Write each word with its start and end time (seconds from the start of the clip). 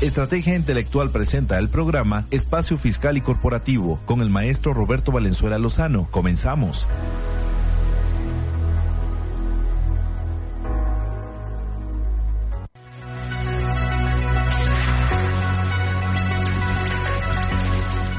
Estrategia 0.00 0.56
Intelectual 0.56 1.10
presenta 1.10 1.58
el 1.58 1.68
programa 1.68 2.26
Espacio 2.30 2.76
Fiscal 2.76 3.16
y 3.16 3.20
Corporativo 3.20 4.00
con 4.04 4.20
el 4.20 4.28
maestro 4.28 4.74
Roberto 4.74 5.12
Valenzuela 5.12 5.58
Lozano. 5.58 6.08
Comenzamos. 6.10 6.86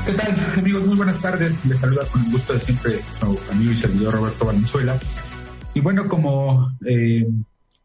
¿Qué 0.06 0.14
tal, 0.14 0.36
amigos? 0.58 0.86
Muy 0.86 0.96
buenas 0.96 1.20
tardes. 1.20 1.66
Les 1.66 1.80
saluda 1.80 2.06
con 2.06 2.24
el 2.24 2.32
gusto 2.32 2.54
de 2.54 2.60
siempre 2.60 2.92
nuestro 2.94 3.52
amigo 3.52 3.72
y 3.74 3.78
servidor 3.78 4.14
Roberto 4.14 4.46
Valenzuela. 4.46 4.98
Y 5.74 5.82
bueno, 5.82 6.08
como 6.08 6.72
eh, 6.86 7.28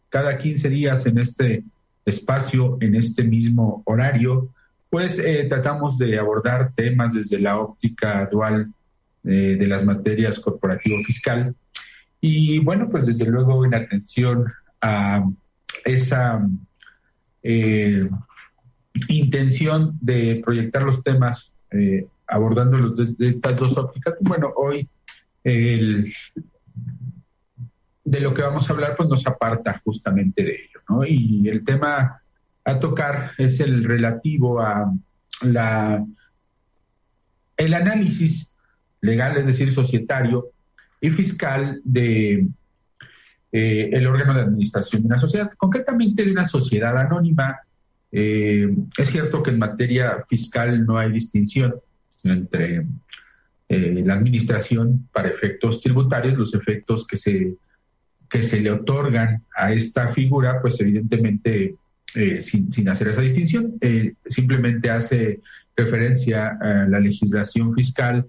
cada 0.09 0.39
15 0.39 0.69
días 0.69 1.05
en 1.07 1.19
este 1.19 1.65
espacio, 2.05 2.79
en 2.81 2.95
este 2.95 3.25
mismo 3.25 3.83
horario, 3.87 4.51
pues 4.89 5.19
eh, 5.19 5.47
tratamos 5.49 5.99
de 5.99 6.19
abordar 6.19 6.73
temas 6.75 7.15
desde 7.15 7.39
la 7.39 7.59
óptica 7.59 8.27
dual 8.27 8.73
eh, 9.25 9.57
de 9.59 9.67
las 9.67 9.85
materias 9.85 10.41
corporativo-fiscal. 10.41 11.55
Y 12.21 12.59
bueno, 12.59 12.89
pues 12.91 13.07
desde 13.07 13.27
luego 13.27 13.65
en 13.65 13.75
atención 13.75 14.53
a 14.81 15.25
esa 15.85 16.47
intención 19.09 19.97
de 20.01 20.43
proyectar 20.45 20.83
los 20.83 21.03
temas 21.03 21.55
eh, 21.71 22.07
abordándolos 22.27 22.97
desde 22.97 23.29
estas 23.29 23.57
dos 23.57 23.77
ópticas. 23.77 24.15
Bueno, 24.21 24.53
hoy 24.57 24.89
el, 25.45 26.13
de 28.05 28.21
lo 28.21 28.35
que 28.35 28.43
vamos 28.43 28.69
a 28.69 28.73
hablar 28.73 28.97
pues 28.97 29.09
nos 29.09 29.27
aparta 29.27 29.81
justamente 29.85 30.43
de 30.43 30.53
ello, 30.53 30.70
Y 31.07 31.49
el 31.49 31.65
tema 31.65 32.21
a 32.65 32.79
tocar 32.79 33.33
es 33.39 33.61
el 33.61 33.85
relativo 33.85 34.61
a 34.61 34.93
la 35.43 36.05
el 37.57 37.75
análisis 37.75 38.53
legal, 39.03 39.37
es 39.37 39.47
decir, 39.47 39.71
societario 39.73 40.51
y 41.01 41.11
fiscal 41.11 41.81
de 41.85 42.47
eh, 43.53 43.91
el 43.93 44.07
órgano 44.07 44.35
de 44.35 44.43
administración 44.43 45.03
de 45.03 45.09
una 45.09 45.19
sociedad, 45.19 45.51
concretamente 45.57 46.25
de 46.25 46.33
una 46.33 46.47
sociedad 46.47 46.97
anónima. 46.97 47.61
Eh, 48.13 48.75
es 48.97 49.09
cierto 49.09 49.43
que 49.43 49.51
en 49.51 49.59
materia 49.59 50.25
fiscal 50.29 50.87
no 50.87 50.99
hay 50.99 51.13
distinción 51.13 51.75
entre 52.25 52.87
eh, 53.69 54.03
la 54.05 54.15
administración 54.15 55.09
para 55.13 55.29
efectos 55.29 55.81
tributarios, 55.81 56.37
los 56.37 56.55
efectos 56.55 57.07
que 57.07 57.17
se, 57.17 57.55
que 58.31 58.43
se 58.43 58.61
le 58.61 58.71
otorgan 58.71 59.45
a 59.55 59.73
esta 59.73 60.09
figura, 60.09 60.61
pues 60.63 60.81
evidentemente 60.81 61.75
eh, 62.15 62.41
sin, 62.41 62.73
sin, 62.73 62.89
hacer 62.89 63.09
esa 63.09 63.21
distinción, 63.21 63.75
simplemente 64.25 64.91
hace 64.91 65.41
referencia 65.77 66.57
a 66.61 66.87
la 66.89 67.01
legislación 67.01 67.75
fiscal 67.75 68.27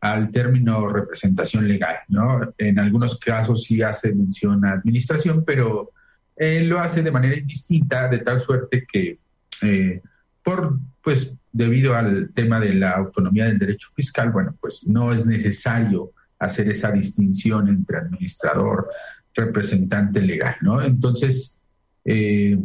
al 0.00 0.30
término 0.32 0.88
representación 0.88 1.68
legal, 1.68 1.96
¿no? 2.08 2.52
En 2.58 2.78
algunos 2.78 3.18
casos 3.18 3.62
sí 3.64 3.82
hace 3.82 4.12
mención 4.12 4.64
a 4.64 4.72
administración, 4.72 5.44
pero 5.44 5.92
lo 6.36 6.80
hace 6.80 7.02
de 7.02 7.10
manera 7.10 7.36
indistinta, 7.36 8.08
de 8.08 8.18
tal 8.18 8.40
suerte 8.40 8.84
que 8.90 9.18
eh, 9.62 10.00
por, 10.42 10.78
pues, 11.02 11.34
debido 11.52 11.94
al 11.94 12.30
tema 12.34 12.58
de 12.58 12.74
la 12.74 12.92
autonomía 12.92 13.46
del 13.46 13.58
derecho 13.58 13.88
fiscal, 13.94 14.30
bueno, 14.32 14.56
pues 14.60 14.86
no 14.86 15.12
es 15.12 15.24
necesario 15.24 16.12
hacer 16.38 16.68
esa 16.68 16.90
distinción 16.90 17.68
entre 17.68 17.98
administrador, 17.98 18.88
representante 19.34 20.20
legal, 20.20 20.56
¿no? 20.60 20.82
Entonces, 20.82 21.58
eh, 22.04 22.58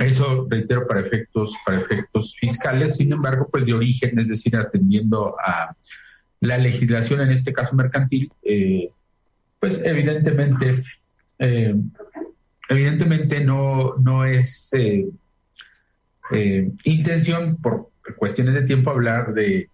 eso 0.00 0.46
reitero 0.50 0.86
para 0.86 1.00
efectos, 1.00 1.54
para 1.64 1.80
efectos 1.80 2.36
fiscales, 2.38 2.96
sin 2.96 3.12
embargo, 3.12 3.48
pues 3.50 3.66
de 3.66 3.72
origen, 3.72 4.18
es 4.18 4.28
decir, 4.28 4.56
atendiendo 4.56 5.36
a 5.40 5.74
la 6.40 6.58
legislación, 6.58 7.20
en 7.20 7.30
este 7.30 7.52
caso 7.52 7.76
mercantil, 7.76 8.32
eh, 8.42 8.90
pues 9.58 9.82
evidentemente, 9.84 10.84
evidentemente 12.68 13.44
no, 13.44 13.94
no 13.98 14.24
es 14.24 14.70
eh, 16.32 16.70
intención, 16.84 17.56
por 17.56 17.90
cuestiones 18.16 18.54
de 18.54 18.62
tiempo, 18.62 18.90
hablar 18.90 19.34
de 19.34 19.68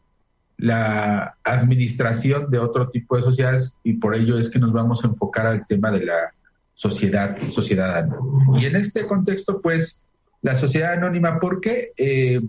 la 0.58 1.36
administración 1.44 2.50
de 2.50 2.58
otro 2.58 2.88
tipo 2.88 3.16
de 3.16 3.22
sociedades 3.22 3.74
y 3.82 3.94
por 3.94 4.14
ello 4.14 4.38
es 4.38 4.48
que 4.48 4.58
nos 4.58 4.72
vamos 4.72 5.04
a 5.04 5.08
enfocar 5.08 5.46
al 5.46 5.66
tema 5.66 5.90
de 5.90 6.06
la 6.06 6.32
sociedad, 6.74 7.36
sociedad 7.48 7.98
anónima. 7.98 8.60
Y 8.60 8.66
en 8.66 8.76
este 8.76 9.06
contexto, 9.06 9.60
pues, 9.60 10.02
la 10.42 10.54
sociedad 10.54 10.94
anónima, 10.94 11.38
¿por 11.38 11.60
qué? 11.60 11.92
Eh, 11.96 12.40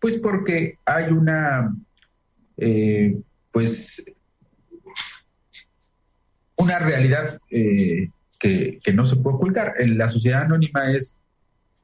pues 0.00 0.16
porque 0.16 0.78
hay 0.84 1.12
una, 1.12 1.74
eh, 2.56 3.16
pues, 3.52 4.04
una 6.56 6.78
realidad 6.78 7.38
que, 7.48 8.08
que, 8.38 8.92
no 8.92 9.04
se 9.04 9.16
puede 9.16 9.36
ocultar. 9.36 9.74
La 9.78 10.08
sociedad 10.08 10.42
anónima 10.42 10.92
es 10.92 11.16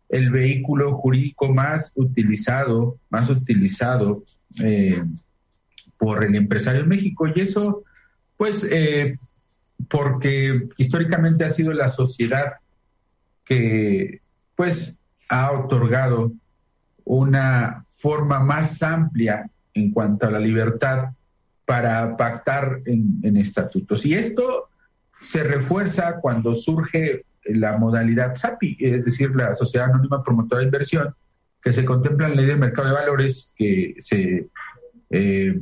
el 0.08 0.30
vehículo 0.30 0.96
jurídico 0.96 1.52
más 1.52 1.92
utilizado, 1.96 2.98
más 3.10 3.28
utilizado 3.28 4.24
eh, 4.62 5.02
por 5.98 6.24
el 6.24 6.34
empresario 6.34 6.82
en 6.82 6.88
México. 6.88 7.26
Y 7.34 7.40
eso, 7.40 7.84
pues, 8.36 8.66
eh, 8.70 9.18
porque 9.88 10.68
históricamente 10.76 11.44
ha 11.44 11.50
sido 11.50 11.72
la 11.72 11.88
sociedad 11.88 12.54
que, 13.44 14.20
pues, 14.56 15.00
ha 15.28 15.52
otorgado 15.52 16.32
una 17.04 17.84
forma 17.92 18.40
más 18.40 18.82
amplia 18.82 19.50
en 19.74 19.90
cuanto 19.90 20.26
a 20.26 20.30
la 20.30 20.38
libertad 20.38 21.10
para 21.64 22.16
pactar 22.16 22.80
en, 22.86 23.36
estatutos. 23.36 24.06
Y 24.06 24.14
esto 24.14 24.68
se 25.20 25.42
refuerza 25.42 26.20
cuando 26.20 26.54
surge 26.54 27.24
la 27.44 27.76
modalidad 27.76 28.36
SAPI, 28.36 28.76
es 28.80 29.04
decir, 29.04 29.34
la 29.34 29.54
Sociedad 29.54 29.90
Anónima 29.90 30.22
Promotora 30.22 30.60
de 30.60 30.66
Inversión, 30.66 31.14
que 31.62 31.72
se 31.72 31.84
contempla 31.84 32.26
en 32.26 32.36
la 32.36 32.40
ley 32.40 32.46
de 32.46 32.56
mercado 32.56 32.88
de 32.88 32.94
valores 32.94 33.52
que 33.56 33.96
se, 33.98 34.48
eh, 35.10 35.60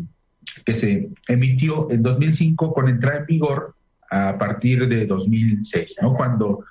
que 0.65 0.75
se 0.75 1.09
emitió 1.29 1.91
en 1.91 2.03
2005 2.03 2.73
con 2.73 2.89
entrada 2.89 3.21
en 3.21 3.27
vigor 3.27 3.75
a 4.11 4.39
partir 4.39 4.89
de 4.89 5.07
2006, 5.07 5.97
¿no? 6.03 6.15
cuando 6.15 6.65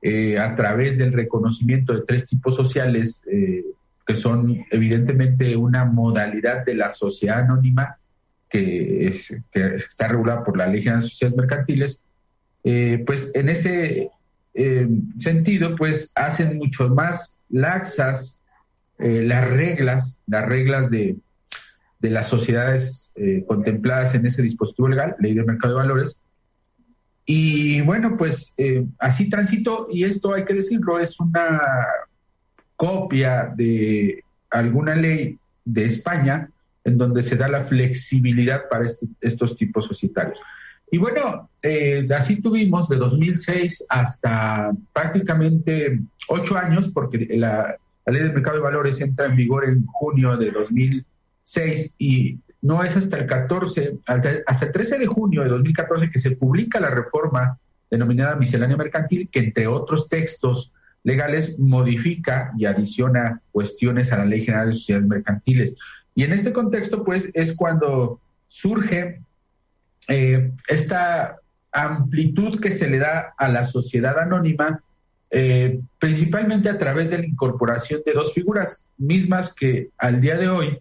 eh, 0.00 0.38
a 0.38 0.54
través 0.56 0.98
del 0.98 1.12
reconocimiento 1.12 1.92
de 1.92 2.02
tres 2.06 2.26
tipos 2.26 2.54
sociales, 2.54 3.22
eh, 3.30 3.64
que 4.06 4.14
son 4.14 4.64
evidentemente 4.70 5.56
una 5.56 5.84
modalidad 5.84 6.64
de 6.64 6.74
la 6.74 6.90
sociedad 6.90 7.40
anónima, 7.40 7.98
que, 8.48 9.14
está 9.52 10.08
regulada 10.08 10.42
por 10.42 10.56
la 10.56 10.66
Ley 10.66 10.80
General 10.80 11.02
de 11.02 11.08
Sociedades 11.08 11.36
Mercantiles, 11.36 12.02
pues 13.04 13.30
en 13.34 13.48
ese 13.50 14.10
eh, 14.60 14.88
sentido, 15.20 15.76
pues 15.76 16.10
hacen 16.16 16.58
mucho 16.58 16.88
más 16.88 17.40
laxas 17.48 18.36
eh, 18.98 19.22
las 19.22 19.48
reglas, 19.48 20.20
las 20.26 20.46
reglas 20.46 20.90
de, 20.90 21.16
de 21.98 22.10
las 22.10 22.28
sociedades 22.28 23.12
eh, 23.16 23.44
contempladas 23.46 24.14
en 24.14 24.26
ese 24.26 24.42
dispositivo 24.42 24.88
legal, 24.88 25.16
ley 25.18 25.34
del 25.34 25.46
mercado 25.46 25.74
de 25.74 25.80
valores. 25.80 26.20
Y 27.26 27.82
bueno, 27.82 28.16
pues 28.16 28.54
así 28.98 29.28
transito, 29.28 29.88
y 29.90 30.04
esto 30.04 30.32
hay 30.32 30.46
que 30.46 30.54
decirlo, 30.54 30.98
es 30.98 31.20
una 31.20 31.60
copia 32.76 33.52
de 33.54 34.24
alguna 34.50 34.94
ley 34.94 35.36
de 35.64 35.84
España 35.84 36.48
en 36.84 36.96
donde 36.96 37.22
se 37.22 37.36
da 37.36 37.48
la 37.48 37.64
flexibilidad 37.64 38.62
para 38.70 38.86
este, 38.86 39.06
estos 39.20 39.56
tipos 39.56 39.84
societarios. 39.86 40.40
Y 40.90 40.98
bueno, 40.98 41.50
eh, 41.62 42.08
así 42.16 42.40
tuvimos 42.40 42.88
de 42.88 42.96
2006 42.96 43.84
hasta 43.88 44.70
prácticamente 44.92 46.00
ocho 46.28 46.56
años, 46.56 46.88
porque 46.88 47.28
la, 47.36 47.76
ley 48.06 48.22
del 48.22 48.32
mercado 48.32 48.56
de 48.56 48.62
valores 48.62 49.00
entra 49.00 49.26
en 49.26 49.36
vigor 49.36 49.68
en 49.68 49.84
junio 49.84 50.36
de 50.38 50.50
2006 51.48 51.94
y 51.98 52.38
no 52.60 52.82
es 52.84 52.96
hasta 52.96 53.18
el 53.18 53.26
14, 53.26 53.98
hasta 54.06 54.66
el 54.66 54.72
13 54.72 54.98
de 54.98 55.06
junio 55.06 55.42
de 55.42 55.48
2014 55.48 56.10
que 56.10 56.18
se 56.18 56.32
publica 56.32 56.80
la 56.80 56.90
reforma 56.90 57.58
denominada 57.90 58.36
miscelánea 58.36 58.76
mercantil, 58.76 59.28
que 59.30 59.40
entre 59.40 59.66
otros 59.66 60.08
textos 60.08 60.72
legales 61.04 61.58
modifica 61.58 62.52
y 62.58 62.66
adiciona 62.66 63.40
cuestiones 63.52 64.12
a 64.12 64.18
la 64.18 64.24
Ley 64.24 64.44
General 64.44 64.68
de 64.68 64.74
Sociedades 64.74 65.08
Mercantiles. 65.08 65.76
Y 66.14 66.24
en 66.24 66.32
este 66.32 66.52
contexto, 66.52 67.04
pues, 67.04 67.30
es 67.32 67.54
cuando 67.56 68.20
surge 68.48 69.22
eh, 70.08 70.52
esta 70.66 71.36
amplitud 71.70 72.60
que 72.60 72.72
se 72.72 72.90
le 72.90 72.98
da 72.98 73.34
a 73.38 73.48
la 73.48 73.64
sociedad 73.64 74.18
anónima, 74.18 74.82
eh, 75.30 75.80
principalmente 75.98 76.68
a 76.68 76.78
través 76.78 77.10
de 77.10 77.18
la 77.18 77.26
incorporación 77.26 78.02
de 78.04 78.12
dos 78.12 78.34
figuras 78.34 78.84
mismas 78.96 79.54
que 79.54 79.90
al 79.96 80.20
día 80.20 80.36
de 80.36 80.48
hoy, 80.48 80.80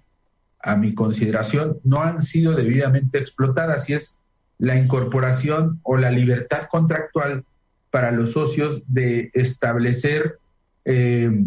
a 0.59 0.75
mi 0.75 0.93
consideración, 0.93 1.77
no 1.83 2.01
han 2.01 2.21
sido 2.21 2.55
debidamente 2.55 3.17
explotadas, 3.17 3.89
y 3.89 3.93
es 3.93 4.17
la 4.57 4.75
incorporación 4.75 5.79
o 5.83 5.97
la 5.97 6.11
libertad 6.11 6.67
contractual 6.69 7.45
para 7.91 8.11
los 8.11 8.31
socios 8.31 8.83
de 8.87 9.31
establecer 9.33 10.39
eh, 10.85 11.45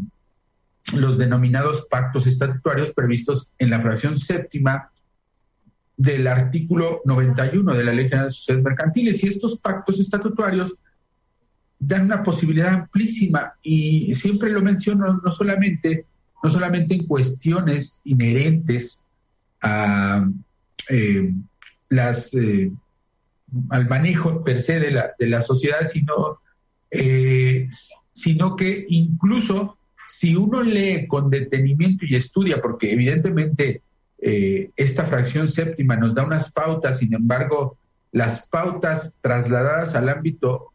los 0.92 1.18
denominados 1.18 1.86
pactos 1.90 2.26
estatutarios 2.26 2.92
previstos 2.92 3.52
en 3.58 3.70
la 3.70 3.80
fracción 3.80 4.16
séptima 4.16 4.90
del 5.96 6.26
artículo 6.26 7.02
91 7.04 7.74
de 7.74 7.84
la 7.84 7.92
Ley 7.92 8.08
General 8.08 8.28
de 8.28 8.34
Sociedades 8.34 8.64
Mercantiles. 8.64 9.22
Y 9.22 9.28
estos 9.28 9.58
pactos 9.58 10.00
estatutarios 10.00 10.74
dan 11.78 12.06
una 12.06 12.22
posibilidad 12.22 12.74
amplísima 12.74 13.54
y 13.62 14.12
siempre 14.14 14.50
lo 14.50 14.62
menciono 14.62 15.20
no 15.22 15.32
solamente, 15.32 16.06
no 16.42 16.48
solamente 16.48 16.94
en 16.94 17.06
cuestiones 17.06 18.00
inherentes 18.04 19.02
a 19.60 20.28
eh, 20.88 21.32
las 21.88 22.34
eh, 22.34 22.70
al 23.68 23.88
manejo 23.88 24.44
per 24.44 24.60
se 24.60 24.78
de 24.78 24.90
la, 24.92 25.12
de 25.18 25.26
la 25.26 25.40
sociedad, 25.40 25.82
sino, 25.82 26.38
eh, 26.90 27.68
sino 28.12 28.56
que 28.56 28.86
incluso 28.88 29.76
si 30.08 30.36
uno 30.36 30.62
lee 30.62 31.06
con 31.08 31.30
detenimiento 31.30 32.04
y 32.04 32.14
estudia, 32.14 32.60
porque 32.60 32.92
evidentemente 32.92 33.82
esta 34.22 35.06
fracción 35.06 35.48
séptima 35.48 35.96
nos 35.96 36.14
da 36.14 36.24
unas 36.24 36.52
pautas, 36.52 36.98
sin 36.98 37.14
embargo, 37.14 37.78
las 38.12 38.46
pautas 38.48 39.16
trasladadas 39.22 39.94
al 39.94 40.10
ámbito 40.10 40.74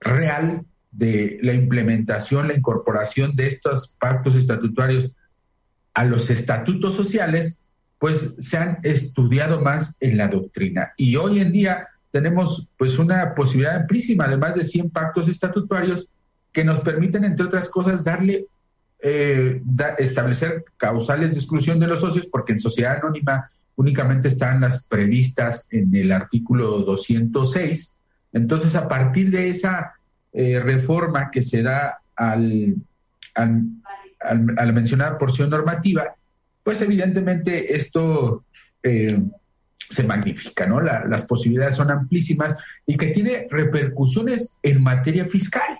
real 0.00 0.64
de 0.96 1.38
la 1.42 1.52
implementación, 1.52 2.48
la 2.48 2.54
incorporación 2.54 3.36
de 3.36 3.46
estos 3.46 3.94
pactos 3.98 4.34
estatutarios 4.34 5.12
a 5.94 6.04
los 6.04 6.30
estatutos 6.30 6.94
sociales, 6.94 7.60
pues 7.98 8.34
se 8.38 8.56
han 8.56 8.78
estudiado 8.82 9.60
más 9.60 9.96
en 10.00 10.16
la 10.16 10.28
doctrina. 10.28 10.92
Y 10.96 11.16
hoy 11.16 11.40
en 11.40 11.52
día 11.52 11.88
tenemos 12.12 12.68
pues 12.78 12.98
una 12.98 13.34
posibilidad 13.34 13.76
amplísima 13.76 14.28
de 14.28 14.36
más 14.36 14.54
de 14.54 14.64
100 14.64 14.90
pactos 14.90 15.28
estatutarios 15.28 16.08
que 16.52 16.64
nos 16.64 16.80
permiten, 16.80 17.24
entre 17.24 17.46
otras 17.46 17.68
cosas, 17.68 18.02
darle, 18.02 18.46
eh, 19.00 19.60
establecer 19.98 20.64
causales 20.78 21.32
de 21.32 21.36
exclusión 21.36 21.78
de 21.78 21.86
los 21.86 22.00
socios, 22.00 22.26
porque 22.26 22.52
en 22.54 22.60
sociedad 22.60 22.98
anónima 23.02 23.50
únicamente 23.74 24.28
están 24.28 24.62
las 24.62 24.86
previstas 24.86 25.66
en 25.70 25.94
el 25.94 26.10
artículo 26.12 26.78
206. 26.80 27.96
Entonces, 28.32 28.74
a 28.74 28.88
partir 28.88 29.30
de 29.30 29.50
esa 29.50 29.95
eh, 30.38 30.60
reforma 30.60 31.30
que 31.30 31.40
se 31.40 31.62
da 31.62 31.98
al, 32.14 32.74
al, 33.34 33.62
al, 34.20 34.54
a 34.58 34.66
la 34.66 34.72
mencionada 34.72 35.16
porción 35.16 35.48
normativa, 35.48 36.14
pues 36.62 36.82
evidentemente 36.82 37.74
esto 37.74 38.44
eh, 38.82 39.18
se 39.88 40.02
magnifica, 40.02 40.66
¿no? 40.66 40.82
las 40.82 41.22
posibilidades 41.22 41.76
son 41.76 41.90
amplísimas 41.90 42.54
y 42.86 42.98
que 42.98 43.06
tiene 43.06 43.46
repercusiones 43.48 44.58
en 44.62 44.82
materia 44.82 45.24
fiscal. 45.24 45.78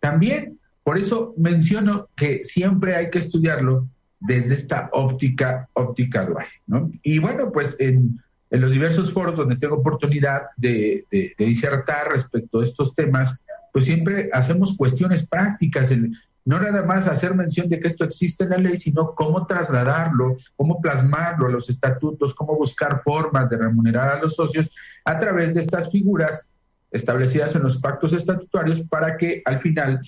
También, 0.00 0.58
por 0.82 0.98
eso 0.98 1.32
menciono 1.38 2.10
que 2.14 2.44
siempre 2.44 2.94
hay 2.94 3.08
que 3.08 3.20
estudiarlo 3.20 3.88
desde 4.18 4.52
esta 4.52 4.90
óptica, 4.92 5.66
óptica 5.72 6.26
dual, 6.26 6.46
¿no? 6.66 6.90
Y 7.02 7.18
bueno, 7.20 7.50
pues 7.50 7.74
en, 7.78 8.20
los 8.50 8.72
diversos 8.72 9.12
foros 9.12 9.36
donde 9.36 9.56
tengo 9.56 9.76
oportunidad 9.76 10.42
de, 10.56 11.06
de, 11.10 11.34
disertar 11.38 12.10
respecto 12.10 12.60
a 12.60 12.64
estos 12.64 12.94
temas, 12.94 13.38
pues 13.72 13.84
siempre 13.84 14.28
hacemos 14.32 14.76
cuestiones 14.76 15.26
prácticas. 15.26 15.90
En, 15.92 16.16
no 16.44 16.58
nada 16.58 16.82
más 16.82 17.06
hacer 17.06 17.34
mención 17.34 17.68
de 17.68 17.78
que 17.78 17.88
esto 17.88 18.04
existe 18.04 18.44
en 18.44 18.50
la 18.50 18.58
ley, 18.58 18.76
sino 18.76 19.14
cómo 19.14 19.46
trasladarlo, 19.46 20.36
cómo 20.56 20.80
plasmarlo 20.80 21.46
a 21.46 21.50
los 21.50 21.68
estatutos, 21.68 22.34
cómo 22.34 22.56
buscar 22.56 23.02
formas 23.04 23.48
de 23.50 23.58
remunerar 23.58 24.08
a 24.08 24.20
los 24.20 24.34
socios 24.34 24.70
a 25.04 25.18
través 25.18 25.54
de 25.54 25.60
estas 25.60 25.90
figuras 25.90 26.46
establecidas 26.90 27.54
en 27.54 27.62
los 27.62 27.78
pactos 27.78 28.12
estatutarios 28.12 28.80
para 28.80 29.16
que 29.16 29.42
al 29.44 29.60
final 29.60 30.00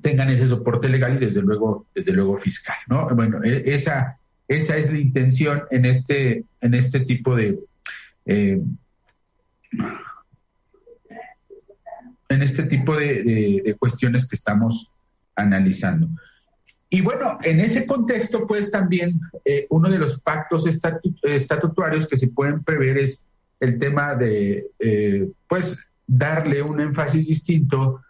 tengan 0.00 0.28
ese 0.28 0.46
soporte 0.46 0.88
legal 0.88 1.16
y 1.16 1.24
desde 1.24 1.42
luego, 1.42 1.86
desde 1.94 2.12
luego 2.12 2.36
fiscal, 2.36 2.76
¿no? 2.86 3.08
Bueno, 3.14 3.42
e, 3.42 3.62
esa, 3.74 4.18
esa 4.48 4.76
es 4.76 4.92
la 4.92 4.98
intención 4.98 5.62
en 5.70 5.84
este, 5.84 6.44
en 6.60 6.74
este 6.74 7.00
tipo 7.00 7.34
de 7.34 7.58
eh, 8.26 8.60
en 12.28 12.42
este 12.42 12.64
tipo 12.64 12.96
de 12.96 13.76
cuestiones 13.78 14.26
que 14.26 14.34
estamos 14.34 14.90
analizando. 15.36 16.08
Y 16.88 17.00
bueno, 17.00 17.38
en 17.42 17.60
ese 17.60 17.86
contexto, 17.86 18.46
pues 18.46 18.70
también 18.70 19.18
eh, 19.44 19.66
uno 19.70 19.90
de 19.90 19.98
los 19.98 20.20
pactos 20.20 20.64
estatutarios 20.66 22.06
que 22.06 22.16
se 22.16 22.28
pueden 22.28 22.62
prever 22.62 22.98
es 22.98 23.26
el 23.58 23.78
tema 23.78 24.14
de, 24.14 24.66
eh, 24.78 25.28
pues, 25.48 25.84
darle 26.06 26.62
un 26.62 26.80
énfasis 26.80 27.26
distinto 27.26 28.02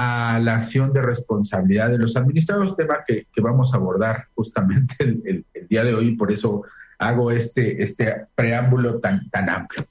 a 0.00 0.38
la 0.38 0.54
acción 0.54 0.92
de 0.92 1.02
responsabilidad 1.02 1.90
de 1.90 1.98
los 1.98 2.16
administrados, 2.16 2.76
tema 2.76 2.98
que, 3.04 3.26
vamos 3.38 3.74
a 3.74 3.78
abordar 3.78 4.28
justamente 4.32 4.94
el, 5.00 5.44
día 5.68 5.82
de 5.82 5.92
hoy, 5.92 6.14
por 6.14 6.30
eso 6.30 6.62
hago 7.00 7.32
este, 7.32 7.82
este 7.82 8.26
preámbulo 8.32 9.00
tan, 9.00 9.28
tan 9.28 9.50
amplio. 9.50 9.84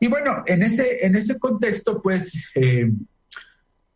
Y 0.00 0.08
bueno, 0.08 0.42
en 0.46 0.64
ese, 0.64 1.06
en 1.06 1.14
ese 1.14 1.38
contexto, 1.38 2.02
pues, 2.02 2.50
eh, 2.56 2.90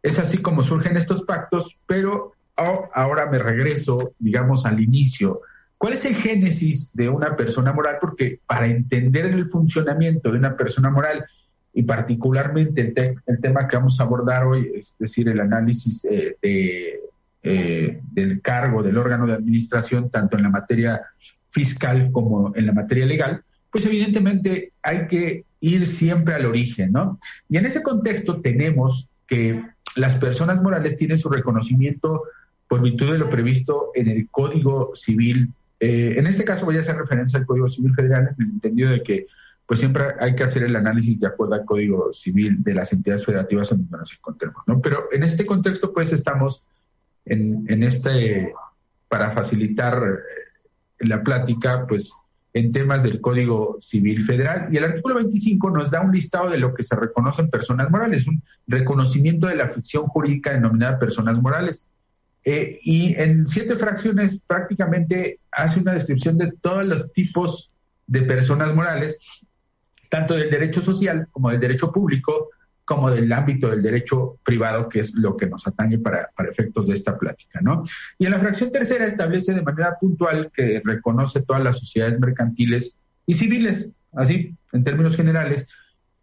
es 0.04 0.18
así 0.20 0.38
como 0.38 0.62
surgen 0.62 0.96
estos 0.96 1.22
pactos, 1.24 1.76
pero 1.84 2.34
ahora 2.54 3.26
me 3.26 3.40
regreso, 3.40 4.12
digamos, 4.20 4.64
al 4.66 4.78
inicio. 4.78 5.40
¿Cuál 5.76 5.94
es 5.94 6.04
el 6.04 6.14
génesis 6.14 6.94
de 6.94 7.08
una 7.08 7.34
persona 7.34 7.72
moral? 7.72 7.96
Porque 8.00 8.38
para 8.46 8.68
entender 8.68 9.26
el 9.26 9.50
funcionamiento 9.50 10.30
de 10.30 10.38
una 10.38 10.56
persona 10.56 10.90
moral 10.90 11.26
y 11.72 11.82
particularmente 11.82 12.92
el, 13.26 13.40
tema 13.40 13.68
que 13.68 13.76
vamos 13.76 14.00
a 14.00 14.04
abordar 14.04 14.44
hoy, 14.44 14.70
es 14.74 14.96
decir, 14.98 15.28
el 15.28 15.40
análisis 15.40 16.04
eh, 16.10 16.36
eh, 17.42 18.00
del 18.12 18.40
cargo 18.42 18.82
del 18.82 18.98
órgano 18.98 19.26
de 19.26 19.34
administración, 19.34 20.10
tanto 20.10 20.36
en 20.36 20.42
la 20.42 20.50
materia 20.50 21.00
fiscal 21.50 22.10
como 22.12 22.52
en 22.54 22.66
la 22.66 22.72
materia 22.72 23.06
legal, 23.06 23.42
pues 23.70 23.86
evidentemente 23.86 24.72
hay 24.82 25.06
que 25.06 25.44
ir 25.60 25.86
siempre 25.86 26.34
al 26.34 26.46
origen, 26.46 26.92
¿no? 26.92 27.18
Y 27.48 27.56
en 27.56 27.66
ese 27.66 27.82
contexto 27.82 28.40
tenemos 28.40 29.08
que 29.26 29.62
las 29.96 30.16
personas 30.16 30.62
morales 30.62 30.96
tienen 30.96 31.18
su 31.18 31.28
reconocimiento 31.28 32.24
por 32.68 32.82
virtud 32.82 33.12
de 33.12 33.18
lo 33.18 33.30
previsto 33.30 33.90
en 33.94 34.08
el 34.08 34.28
Código 34.30 34.92
Civil. 34.94 35.50
Eh, 35.80 36.14
en 36.16 36.26
este 36.26 36.44
caso 36.44 36.66
voy 36.66 36.76
a 36.76 36.80
hacer 36.80 36.96
referencia 36.96 37.38
al 37.38 37.46
Código 37.46 37.68
Civil 37.68 37.94
Federal 37.94 38.34
en 38.38 38.44
el 38.44 38.50
entendido 38.52 38.90
de 38.90 39.02
que 39.02 39.26
pues 39.70 39.78
siempre 39.78 40.02
hay 40.18 40.34
que 40.34 40.42
hacer 40.42 40.64
el 40.64 40.74
análisis 40.74 41.20
de 41.20 41.28
acuerdo 41.28 41.54
al 41.54 41.64
Código 41.64 42.12
Civil 42.12 42.60
de 42.60 42.74
las 42.74 42.92
entidades 42.92 43.24
federativas 43.24 43.70
en 43.70 43.78
donde 43.78 43.98
nos 43.98 44.12
encontremos, 44.12 44.64
¿no? 44.66 44.80
Pero 44.80 45.04
en 45.12 45.22
este 45.22 45.46
contexto 45.46 45.92
pues 45.92 46.12
estamos 46.12 46.64
en, 47.24 47.66
en 47.68 47.84
este, 47.84 48.52
para 49.06 49.30
facilitar 49.30 50.02
eh, 50.02 51.06
la 51.06 51.22
plática, 51.22 51.86
pues 51.86 52.12
en 52.52 52.72
temas 52.72 53.04
del 53.04 53.20
Código 53.20 53.78
Civil 53.80 54.24
Federal. 54.24 54.74
Y 54.74 54.76
el 54.76 54.82
artículo 54.82 55.14
25 55.14 55.70
nos 55.70 55.92
da 55.92 56.00
un 56.00 56.10
listado 56.10 56.50
de 56.50 56.58
lo 56.58 56.74
que 56.74 56.82
se 56.82 56.96
reconocen 56.96 57.48
personas 57.48 57.92
morales, 57.92 58.26
un 58.26 58.42
reconocimiento 58.66 59.46
de 59.46 59.54
la 59.54 59.68
ficción 59.68 60.08
jurídica 60.08 60.52
denominada 60.52 60.98
personas 60.98 61.40
morales. 61.40 61.86
Eh, 62.44 62.80
y 62.82 63.14
en 63.14 63.46
siete 63.46 63.76
fracciones 63.76 64.42
prácticamente 64.44 65.38
hace 65.52 65.78
una 65.78 65.92
descripción 65.92 66.38
de 66.38 66.50
todos 66.60 66.84
los 66.84 67.12
tipos 67.12 67.70
de 68.08 68.22
personas 68.22 68.74
morales, 68.74 69.46
tanto 70.10 70.34
del 70.34 70.50
derecho 70.50 70.82
social 70.82 71.28
como 71.30 71.50
del 71.50 71.60
derecho 71.60 71.90
público, 71.90 72.50
como 72.84 73.08
del 73.08 73.32
ámbito 73.32 73.70
del 73.70 73.82
derecho 73.82 74.38
privado, 74.44 74.88
que 74.88 74.98
es 74.98 75.14
lo 75.14 75.36
que 75.36 75.46
nos 75.46 75.64
atañe 75.64 75.98
para, 75.98 76.30
efectos 76.50 76.88
de 76.88 76.94
esta 76.94 77.16
plática, 77.16 77.60
¿no? 77.62 77.84
Y 78.18 78.26
en 78.26 78.32
la 78.32 78.40
fracción 78.40 78.72
tercera 78.72 79.06
establece 79.06 79.54
de 79.54 79.62
manera 79.62 79.96
puntual 79.98 80.50
que 80.52 80.82
reconoce 80.84 81.42
todas 81.42 81.62
las 81.62 81.78
sociedades 81.78 82.18
mercantiles 82.18 82.96
y 83.26 83.34
civiles, 83.34 83.90
así, 84.12 84.56
en 84.72 84.82
términos 84.82 85.16
generales. 85.16 85.68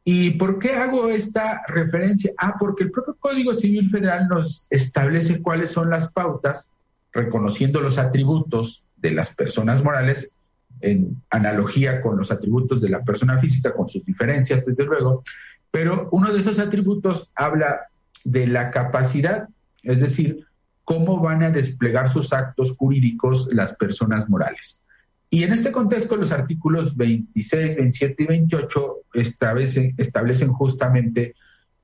¿Y 0.03 0.31
por 0.31 0.59
qué 0.59 0.73
hago 0.73 1.07
esta 1.07 1.61
referencia? 1.69 2.33
Ah, 2.37 2.55
porque 2.59 2.83
el 2.83 2.91
propio 2.91 3.15
Código 3.17 3.53
Civil 3.53 3.89
Federal 3.89 4.27
nos 4.27 4.67
establece 4.69 5.41
cuáles 5.41 5.71
son 5.71 5.89
las 5.89 6.11
pautas, 6.11 6.69
reconociendo 7.13 7.79
los 7.79 7.97
atributos 7.97 8.83
de 8.97 9.11
las 9.11 9.33
personas 9.33 9.83
morales 9.85 10.33
en 10.81 11.21
analogía 11.29 12.01
con 12.01 12.17
los 12.17 12.31
atributos 12.31 12.81
de 12.81 12.89
la 12.89 13.03
persona 13.03 13.37
física, 13.37 13.73
con 13.73 13.87
sus 13.87 14.05
diferencias, 14.05 14.65
desde 14.65 14.85
luego, 14.85 15.23
pero 15.71 16.09
uno 16.11 16.31
de 16.31 16.39
esos 16.39 16.59
atributos 16.59 17.31
habla 17.35 17.87
de 18.23 18.47
la 18.47 18.71
capacidad, 18.71 19.47
es 19.83 20.01
decir, 20.01 20.45
cómo 20.83 21.19
van 21.19 21.43
a 21.43 21.51
desplegar 21.51 22.09
sus 22.09 22.31
actos 22.33 22.73
jurídicos 22.77 23.49
las 23.51 23.75
personas 23.75 24.29
morales. 24.29 24.81
Y 25.29 25.43
en 25.43 25.51
este 25.51 25.71
contexto, 25.71 26.15
los 26.15 26.31
artículos 26.31 26.95
26, 26.95 27.75
27 27.75 28.23
y 28.23 28.25
28 28.25 28.95
establecen, 29.13 30.53
justamente 30.53 31.35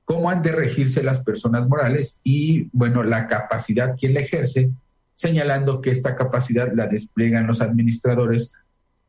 cómo 0.04 0.30
han 0.30 0.42
de 0.42 0.52
regirse 0.52 1.02
las 1.02 1.20
personas 1.20 1.68
morales 1.68 2.20
y, 2.24 2.70
bueno, 2.72 3.02
la 3.02 3.28
capacidad 3.28 3.96
quien 3.98 4.14
la 4.14 4.20
ejerce, 4.20 4.70
señalando 5.14 5.80
que 5.80 5.90
esta 5.90 6.16
capacidad 6.16 6.72
la 6.74 6.86
despliegan 6.86 7.46
los 7.46 7.60
administradores, 7.60 8.52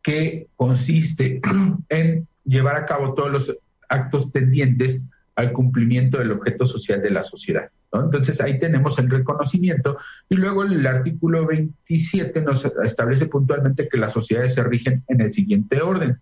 que 0.05 0.47
consiste 0.55 1.41
en 1.89 2.27
llevar 2.45 2.77
a 2.77 2.85
cabo 2.85 3.15
todos 3.15 3.31
los 3.31 3.57
actos 3.89 4.31
tendientes 4.31 5.03
al 5.35 5.51
cumplimiento 5.51 6.19
del 6.19 6.31
objeto 6.31 6.65
social 6.65 7.01
de 7.01 7.09
la 7.09 7.23
sociedad. 7.23 7.69
Entonces 7.91 8.39
ahí 8.41 8.59
tenemos 8.59 8.99
el 8.99 9.09
reconocimiento 9.09 9.97
y 10.29 10.35
luego 10.35 10.63
el 10.63 10.85
artículo 10.85 11.45
27 11.45 12.41
nos 12.41 12.65
establece 12.83 13.25
puntualmente 13.27 13.87
que 13.87 13.97
las 13.97 14.13
sociedades 14.13 14.53
se 14.53 14.63
rigen 14.63 15.03
en 15.07 15.21
el 15.21 15.31
siguiente 15.31 15.81
orden. 15.81 16.19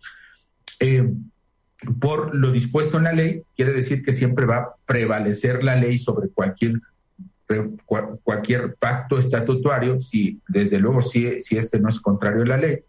Eh, 0.80 1.12
por 2.00 2.34
lo 2.34 2.52
dispuesto 2.52 2.98
en 2.98 3.04
la 3.06 3.14
ley, 3.14 3.42
quiere 3.56 3.74
decir 3.74 4.04
que 4.04 4.14
siempre 4.14 4.46
va 4.46 4.58
a 4.58 4.76
prevalecer 4.86 5.64
la 5.64 5.76
ley 5.76 5.98
sobre 5.98 6.30
cualquier 6.30 6.80
cualquier 8.24 8.76
pacto 8.76 9.18
estatutario, 9.18 10.02
si 10.02 10.40
desde 10.48 10.80
luego 10.80 11.02
si, 11.02 11.42
si 11.42 11.58
este 11.58 11.80
no 11.80 11.90
es 11.90 12.00
contrario 12.00 12.44
a 12.44 12.48
la 12.48 12.58
ley. 12.58 12.80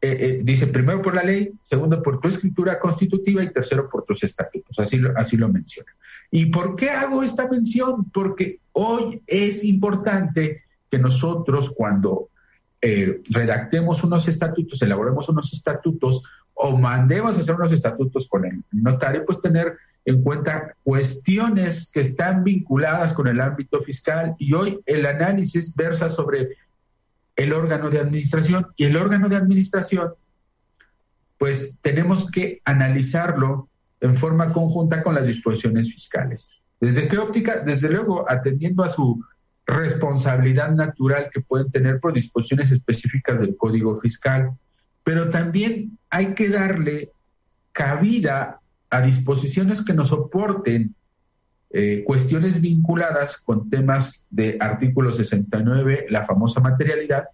Eh, 0.00 0.16
eh, 0.20 0.40
dice 0.44 0.68
primero 0.68 1.02
por 1.02 1.16
la 1.16 1.24
ley, 1.24 1.52
segundo 1.64 2.00
por 2.02 2.20
tu 2.20 2.28
escritura 2.28 2.78
constitutiva 2.78 3.42
y 3.42 3.52
tercero 3.52 3.88
por 3.88 4.04
tus 4.04 4.22
estatutos. 4.22 4.78
Así 4.78 4.96
lo, 4.98 5.16
así 5.16 5.36
lo 5.36 5.48
menciona. 5.48 5.90
¿Y 6.30 6.46
por 6.46 6.76
qué 6.76 6.90
hago 6.90 7.22
esta 7.22 7.48
mención? 7.48 8.08
Porque 8.10 8.60
hoy 8.72 9.22
es 9.26 9.64
importante 9.64 10.62
que 10.90 10.98
nosotros 10.98 11.74
cuando 11.76 12.28
eh, 12.80 13.22
redactemos 13.30 14.04
unos 14.04 14.28
estatutos, 14.28 14.80
elaboremos 14.82 15.28
unos 15.28 15.52
estatutos 15.52 16.22
o 16.54 16.76
mandemos 16.76 17.36
a 17.36 17.40
hacer 17.40 17.56
unos 17.56 17.72
estatutos 17.72 18.28
con 18.28 18.44
el 18.44 18.62
notario, 18.70 19.24
pues 19.24 19.40
tener 19.40 19.76
en 20.04 20.22
cuenta 20.22 20.74
cuestiones 20.84 21.90
que 21.90 22.00
están 22.00 22.44
vinculadas 22.44 23.12
con 23.12 23.26
el 23.26 23.40
ámbito 23.40 23.82
fiscal 23.82 24.36
y 24.38 24.54
hoy 24.54 24.80
el 24.86 25.06
análisis 25.06 25.74
versa 25.74 26.08
sobre 26.08 26.56
el 27.38 27.52
órgano 27.52 27.88
de 27.88 28.00
administración 28.00 28.66
y 28.76 28.84
el 28.84 28.96
órgano 28.96 29.28
de 29.28 29.36
administración, 29.36 30.12
pues 31.38 31.78
tenemos 31.80 32.28
que 32.30 32.60
analizarlo 32.64 33.68
en 34.00 34.16
forma 34.16 34.52
conjunta 34.52 35.04
con 35.04 35.14
las 35.14 35.28
disposiciones 35.28 35.90
fiscales. 35.90 36.60
¿Desde 36.80 37.08
qué 37.08 37.16
óptica? 37.16 37.60
Desde 37.60 37.90
luego, 37.90 38.28
atendiendo 38.28 38.82
a 38.82 38.88
su 38.88 39.24
responsabilidad 39.66 40.72
natural 40.72 41.30
que 41.32 41.40
pueden 41.40 41.70
tener 41.70 42.00
por 42.00 42.12
disposiciones 42.12 42.72
específicas 42.72 43.40
del 43.40 43.56
Código 43.56 43.96
Fiscal, 43.96 44.50
pero 45.04 45.30
también 45.30 45.96
hay 46.10 46.34
que 46.34 46.48
darle 46.48 47.12
cabida 47.70 48.58
a 48.90 49.00
disposiciones 49.00 49.84
que 49.84 49.94
nos 49.94 50.08
soporten 50.08 50.96
eh, 51.70 52.02
cuestiones 52.06 52.60
vinculadas 52.60 53.36
con 53.36 53.68
temas 53.68 54.24
de 54.30 54.56
artículo 54.58 55.12
69, 55.12 56.06
la 56.08 56.24
famosa 56.24 56.60
materialidad, 56.60 57.28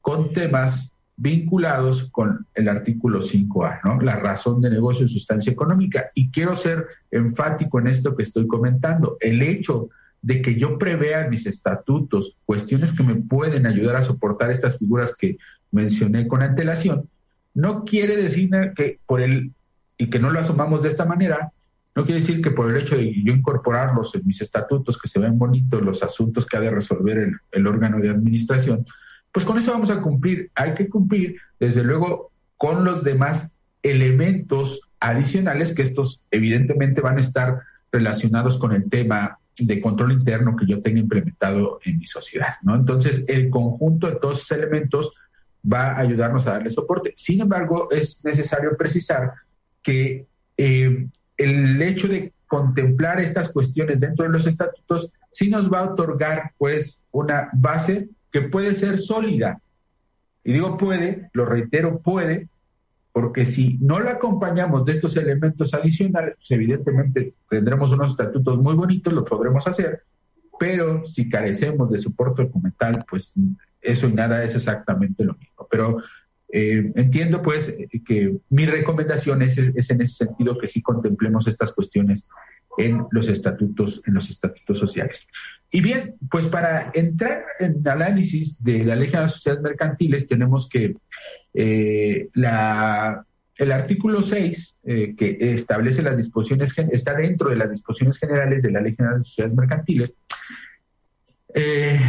con 0.00 0.32
temas 0.32 0.92
vinculados 1.16 2.10
con 2.10 2.46
el 2.54 2.68
artículo 2.68 3.20
5A, 3.20 3.80
¿no? 3.84 4.00
La 4.00 4.16
razón 4.16 4.60
de 4.60 4.70
negocio 4.70 5.06
y 5.06 5.08
sustancia 5.08 5.52
económica. 5.52 6.10
Y 6.14 6.30
quiero 6.30 6.54
ser 6.56 6.86
enfático 7.10 7.78
en 7.78 7.88
esto 7.88 8.14
que 8.14 8.22
estoy 8.22 8.46
comentando. 8.46 9.16
El 9.20 9.42
hecho 9.42 9.88
de 10.22 10.42
que 10.42 10.56
yo 10.56 10.78
prevea 10.78 11.24
en 11.24 11.30
mis 11.30 11.46
estatutos 11.46 12.36
cuestiones 12.44 12.92
que 12.92 13.02
me 13.02 13.14
pueden 13.14 13.66
ayudar 13.66 13.96
a 13.96 14.02
soportar 14.02 14.50
estas 14.50 14.78
figuras 14.78 15.14
que 15.16 15.38
mencioné 15.70 16.26
con 16.26 16.42
antelación, 16.42 17.08
no 17.54 17.84
quiere 17.84 18.16
decir 18.16 18.50
que 18.74 18.98
por 19.06 19.20
el, 19.20 19.52
y 19.96 20.10
que 20.10 20.18
no 20.18 20.30
lo 20.30 20.38
asumamos 20.38 20.82
de 20.82 20.88
esta 20.88 21.06
manera, 21.06 21.52
no 21.96 22.04
quiere 22.04 22.20
decir 22.20 22.42
que 22.42 22.50
por 22.50 22.70
el 22.70 22.76
hecho 22.76 22.94
de 22.98 23.10
yo 23.22 23.32
incorporarlos 23.32 24.14
en 24.14 24.26
mis 24.26 24.42
estatutos, 24.42 24.98
que 25.00 25.08
se 25.08 25.18
ven 25.18 25.38
bonitos 25.38 25.80
los 25.80 26.02
asuntos 26.02 26.44
que 26.44 26.58
ha 26.58 26.60
de 26.60 26.70
resolver 26.70 27.32
el, 27.50 27.66
órgano 27.66 27.98
de 27.98 28.10
administración, 28.10 28.86
pues 29.32 29.46
con 29.46 29.56
eso 29.56 29.72
vamos 29.72 29.90
a 29.90 30.02
cumplir. 30.02 30.50
Hay 30.54 30.74
que 30.74 30.90
cumplir, 30.90 31.36
desde 31.58 31.82
luego, 31.82 32.30
con 32.58 32.84
los 32.84 33.02
demás 33.02 33.50
elementos 33.82 34.82
adicionales 35.00 35.74
que 35.74 35.80
estos 35.80 36.20
evidentemente 36.30 37.00
van 37.00 37.16
a 37.16 37.20
estar 37.20 37.62
relacionados 37.90 38.58
con 38.58 38.72
el 38.72 38.90
tema 38.90 39.38
de 39.58 39.80
control 39.80 40.12
interno 40.12 40.54
que 40.54 40.66
yo 40.66 40.82
tenga 40.82 41.00
implementado 41.00 41.80
en 41.82 41.98
mi 41.98 42.04
sociedad, 42.04 42.56
¿no? 42.60 42.76
Entonces, 42.76 43.24
el 43.26 43.48
conjunto 43.48 44.06
de 44.06 44.16
todos 44.16 44.42
esos 44.42 44.58
elementos 44.58 45.14
va 45.64 45.92
a 45.92 46.00
ayudarnos 46.00 46.46
a 46.46 46.52
darle 46.52 46.70
soporte. 46.70 47.14
Sin 47.16 47.40
embargo, 47.40 47.88
es 47.90 48.22
necesario 48.22 48.76
precisar 48.76 49.32
que 49.82 50.26
eh, 50.58 51.08
el 51.36 51.80
hecho 51.82 52.08
de 52.08 52.32
contemplar 52.46 53.20
estas 53.20 53.50
cuestiones 53.50 54.00
dentro 54.00 54.24
de 54.24 54.30
los 54.30 54.46
estatutos 54.46 55.12
sí 55.30 55.50
nos 55.50 55.72
va 55.72 55.80
a 55.80 55.92
otorgar 55.92 56.52
pues 56.58 57.04
una 57.10 57.50
base 57.52 58.08
que 58.30 58.42
puede 58.42 58.74
ser 58.74 58.98
sólida. 58.98 59.60
Y 60.44 60.52
digo 60.52 60.76
puede, 60.76 61.28
lo 61.32 61.44
reitero, 61.44 61.98
puede, 61.98 62.48
porque 63.12 63.44
si 63.44 63.78
no 63.80 63.98
la 63.98 64.12
acompañamos 64.12 64.84
de 64.84 64.92
estos 64.92 65.16
elementos 65.16 65.74
adicionales, 65.74 66.34
pues 66.36 66.50
evidentemente 66.50 67.34
tendremos 67.48 67.90
unos 67.92 68.10
estatutos 68.10 68.58
muy 68.58 68.74
bonitos, 68.74 69.12
lo 69.12 69.24
podremos 69.24 69.66
hacer, 69.66 70.02
pero 70.58 71.04
si 71.04 71.28
carecemos 71.28 71.90
de 71.90 71.98
soporte 71.98 72.42
documental, 72.42 73.04
pues 73.08 73.32
eso 73.80 74.08
y 74.08 74.12
nada 74.12 74.44
es 74.44 74.54
exactamente 74.54 75.24
lo 75.24 75.34
mismo. 75.34 75.66
Pero 75.70 76.02
eh, 76.48 76.92
entiendo 76.94 77.42
pues 77.42 77.76
que 78.06 78.36
mi 78.50 78.66
recomendación 78.66 79.42
es, 79.42 79.58
en 79.58 80.00
ese 80.00 80.06
sentido 80.06 80.56
que 80.56 80.66
sí 80.66 80.80
contemplemos 80.80 81.46
estas 81.48 81.72
cuestiones 81.72 82.28
en 82.78 83.04
los 83.10 83.28
estatutos, 83.28 84.02
en 84.06 84.14
los 84.14 84.30
estatutos 84.30 84.78
sociales. 84.78 85.26
Y 85.70 85.80
bien, 85.80 86.14
pues 86.30 86.46
para 86.46 86.90
entrar 86.94 87.44
en 87.58 87.86
análisis 87.88 88.62
de 88.62 88.84
la 88.84 88.94
ley 88.94 89.10
de 89.10 89.18
las 89.18 89.32
sociedades 89.32 89.62
mercantiles 89.62 90.28
tenemos 90.28 90.68
que 90.68 90.94
eh, 91.54 92.28
la, 92.34 93.24
el 93.56 93.72
artículo 93.72 94.22
6, 94.22 94.80
eh, 94.84 95.14
que 95.16 95.38
establece 95.40 96.02
las 96.02 96.18
disposiciones, 96.18 96.72
está 96.92 97.14
dentro 97.14 97.48
de 97.48 97.56
las 97.56 97.72
disposiciones 97.72 98.18
generales 98.18 98.62
de 98.62 98.70
la 98.70 98.82
ley 98.82 98.94
general 98.94 99.18
de 99.18 99.24
sociedades 99.24 99.56
mercantiles, 99.56 100.12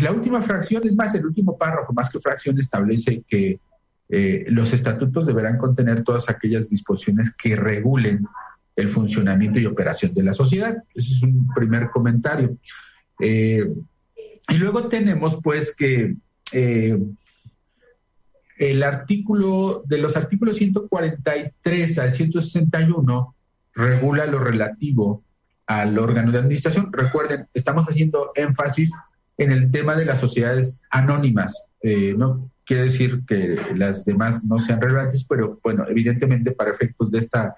la 0.01 0.11
última 0.11 0.41
fracción, 0.41 0.85
es 0.85 0.93
más, 0.93 1.15
el 1.15 1.25
último 1.25 1.57
párrafo, 1.57 1.93
más 1.93 2.09
que 2.09 2.19
fracción, 2.19 2.59
establece 2.59 3.23
que 3.25 3.61
eh, 4.09 4.45
los 4.47 4.71
estatutos 4.71 5.25
deberán 5.25 5.57
contener 5.57 6.03
todas 6.03 6.29
aquellas 6.29 6.69
disposiciones 6.69 7.33
que 7.35 7.55
regulen 7.55 8.25
el 8.75 8.89
funcionamiento 8.89 9.59
y 9.59 9.65
operación 9.65 10.13
de 10.13 10.23
la 10.23 10.33
sociedad. 10.33 10.77
Ese 10.93 11.13
es 11.13 11.23
un 11.23 11.47
primer 11.53 11.89
comentario. 11.89 12.57
Eh, 13.19 13.67
y 14.49 14.57
luego 14.57 14.87
tenemos 14.87 15.41
pues 15.41 15.75
que 15.75 16.15
eh, 16.53 16.97
el 18.57 18.83
artículo, 18.83 19.83
de 19.85 19.97
los 19.97 20.15
artículos 20.15 20.55
143 20.55 21.99
al 21.99 22.11
161 22.11 23.35
regula 23.73 24.25
lo 24.25 24.39
relativo 24.39 25.23
al 25.65 25.99
órgano 25.99 26.31
de 26.31 26.39
administración. 26.39 26.93
Recuerden, 26.93 27.47
estamos 27.53 27.85
haciendo 27.87 28.31
énfasis 28.35 28.91
en 29.37 29.51
el 29.51 29.69
tema 29.69 29.95
de 29.95 30.05
las 30.05 30.19
sociedades 30.19 30.81
anónimas. 30.89 31.65
¿no? 32.17 32.49
Quiere 32.67 32.83
decir 32.83 33.23
que 33.25 33.57
las 33.75 34.03
demás 34.03 34.43
no 34.43 34.59
sean 34.59 34.81
relevantes, 34.81 35.23
pero 35.23 35.57
bueno, 35.63 35.85
evidentemente 35.87 36.51
para 36.51 36.71
efectos 36.71 37.09
de 37.09 37.19
esta 37.19 37.55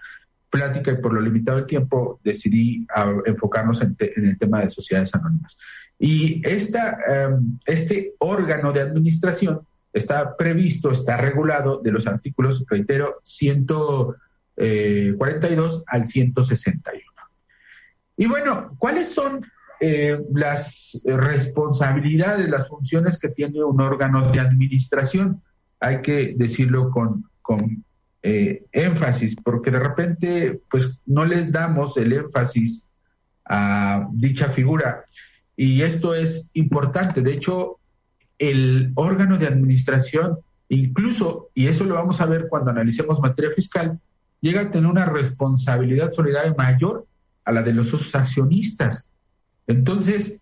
plática 0.51 0.91
y 0.91 0.97
por 0.97 1.13
lo 1.13 1.21
limitado 1.21 1.57
del 1.57 1.65
tiempo 1.65 2.19
decidí 2.23 2.85
enfocarnos 3.25 3.81
en, 3.81 3.97
el 3.99 4.37
tema 4.37 4.61
de 4.61 4.69
sociedades 4.69 5.15
anónimas. 5.15 5.57
Y 5.97 6.47
esta, 6.47 6.99
em, 7.07 7.57
este 7.65 8.13
órgano 8.19 8.71
de 8.71 8.81
administración 8.81 9.61
está 9.91 10.37
previsto, 10.37 10.91
está 10.91 11.17
regulado 11.17 11.81
de 11.81 11.91
los 11.91 12.05
artículos, 12.05 12.63
reitero, 12.69 13.19
142 13.23 14.17
eh, 14.57 15.83
al 15.87 16.05
161. 16.07 17.03
Y 18.15 18.27
bueno, 18.27 18.75
¿cuáles 18.77 19.11
son 19.11 19.43
eh, 19.79 20.19
las 20.33 20.99
responsabilidades, 21.05 22.49
las 22.49 22.67
funciones 22.67 23.17
que 23.17 23.29
tiene 23.29 23.63
un 23.63 23.79
órgano 23.81 24.31
de 24.31 24.39
administración. 24.39 25.41
Hay 25.79 26.01
que 26.01 26.33
decirlo 26.37 26.89
con, 26.91 27.25
con 27.41 27.83
eh, 28.21 28.65
énfasis, 28.73 29.35
porque 29.37 29.71
de 29.71 29.79
repente 29.79 30.61
pues 30.69 30.99
no 31.05 31.23
les 31.23 31.51
damos 31.51 31.95
el 31.95 32.11
énfasis 32.11 32.85
a 33.45 34.07
dicha 34.11 34.49
figura. 34.49 35.05
Y 35.55 35.81
esto 35.81 36.13
es 36.13 36.49
importante. 36.53 37.21
De 37.21 37.33
hecho, 37.33 37.79
el 38.37 38.91
órgano 38.95 39.37
de 39.37 39.47
administración, 39.47 40.39
incluso, 40.69 41.49
y 41.53 41.67
eso 41.67 41.85
lo 41.85 41.95
vamos 41.95 42.21
a 42.21 42.25
ver 42.25 42.47
cuando 42.49 42.71
analicemos 42.71 43.19
materia 43.19 43.51
fiscal, 43.55 43.99
llega 44.41 44.61
a 44.61 44.71
tener 44.71 44.89
una 44.89 45.05
responsabilidad 45.05 46.11
solidaria 46.11 46.53
mayor 46.57 47.05
a 47.45 47.51
la 47.51 47.61
de 47.61 47.73
los 47.73 48.15
accionistas. 48.15 49.07
Entonces, 49.69 50.41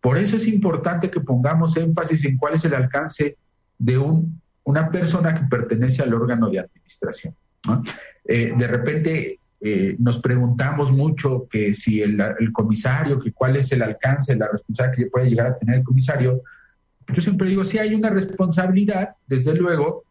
por 0.00 0.18
eso 0.18 0.36
es 0.36 0.48
importante 0.48 1.10
que 1.10 1.20
pongamos 1.20 1.76
énfasis 1.76 2.24
en 2.24 2.36
cuál 2.36 2.54
es 2.54 2.64
el 2.64 2.74
alcance 2.74 3.36
de 3.78 3.96
un, 3.96 4.40
una 4.64 4.90
persona 4.90 5.32
que 5.32 5.46
pertenece 5.46 6.02
al 6.02 6.12
órgano 6.12 6.50
de 6.50 6.58
administración. 6.58 7.34
Eh, 8.26 8.52
de 8.56 8.66
repente 8.66 9.38
eh, 9.60 9.94
nos 10.00 10.18
preguntamos 10.18 10.90
mucho 10.90 11.46
que 11.48 11.72
si 11.74 12.02
el, 12.02 12.20
comisario, 12.52 13.20
que 13.20 13.32
cuál 13.32 13.56
es 13.56 13.70
el 13.70 13.82
alcance, 13.82 14.34
la 14.36 14.48
responsabilidad 14.48 14.96
que 14.96 15.10
puede 15.10 15.30
llegar 15.30 15.46
a 15.46 15.58
tener 15.58 15.76
el 15.78 15.84
comisario. 15.84 16.42
Yo 17.12 17.22
siempre 17.22 17.48
digo, 17.48 17.64
sí 17.64 17.78
hay 17.78 17.94
una 17.94 18.10
responsabilidad, 18.10 19.10
desde 19.28 19.54
luego, 19.54 20.02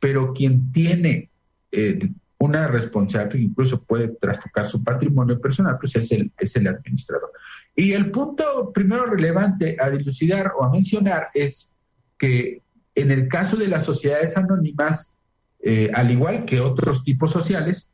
pero 0.00 0.34
quien 0.34 0.72
tiene 0.72 1.30
eh, 1.70 2.10
una 2.38 2.66
responsabilidad 2.66 3.32
que 3.32 3.38
incluso 3.38 3.80
puede 3.84 4.08
trastocar 4.08 4.66
su 4.66 4.82
patrimonio 4.82 5.40
personal, 5.40 5.76
pues 5.78 5.94
es 5.94 6.10
el, 6.10 6.32
es 6.36 6.56
el 6.56 6.66
administrador. 6.66 7.30
Y 7.74 7.92
el 7.92 8.10
punto 8.10 8.72
primero 8.72 9.06
relevante 9.06 9.76
a 9.80 9.88
dilucidar 9.90 10.52
o 10.58 10.64
a 10.64 10.70
mencionar 10.70 11.28
es 11.34 11.72
que 12.18 12.62
en 12.94 13.10
el 13.12 13.28
caso 13.28 13.56
de 13.56 13.68
las 13.68 13.84
sociedades 13.84 14.36
anónimas, 14.36 15.12
eh, 15.60 15.90
al 15.94 16.10
igual 16.10 16.44
que 16.44 16.60
otros 16.60 17.04
tipos 17.04 17.30
sociales, 17.30 17.88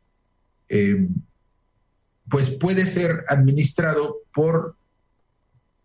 eh, 0.69 1.07
pues 2.29 2.51
puede 2.51 2.87
ser 2.87 3.25
administrado 3.29 4.17
por 4.33 4.77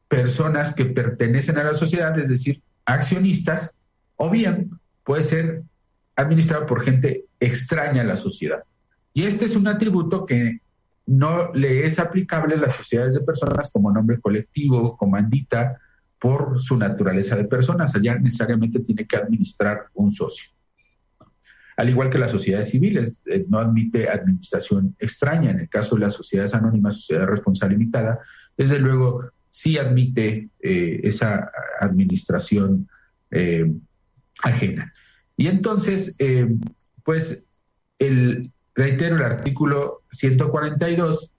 personas 0.08 0.74
que 0.74 0.86
pertenecen 0.86 1.58
a 1.58 1.64
la 1.64 1.76
sociedad, 1.76 2.18
es 2.18 2.30
decir, 2.30 2.62
accionistas, 2.86 3.74
o 4.16 4.30
bien 4.30 4.72
puede 5.04 5.24
ser 5.24 5.64
administrado 6.16 6.66
por 6.66 6.82
gente 6.82 7.26
extraña 7.40 8.02
a 8.02 8.06
la 8.06 8.18
sociedad. 8.18 8.64
Y 9.14 9.24
este 9.24 9.46
es 9.46 9.56
un 9.56 9.68
atributo 9.68 10.26
que 10.26 10.60
no 11.10 11.52
le 11.54 11.86
es 11.86 11.98
aplicable 11.98 12.54
a 12.54 12.60
las 12.60 12.76
sociedades 12.76 13.16
de 13.16 13.22
personas 13.22 13.72
como 13.72 13.92
nombre 13.92 14.20
colectivo, 14.20 14.96
comandita, 14.96 15.80
por 16.20 16.60
su 16.62 16.78
naturaleza 16.78 17.36
de 17.36 17.46
personas. 17.46 17.96
Allá 17.96 18.20
necesariamente 18.20 18.82
tiene 18.82 19.08
que 19.08 19.16
administrar 19.16 19.88
un 19.94 20.12
socio. 20.12 20.52
Al 21.78 21.90
igual 21.90 22.10
que 22.10 22.18
las 22.18 22.32
sociedades 22.32 22.70
civiles, 22.70 23.22
eh, 23.26 23.46
no 23.48 23.58
admite 23.58 24.10
administración 24.10 24.96
extraña. 25.00 25.52
En 25.52 25.62
el 25.62 25.70
caso 25.70 25.96
de 25.96 26.02
las 26.02 26.14
sociedades 26.14 26.54
anónimas, 26.54 26.98
sociedad 26.98 27.26
responsable 27.26 27.78
limitada, 27.78 28.20
desde 28.58 28.80
luego 28.80 29.32
sí 29.50 29.78
admite 29.78 30.50
eh, 30.60 31.00
esa 31.04 31.50
administración 31.80 32.88
eh, 33.32 33.72
ajena. 34.44 34.94
Y 35.38 35.48
entonces, 35.48 36.18
pues, 37.04 37.46
el, 37.98 38.52
reitero, 38.80 39.16
el 39.16 39.24
artículo 39.24 40.02
142 40.12 41.32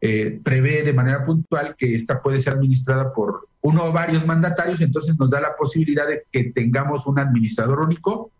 prevé 0.00 0.82
de 0.84 0.92
manera 0.92 1.24
puntual 1.24 1.74
que 1.76 1.94
esta 1.94 2.22
puede 2.22 2.38
ser 2.38 2.52
administrada 2.54 3.12
por 3.12 3.48
uno 3.60 3.86
o 3.86 3.92
varios 3.92 4.24
mandatarios, 4.24 4.80
entonces 4.80 5.18
nos 5.18 5.30
da 5.30 5.40
la 5.40 5.56
posibilidad 5.56 6.06
de 6.06 6.22
que 6.30 6.52
tengamos 6.52 7.06
un 7.06 7.18
administrador 7.18 7.80
único 7.80 8.30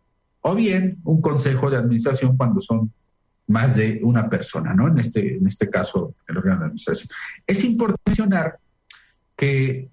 o 0.40 0.54
bien 0.54 0.98
un 1.04 1.20
consejo 1.20 1.68
de 1.68 1.76
administración 1.76 2.36
cuando 2.36 2.60
son 2.60 2.92
más 3.48 3.74
de 3.74 4.00
una 4.02 4.28
persona, 4.28 4.74
¿no? 4.74 4.88
En 4.88 4.98
este, 4.98 5.36
en 5.36 5.46
este 5.46 5.68
caso, 5.68 6.14
el 6.28 6.36
órgano 6.36 6.60
de 6.60 6.64
administración. 6.66 7.08
Es 7.46 7.64
importante 7.64 8.02
mencionar 8.06 8.58
que 9.36 9.88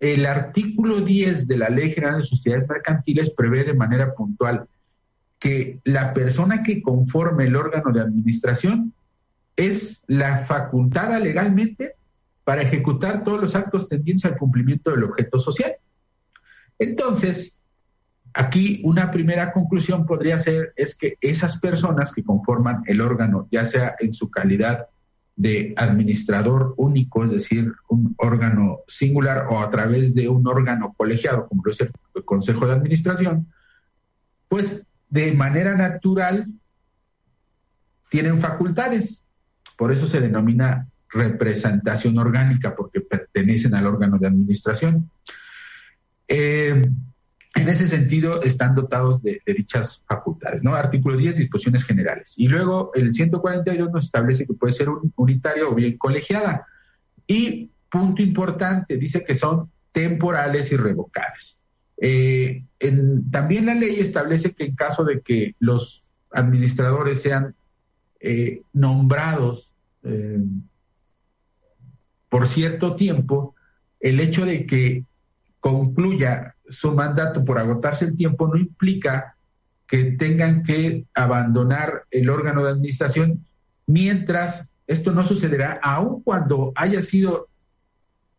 el 0.00 0.26
artículo 0.26 1.00
10 1.00 1.48
de 1.48 1.58
la 1.58 1.68
Ley 1.68 1.90
General 1.90 2.18
de 2.18 2.22
Sociedades 2.22 2.68
Mercantiles 2.68 3.30
prevé 3.30 3.64
de 3.64 3.74
manera 3.74 4.14
puntual 4.14 4.66
que 5.46 5.78
la 5.84 6.12
persona 6.12 6.64
que 6.64 6.82
conforme 6.82 7.44
el 7.44 7.54
órgano 7.54 7.92
de 7.92 8.00
administración 8.00 8.92
es 9.54 10.02
la 10.08 10.44
facultada 10.44 11.20
legalmente 11.20 11.94
para 12.42 12.62
ejecutar 12.62 13.22
todos 13.22 13.40
los 13.40 13.54
actos 13.54 13.88
tendientes 13.88 14.24
al 14.24 14.38
cumplimiento 14.38 14.90
del 14.90 15.04
objeto 15.04 15.38
social. 15.38 15.76
Entonces, 16.80 17.60
aquí 18.34 18.80
una 18.82 19.12
primera 19.12 19.52
conclusión 19.52 20.04
podría 20.04 20.36
ser 20.36 20.72
es 20.74 20.96
que 20.96 21.16
esas 21.20 21.60
personas 21.60 22.10
que 22.12 22.24
conforman 22.24 22.82
el 22.86 23.00
órgano, 23.00 23.46
ya 23.52 23.64
sea 23.64 23.94
en 24.00 24.14
su 24.14 24.28
calidad 24.28 24.88
de 25.36 25.74
administrador 25.76 26.74
único, 26.76 27.24
es 27.24 27.30
decir, 27.30 27.72
un 27.88 28.16
órgano 28.18 28.80
singular 28.88 29.46
o 29.48 29.60
a 29.60 29.70
través 29.70 30.12
de 30.12 30.28
un 30.28 30.44
órgano 30.48 30.92
colegiado, 30.96 31.46
como 31.46 31.62
lo 31.64 31.70
es 31.70 31.82
el 31.82 31.92
Consejo 32.24 32.66
de 32.66 32.72
Administración, 32.72 33.46
pues 34.48 34.84
de 35.16 35.32
manera 35.32 35.74
natural 35.74 36.46
tienen 38.10 38.38
facultades. 38.38 39.24
Por 39.78 39.90
eso 39.90 40.06
se 40.06 40.20
denomina 40.20 40.88
representación 41.08 42.18
orgánica 42.18 42.76
porque 42.76 43.00
pertenecen 43.00 43.74
al 43.74 43.86
órgano 43.86 44.18
de 44.18 44.26
administración. 44.26 45.10
Eh, 46.28 46.82
en 47.54 47.68
ese 47.70 47.88
sentido, 47.88 48.42
están 48.42 48.74
dotados 48.74 49.22
de, 49.22 49.40
dichas 49.46 50.04
facultades, 50.06 50.62
¿no? 50.62 50.74
Artículo 50.74 51.16
10, 51.16 51.36
disposiciones 51.36 51.84
generales. 51.84 52.34
Y 52.36 52.48
luego 52.48 52.90
el 52.94 53.14
142 53.14 53.90
nos 53.90 54.04
establece 54.04 54.46
que 54.46 54.52
puede 54.52 54.74
ser 54.74 54.90
un, 54.90 55.14
unitario 55.16 55.70
o 55.70 55.74
bien 55.74 55.96
colegiada. 55.96 56.66
Y 57.26 57.70
punto 57.90 58.22
importante, 58.22 58.98
dice 58.98 59.24
que 59.24 59.34
son 59.34 59.70
temporales 59.92 60.70
y 60.72 60.76
revocables. 60.76 61.55
Eh, 61.98 62.64
también 63.30 63.66
la 63.66 63.74
ley 63.74 64.00
establece 64.00 64.52
que 64.52 64.64
en 64.64 64.76
caso 64.76 65.04
de 65.04 65.20
que 65.20 65.54
los 65.58 66.12
administradores 66.30 67.22
sean 67.22 67.54
eh, 68.20 68.60
nombrados 68.72 69.70
por 72.28 72.46
cierto 72.46 72.96
tiempo, 72.96 73.54
el 73.98 74.20
hecho 74.20 74.44
de 74.44 74.66
que 74.66 75.04
concluya 75.60 76.54
su 76.68 76.94
mandato 76.94 77.44
por 77.44 77.58
agotarse 77.58 78.04
el 78.04 78.16
tiempo 78.16 78.46
no 78.46 78.56
implica 78.56 79.36
que 79.86 80.12
tengan 80.12 80.62
que 80.62 81.06
abandonar 81.14 82.04
el 82.10 82.28
órgano 82.28 82.64
de 82.64 82.70
administración 82.70 83.44
mientras 83.86 84.70
esto 84.86 85.12
no 85.12 85.24
sucederá, 85.24 85.80
aun 85.82 86.22
cuando 86.22 86.72
haya 86.76 87.02
sido 87.02 87.48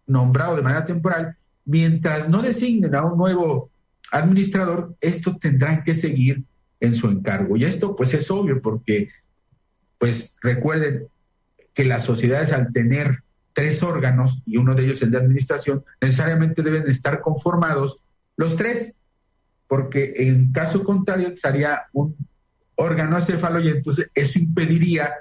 nombrado 0.06 0.56
de 0.56 0.62
manera 0.62 0.86
temporal, 0.86 1.36
mientras 1.68 2.30
no 2.30 2.42
designen 2.42 2.96
a 2.96 3.04
un 3.04 3.18
nuevo 3.18 3.70
administrador, 4.12 4.96
esto 5.02 5.38
tendrán 5.38 5.84
que 5.84 5.94
seguir 5.94 6.44
en 6.80 6.96
su 6.96 7.10
encargo. 7.10 7.58
Y 7.58 7.66
esto 7.66 7.96
pues 7.96 8.14
es 8.14 8.32
obvio 8.32 8.62
porque, 8.62 9.10
pues 10.00 10.36
recuerden 10.42 11.08
que 11.74 11.86
las 11.86 12.06
sociedades 12.06 12.54
al 12.54 12.72
tener 12.72 13.20
tres 13.54 13.84
órganos, 13.84 14.42
y 14.46 14.58
uno 14.58 14.76
de 14.76 14.86
ellos 14.86 15.02
el 15.02 15.12
de 15.12 15.18
administración, 15.18 15.84
necesariamente 16.02 16.64
deben 16.64 16.88
estar 16.88 17.22
conformados 17.22 18.00
los 18.38 18.56
tres, 18.56 18.94
porque 19.68 20.14
en 20.18 20.52
caso 20.54 20.84
contrario 20.84 21.30
estaría 21.30 21.84
un 21.92 22.16
órgano 22.76 23.18
acéfalo 23.18 23.60
y 23.60 23.70
entonces 23.70 24.10
eso 24.14 24.40
impediría 24.40 25.12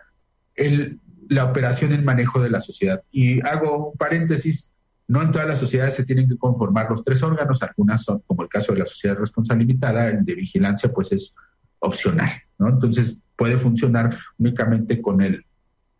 el, 0.54 1.00
la 1.28 1.46
operación 1.46 1.92
el 1.92 2.04
manejo 2.04 2.40
de 2.40 2.50
la 2.50 2.60
sociedad. 2.60 3.02
Y 3.10 3.40
hago 3.44 3.90
un 3.90 3.96
paréntesis, 3.96 4.70
no 5.08 5.22
en 5.22 5.30
todas 5.30 5.46
las 5.46 5.60
sociedades 5.60 5.94
se 5.94 6.04
tienen 6.04 6.28
que 6.28 6.36
conformar 6.36 6.90
los 6.90 7.04
tres 7.04 7.22
órganos, 7.22 7.62
algunas 7.62 8.02
son, 8.02 8.20
como 8.26 8.42
el 8.42 8.48
caso 8.48 8.72
de 8.72 8.80
la 8.80 8.86
sociedad 8.86 9.16
responsable 9.16 9.64
limitada, 9.64 10.08
el 10.08 10.24
de 10.24 10.34
vigilancia, 10.34 10.92
pues 10.92 11.12
es 11.12 11.34
opcional, 11.78 12.30
¿no? 12.58 12.68
Entonces 12.68 13.20
puede 13.36 13.58
funcionar 13.58 14.16
únicamente 14.38 15.00
con 15.00 15.22
el, 15.22 15.44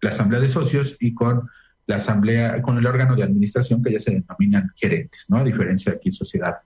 la 0.01 0.11
asamblea 0.11 0.41
de 0.41 0.49
socios 0.49 0.97
y 0.99 1.15
con 1.15 1.49
la 1.87 1.97
asamblea, 1.97 2.61
con 2.63 2.79
el 2.79 2.87
órgano 2.87 3.15
de 3.15 3.23
administración 3.23 3.83
que 3.83 3.93
ya 3.93 4.01
se 4.01 4.11
denominan 4.11 4.73
gerentes, 4.75 5.27
¿no? 5.29 5.37
A 5.37 5.45
diferencia 5.45 5.93
de 5.93 5.99
aquí 5.99 6.11
sociedad 6.11 6.57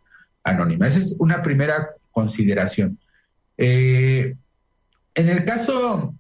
anónima. 0.43 0.87
Esa 0.87 1.01
es 1.01 1.17
una 1.19 1.43
primera 1.43 1.91
consideración. 2.11 2.99
Eh, 3.59 4.35
en 5.15 5.29
el 5.29 5.45
caso, 5.45 6.15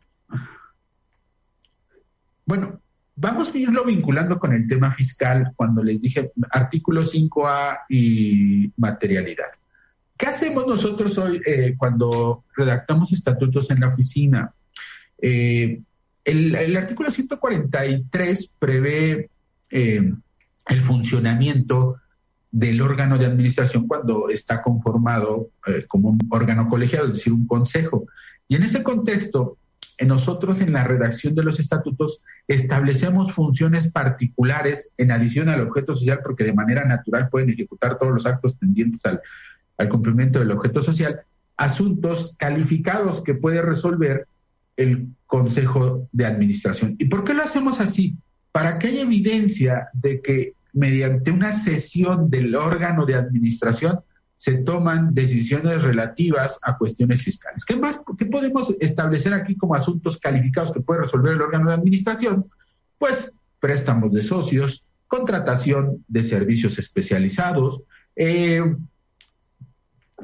bueno, 2.45 2.81
vamos 3.21 3.55
a 3.55 3.59
irlo 3.59 3.85
vinculando 3.85 4.39
con 4.39 4.55
el 4.55 4.67
tema 4.67 4.93
fiscal 4.95 5.53
cuando 5.55 5.83
les 5.83 6.01
dije 6.01 6.33
artículo 6.51 7.03
5A 7.03 7.81
y 7.91 8.73
materialidad. 8.79 9.49
¿Qué 10.17 10.27
hacemos 10.27 10.67
nosotros 10.67 11.17
hoy 11.19 11.41
eh, 11.45 11.75
cuando 11.77 12.45
redactamos 12.57 13.13
estatutos 13.13 13.71
en 13.71 13.81
la 13.81 13.89
oficina? 13.89 14.53
Eh, 15.21 15.81
el, 16.25 16.77
artículo 16.77 17.11
143 17.11 18.55
prevé 18.59 19.29
eh, 19.71 20.13
el 20.69 20.83
funcionamiento 20.83 21.97
del 22.51 22.81
órgano 22.81 23.19
de 23.19 23.27
administración 23.27 23.87
cuando 23.87 24.29
está 24.29 24.61
conformado 24.63 25.51
como 25.87 26.09
un 26.09 26.19
órgano 26.31 26.69
colegiado, 26.69 27.07
es 27.07 27.15
decir, 27.15 27.33
un 27.33 27.47
consejo. 27.47 28.07
Y 28.49 28.57
en 28.57 28.65
ese 28.65 28.83
contexto, 28.83 29.57
nosotros 30.09 30.61
en 30.61 30.73
la 30.73 30.85
redacción 30.85 31.35
de 31.35 31.43
los 31.43 31.61
estatutos 31.61 32.23
establecemos 32.49 33.33
funciones 33.33 33.93
particulares 33.93 34.91
en 34.97 35.13
adición 35.13 35.49
al 35.49 35.61
objeto 35.61 35.95
social, 35.95 36.21
porque 36.23 36.45
de 36.45 36.55
manera 36.55 36.85
natural 36.85 37.29
pueden 37.29 37.51
ejecutar 37.51 37.99
todos 37.99 38.13
los 38.13 38.27
actos 38.27 38.59
tendientes 38.59 39.05
al, 39.05 39.21
al 39.77 39.89
cumplimiento 39.89 40.39
del 40.39 40.51
objeto 40.53 40.83
social, 40.83 41.21
asuntos 41.57 42.35
calificados 42.39 43.23
que 43.23 43.35
puede 43.35 43.61
resolver 43.63 44.27
el 44.77 45.09
Consejo 45.27 46.09
de 46.13 46.27
Administración. 46.27 46.97
¿Y 46.99 47.05
por 47.05 47.25
qué 47.25 47.35
lo 47.35 47.43
hacemos 47.43 47.81
así? 47.81 48.17
Para 48.53 48.79
que 48.79 48.89
haya 48.89 49.03
evidencia 49.03 49.89
de 49.93 50.21
que 50.23 50.55
mediante 50.73 51.31
una 51.31 51.53
sesión 51.53 52.31
del 52.31 52.55
órgano 52.55 53.05
de 53.05 53.15
administración 53.15 54.01
se 54.41 54.55
toman 54.55 55.13
decisiones 55.13 55.83
relativas 55.83 56.59
a 56.63 56.79
cuestiones 56.79 57.23
fiscales. 57.23 57.63
¿Qué 57.63 57.77
más? 57.77 58.01
¿Qué 58.17 58.25
podemos 58.25 58.75
establecer 58.81 59.35
aquí 59.35 59.55
como 59.55 59.75
asuntos 59.75 60.17
calificados 60.17 60.73
que 60.73 60.81
puede 60.81 61.03
resolver 61.03 61.35
el 61.35 61.43
órgano 61.43 61.69
de 61.69 61.75
administración? 61.75 62.47
Pues 62.97 63.35
préstamos 63.59 64.15
de 64.15 64.23
socios, 64.23 64.83
contratación 65.09 66.03
de 66.09 66.25
servicios 66.25 66.79
especializados, 66.79 67.83
eh, 68.17 68.65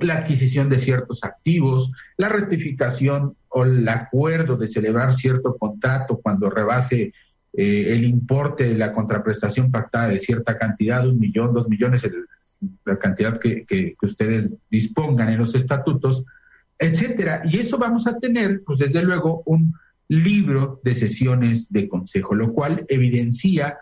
la 0.00 0.14
adquisición 0.14 0.70
de 0.70 0.79
ciertos 0.79 1.22
activos, 1.22 1.92
la 2.16 2.31
rectificación 2.31 3.37
o 3.50 3.64
el 3.64 3.87
acuerdo 3.87 4.57
de 4.57 4.66
celebrar 4.66 5.12
cierto 5.12 5.59
contrato 5.59 6.20
cuando 6.22 6.48
rebase 6.48 7.12
eh, 7.52 7.92
el 7.92 8.05
importe 8.05 8.64
de 8.64 8.79
la 8.79 8.94
contraprestación 8.94 9.70
pactada 9.70 10.09
de 10.09 10.20
cierta 10.20 10.57
cantidad, 10.57 11.07
un 11.07 11.20
millón, 11.20 11.52
dos 11.52 11.68
millones, 11.68 12.09
la 12.84 12.98
cantidad 12.98 13.38
que, 13.38 13.64
que, 13.64 13.96
ustedes 14.02 14.54
dispongan 14.70 15.28
en 15.28 15.38
los 15.38 15.54
estatutos, 15.54 16.24
etcétera. 16.78 17.42
Y 17.44 17.58
eso 17.58 17.78
vamos 17.78 18.06
a 18.06 18.18
tener, 18.18 18.62
pues 18.64 18.78
desde 18.78 19.02
luego, 19.02 19.42
un 19.46 19.74
libro 20.08 20.80
de 20.84 20.94
sesiones 20.94 21.72
de 21.72 21.88
consejo, 21.88 22.34
lo 22.34 22.52
cual 22.52 22.84
evidencia 22.88 23.78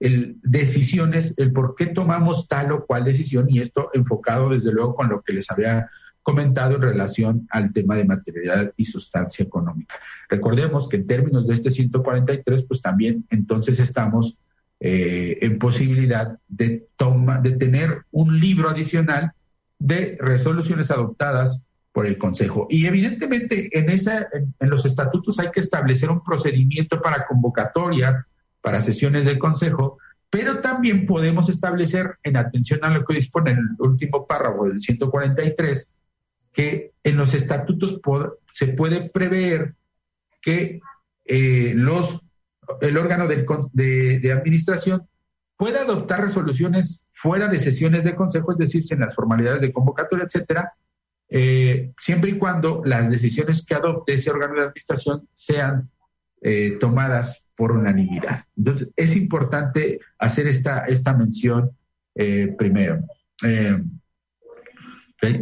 el, 0.00 0.36
decisiones, 0.42 1.34
el 1.36 1.52
por 1.52 1.74
qué 1.74 1.86
tomamos 1.86 2.48
tal 2.48 2.72
o 2.72 2.86
cual 2.86 3.04
decisión 3.04 3.46
y 3.48 3.60
esto 3.60 3.90
enfocado 3.94 4.50
desde 4.50 4.72
luego 4.72 4.94
con 4.94 5.08
lo 5.08 5.22
que 5.22 5.32
les 5.32 5.50
había 5.50 5.88
comentado 6.22 6.76
en 6.76 6.82
relación 6.82 7.48
al 7.50 7.72
tema 7.72 7.96
de 7.96 8.04
materialidad 8.04 8.72
y 8.76 8.84
sustancia 8.84 9.44
económica. 9.44 9.94
Recordemos 10.28 10.88
que 10.88 10.96
en 10.96 11.06
términos 11.06 11.46
de 11.46 11.54
este 11.54 11.70
143, 11.70 12.64
pues 12.64 12.82
también 12.82 13.24
entonces 13.30 13.80
estamos 13.80 14.36
eh, 14.80 15.38
en 15.40 15.58
posibilidad 15.58 16.38
de, 16.48 16.86
toma, 16.96 17.38
de 17.38 17.52
tener 17.52 18.02
un 18.10 18.38
libro 18.38 18.70
adicional 18.70 19.32
de 19.78 20.16
resoluciones 20.20 20.90
adoptadas 20.90 21.62
por 21.92 22.06
el 22.06 22.18
Consejo. 22.18 22.66
Y 22.70 22.86
evidentemente 22.86 23.76
en, 23.78 23.90
esa, 23.90 24.28
en 24.32 24.70
los 24.70 24.84
estatutos 24.84 25.38
hay 25.38 25.50
que 25.50 25.60
establecer 25.60 26.10
un 26.10 26.22
procedimiento 26.22 27.00
para 27.00 27.26
convocatoria 27.26 28.26
para 28.60 28.80
sesiones 28.80 29.24
del 29.24 29.38
Consejo, 29.38 29.98
pero 30.30 30.60
también 30.60 31.06
podemos 31.06 31.48
establecer, 31.48 32.18
en 32.22 32.36
atención 32.36 32.80
a 32.82 32.90
lo 32.90 33.04
que 33.04 33.14
dispone 33.14 33.52
el 33.52 33.58
último 33.78 34.26
párrafo 34.26 34.66
del 34.66 34.82
143, 34.82 35.94
que 36.52 36.92
en 37.02 37.16
los 37.16 37.34
estatutos 37.34 38.00
se 38.52 38.66
puede 38.68 39.08
prever 39.08 39.74
que 40.42 40.80
eh, 41.24 41.72
los, 41.74 42.22
el 42.80 42.96
órgano 42.96 43.26
de, 43.26 44.32
administración 44.32 45.06
pueda 45.56 45.82
adoptar 45.82 46.20
resoluciones 46.20 47.06
fuera 47.12 47.48
de 47.48 47.58
sesiones 47.58 48.04
de 48.04 48.14
consejo, 48.14 48.52
es 48.52 48.58
decir, 48.58 48.82
en 48.90 49.00
las 49.00 49.14
formalidades 49.14 49.60
de 49.62 49.72
convocatoria, 49.72 50.24
etcétera, 50.24 50.72
eh, 51.30 51.92
siempre 51.98 52.30
y 52.30 52.38
cuando 52.38 52.82
las 52.84 53.10
decisiones 53.10 53.64
que 53.66 53.74
adopte 53.74 54.14
ese 54.14 54.30
órgano 54.30 54.54
de 54.54 54.62
administración 54.62 55.28
sean 55.34 55.90
eh, 56.40 56.76
tomadas 56.80 57.44
por 57.56 57.72
unanimidad. 57.72 58.44
Entonces, 58.56 58.90
es 58.94 59.16
importante 59.16 59.98
hacer 60.18 60.46
esta, 60.46 60.86
esta 60.86 61.12
mención 61.14 61.72
primero. 62.56 63.00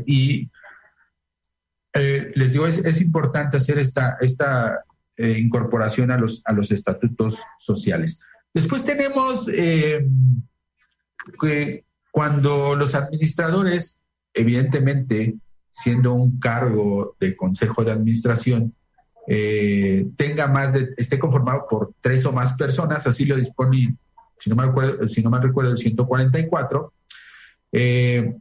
y 0.06 0.50
eh, 1.98 2.30
les 2.34 2.52
digo, 2.52 2.66
es, 2.66 3.00
importante 3.00 3.56
hacer 3.56 3.78
esta, 3.78 4.18
esta 4.20 4.84
eh, 5.16 5.38
incorporación 5.38 6.10
a 6.10 6.18
los, 6.18 6.42
a 6.44 6.52
los 6.52 6.70
estatutos 6.70 7.40
sociales. 7.58 8.20
Después 8.52 8.84
tenemos 8.84 9.48
eh, 9.52 10.06
que 11.40 11.84
cuando 12.10 12.74
los 12.76 12.94
administradores, 12.94 14.00
evidentemente, 14.32 15.34
siendo 15.74 16.14
un 16.14 16.38
cargo 16.38 17.16
de 17.20 17.36
consejo 17.36 17.84
de 17.84 17.92
administración, 17.92 18.74
tenga 19.26 20.46
más 20.46 20.72
de, 20.72 20.94
esté 20.96 21.18
conformado 21.18 21.66
por 21.68 21.92
tres 22.00 22.24
o 22.26 22.32
más 22.32 22.52
personas, 22.52 23.08
así 23.08 23.24
lo 23.24 23.36
dispone, 23.36 23.96
si 24.38 24.48
no 24.48 24.54
me 24.54 24.64
recuerdo, 24.66 25.08
si 25.08 25.20
no 25.20 25.30
me 25.30 25.40
recuerdo 25.40 25.72
el 25.72 25.78
144, 25.78 26.92
eh, 27.72 28.34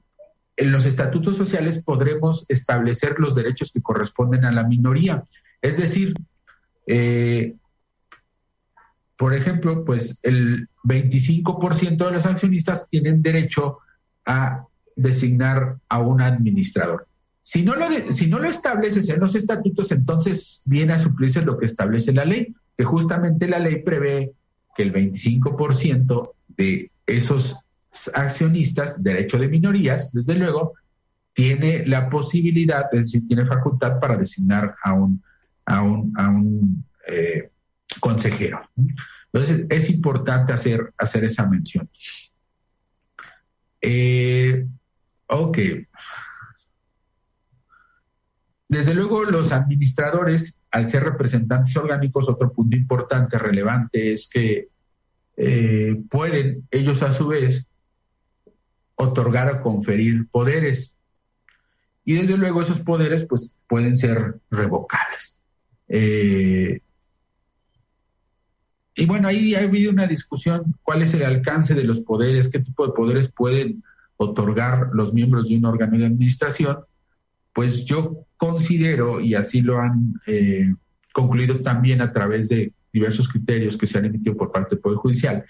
en 0.58 0.72
los 0.72 0.86
estatutos 0.86 1.36
sociales 1.36 1.84
podremos 1.84 2.46
establecer 2.48 3.20
los 3.20 3.36
derechos 3.36 3.74
que 3.74 3.82
corresponden 3.82 4.46
a 4.46 4.52
la 4.52 4.64
minoría. 4.64 5.24
Es 5.62 5.78
decir, 5.78 6.14
eh, 6.86 7.56
por 9.18 9.34
ejemplo, 9.34 9.86
pues 9.86 10.20
el 10.24 10.68
25% 10.84 12.06
de 12.06 12.12
los 12.12 12.26
accionistas 12.26 12.88
tienen 12.90 13.22
derecho 13.22 13.80
a 14.26 14.66
designar 14.96 15.78
a 15.90 16.00
un 16.00 16.22
administrador. 16.22 17.08
Si 17.42 17.64
no, 17.64 17.76
lo 17.76 18.12
si 18.12 18.28
no 18.28 18.40
lo 18.40 18.50
estableces 18.50 19.08
en 19.10 19.20
los 19.20 19.36
estatutos, 19.36 19.92
entonces 19.92 20.64
viene 20.66 20.94
a 20.94 21.00
suplirse 21.00 21.44
lo 21.44 21.58
que 21.58 21.68
establece 21.68 22.12
la 22.12 22.26
ley, 22.26 22.56
que 22.78 22.84
justamente 22.84 23.48
la 23.48 23.60
ley 23.60 23.84
prevé 23.84 24.34
que 24.76 24.84
el 24.84 24.92
25% 24.92 26.32
de 26.58 26.92
esos 27.06 27.58
accionistas, 28.14 29.02
derecho 29.02 29.38
de 29.38 29.48
minorías, 29.48 30.12
desde 30.12 30.36
luego, 30.36 30.74
tiene 31.34 31.86
la 31.86 32.10
posibilidad, 32.10 32.88
es 32.94 33.12
decir, 33.12 33.28
tiene 33.28 33.46
facultad 33.46 34.00
para 34.00 34.18
designar 34.18 34.76
a 34.84 34.94
un, 34.94 35.22
a 35.66 35.82
un, 35.82 36.14
a 36.18 36.30
un 36.30 36.86
eh, 37.08 37.50
consejero. 38.00 38.62
Entonces, 39.32 39.66
es 39.70 39.90
importante 39.90 40.54
hacer, 40.54 40.94
hacer 40.98 41.24
esa 41.24 41.48
mención. 41.48 41.90
Eh, 43.82 44.66
ok. 45.28 45.58
Desde 48.68 48.94
luego, 48.94 49.24
los 49.26 49.52
administradores, 49.52 50.58
al 50.72 50.90
ser 50.90 51.04
representantes 51.04 51.76
orgánicos, 51.78 52.28
otro 52.28 52.52
punto 52.52 52.76
importante, 52.76 53.38
relevante, 53.38 54.14
es 54.14 54.28
que 54.30 54.70
eh, 55.38 56.02
pueden 56.10 56.68
ellos 56.72 57.02
a 57.02 57.12
su 57.12 57.28
vez 57.28 57.70
otorgar 58.96 59.50
o 59.50 59.62
conferir 59.62 60.28
poderes. 60.30 60.98
Y 62.04 62.16
desde 62.16 62.38
luego 62.38 62.62
esos 62.62 62.80
poderes 62.80 63.26
pues 63.26 63.56
pueden 63.68 63.98
ser 63.98 64.40
revocables. 64.50 65.35
Eh, 65.88 66.80
y 68.96 69.06
bueno, 69.06 69.28
ahí 69.28 69.56
ha 69.56 69.64
habido 69.64 69.92
una 69.92 70.08
discusión, 70.08 70.76
cuál 70.82 71.02
es 71.02 71.14
el 71.14 71.24
alcance 71.24 71.74
de 71.74 71.84
los 71.84 72.00
poderes, 72.00 72.50
qué 72.50 72.60
tipo 72.60 72.88
de 72.88 72.94
poderes 72.94 73.30
pueden 73.30 73.84
otorgar 74.18 74.90
los 74.94 75.14
miembros 75.14 75.50
de 75.50 75.58
un 75.58 75.66
órgano 75.66 75.98
de 75.98 76.06
administración. 76.06 76.78
Pues 77.54 77.86
yo 77.86 78.26
considero, 78.38 79.20
y 79.20 79.36
así 79.36 79.62
lo 79.62 79.80
han 79.80 80.14
eh, 80.28 80.74
concluido 81.14 81.62
también 81.62 82.02
a 82.02 82.14
través 82.14 82.48
de 82.48 82.72
diversos 82.94 83.28
criterios 83.28 83.78
que 83.78 83.88
se 83.88 83.98
han 83.98 84.06
emitido 84.06 84.38
por 84.38 84.54
parte 84.54 84.76
del 84.76 84.80
Poder 84.80 84.98
Judicial, 85.00 85.44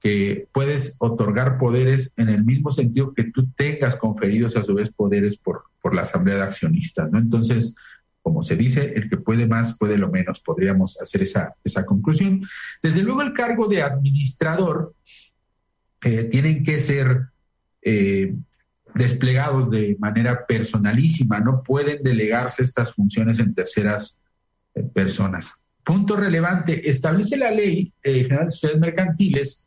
que 0.00 0.48
puedes 0.52 0.96
otorgar 0.98 1.58
poderes 1.58 2.12
en 2.16 2.30
el 2.30 2.44
mismo 2.44 2.70
sentido 2.70 3.12
que 3.12 3.24
tú 3.24 3.48
tengas 3.56 3.96
conferidos 3.96 4.56
a 4.56 4.62
su 4.62 4.74
vez 4.74 4.90
poderes 4.90 5.36
por, 5.36 5.64
por 5.82 5.94
la 5.94 6.02
Asamblea 6.02 6.36
de 6.36 6.42
Accionistas, 6.42 7.10
¿no? 7.10 7.18
Entonces, 7.18 7.74
como 8.28 8.42
se 8.42 8.56
dice, 8.56 8.92
el 8.94 9.08
que 9.08 9.16
puede 9.16 9.46
más 9.46 9.78
puede 9.78 9.96
lo 9.96 10.10
menos, 10.10 10.40
podríamos 10.40 11.00
hacer 11.00 11.22
esa, 11.22 11.54
esa 11.64 11.86
conclusión. 11.86 12.42
Desde 12.82 13.02
luego, 13.02 13.22
el 13.22 13.32
cargo 13.32 13.68
de 13.68 13.80
administrador 13.80 14.92
eh, 16.02 16.24
tienen 16.24 16.62
que 16.62 16.78
ser 16.78 17.28
eh, 17.80 18.36
desplegados 18.94 19.70
de 19.70 19.96
manera 19.98 20.44
personalísima, 20.44 21.40
no 21.40 21.62
pueden 21.62 22.02
delegarse 22.02 22.62
estas 22.62 22.92
funciones 22.92 23.38
en 23.38 23.54
terceras 23.54 24.18
eh, 24.74 24.82
personas. 24.82 25.54
Punto 25.82 26.14
relevante, 26.14 26.90
establece 26.90 27.38
la 27.38 27.50
ley 27.50 27.94
general 28.02 28.44
de 28.44 28.50
sociedades 28.50 28.80
mercantiles 28.82 29.66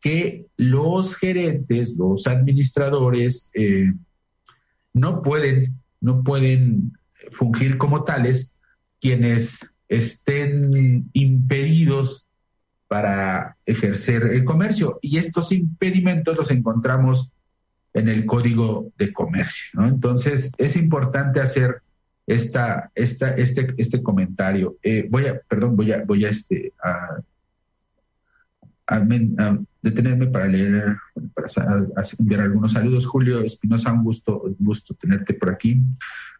que 0.00 0.46
los 0.56 1.14
gerentes, 1.14 1.94
los 1.96 2.26
administradores, 2.26 3.50
eh, 3.54 3.92
no 4.92 5.22
pueden, 5.22 5.78
no 6.00 6.24
pueden 6.24 6.98
fungir 7.32 7.78
como 7.78 8.04
tales 8.04 8.52
quienes 9.00 9.60
estén 9.88 11.08
impedidos 11.12 12.26
para 12.88 13.56
ejercer 13.66 14.24
el 14.24 14.44
comercio. 14.44 14.98
Y 15.02 15.18
estos 15.18 15.52
impedimentos 15.52 16.36
los 16.36 16.50
encontramos 16.50 17.32
en 17.94 18.08
el 18.08 18.26
Código 18.26 18.92
de 18.98 19.12
Comercio. 19.12 19.84
Entonces, 19.84 20.52
es 20.58 20.76
importante 20.76 21.40
hacer 21.40 21.82
esta, 22.26 22.90
esta, 22.94 23.30
este, 23.36 23.74
este 23.78 24.02
comentario. 24.02 24.76
Eh, 24.82 25.06
voy 25.10 25.26
a, 25.26 25.40
perdón, 25.48 25.76
voy 25.76 25.92
a, 25.92 26.04
voy 26.04 26.24
a, 26.24 26.30
este, 26.30 26.72
a 26.82 27.20
detenerme 29.82 30.28
para 30.28 30.46
leer, 30.46 30.96
para 31.34 31.48
enviar 32.18 32.40
algunos 32.42 32.72
saludos. 32.72 33.06
Julio 33.06 33.40
Espinosa, 33.42 33.92
un 33.92 34.04
gusto, 34.04 34.54
gusto 34.58 34.94
tenerte 34.94 35.34
por 35.34 35.50
aquí. 35.50 35.80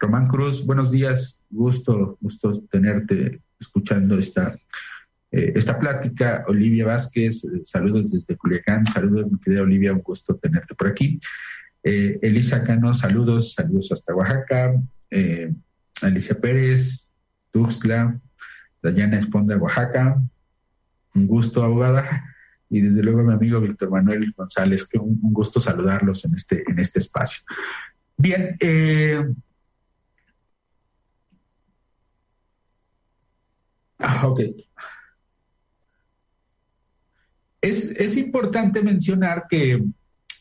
Román 0.00 0.28
Cruz, 0.28 0.64
buenos 0.64 0.90
días, 0.90 1.40
gusto, 1.50 2.16
gusto 2.20 2.62
tenerte 2.70 3.40
escuchando 3.58 4.18
esta, 4.18 4.56
eh, 5.32 5.52
esta 5.56 5.78
plática. 5.78 6.44
Olivia 6.46 6.86
Vázquez, 6.86 7.44
eh, 7.44 7.62
saludos 7.64 8.10
desde 8.12 8.36
Culiacán, 8.36 8.86
saludos 8.86 9.30
mi 9.30 9.38
querida 9.40 9.62
Olivia, 9.62 9.92
un 9.92 10.00
gusto 10.00 10.36
tenerte 10.36 10.74
por 10.74 10.88
aquí. 10.88 11.18
Eh, 11.82 12.18
Elisa 12.22 12.62
Cano, 12.62 12.94
saludos, 12.94 13.54
saludos 13.54 13.90
hasta 13.92 14.14
Oaxaca. 14.14 14.74
Alicia 16.02 16.38
Pérez, 16.38 17.08
Tuxtla, 17.52 18.20
Dayana 18.82 19.18
Esponda, 19.18 19.56
Oaxaca. 19.56 20.20
Un 21.14 21.26
gusto, 21.26 21.64
abogada 21.64 22.35
y 22.68 22.80
desde 22.80 23.02
luego 23.02 23.22
mi 23.22 23.32
amigo 23.32 23.60
Víctor 23.60 23.90
Manuel 23.90 24.32
González, 24.36 24.86
que 24.86 24.98
un, 24.98 25.18
gusto 25.32 25.60
saludarlos 25.60 26.24
en 26.24 26.34
este, 26.34 26.64
en 26.66 26.78
este 26.78 26.98
espacio. 26.98 27.42
Bien, 28.16 28.56
eh, 28.60 29.24
ah, 33.98 34.26
ok. 34.26 34.40
Es, 37.60 37.90
es 37.90 38.16
importante 38.16 38.82
mencionar 38.82 39.46
que 39.48 39.84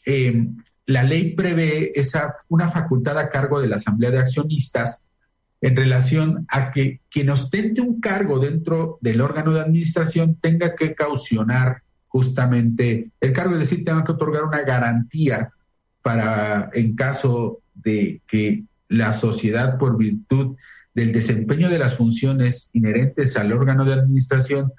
eh, 0.05 0.47
la 0.87 1.03
ley 1.03 1.35
prevé 1.35 1.91
esa, 1.99 2.35
una 2.49 2.69
facultad 2.69 3.17
a 3.17 3.29
cargo 3.29 3.59
de 3.59 3.67
la 3.67 3.77
Asamblea 3.77 4.11
de 4.11 4.19
Accionistas 4.19 5.05
en 5.61 5.75
relación 5.75 6.45
a 6.49 6.71
que 6.71 7.01
quien 7.09 7.29
ostente 7.29 7.81
un 7.81 7.99
cargo 7.99 8.39
dentro 8.39 8.99
del 9.01 9.21
órgano 9.21 9.53
de 9.53 9.61
administración 9.61 10.35
tenga 10.35 10.75
que 10.75 10.93
caucionar 10.93 11.81
justamente 12.15 13.09
el 13.19 13.33
cargo, 13.33 13.55
es 13.55 13.59
decir, 13.59 13.83
tenga 13.83 14.05
que 14.05 14.13
otorgar 14.13 14.45
una 14.45 14.61
garantía 14.61 15.49
para 16.01 16.69
en 16.73 16.95
caso 16.95 17.59
de 17.73 18.21
que 18.25 18.63
la 18.87 19.11
sociedad 19.11 19.77
por 19.77 19.97
virtud 19.97 20.55
del 20.93 21.11
desempeño 21.11 21.67
de 21.69 21.77
las 21.77 21.97
funciones 21.97 22.69
inherentes 22.71 23.35
al 23.35 23.51
órgano 23.51 23.83
de 23.83 23.95
administración 23.95 24.71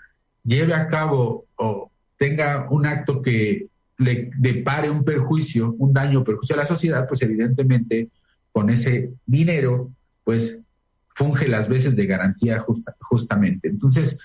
lleve 0.45 0.73
a 0.73 0.89
cabo 0.89 1.45
o 1.57 1.91
tenga 2.17 2.69
un 2.71 2.87
acto 2.87 3.21
que 3.21 3.67
le 3.99 4.31
depare 4.39 4.89
un 4.89 5.05
perjuicio, 5.05 5.75
un 5.79 5.93
daño 5.93 6.25
perjuicio 6.25 6.55
a 6.55 6.61
la 6.61 6.65
sociedad, 6.65 7.07
pues 7.07 7.21
evidentemente 7.21 8.09
con 8.51 8.71
ese 8.71 9.11
dinero, 9.27 9.91
pues 10.25 10.63
funge 11.15 11.49
las 11.49 11.69
veces 11.69 11.97
de 11.97 12.07
garantía 12.07 12.65
justamente. 13.01 13.69
Entonces, 13.69 14.19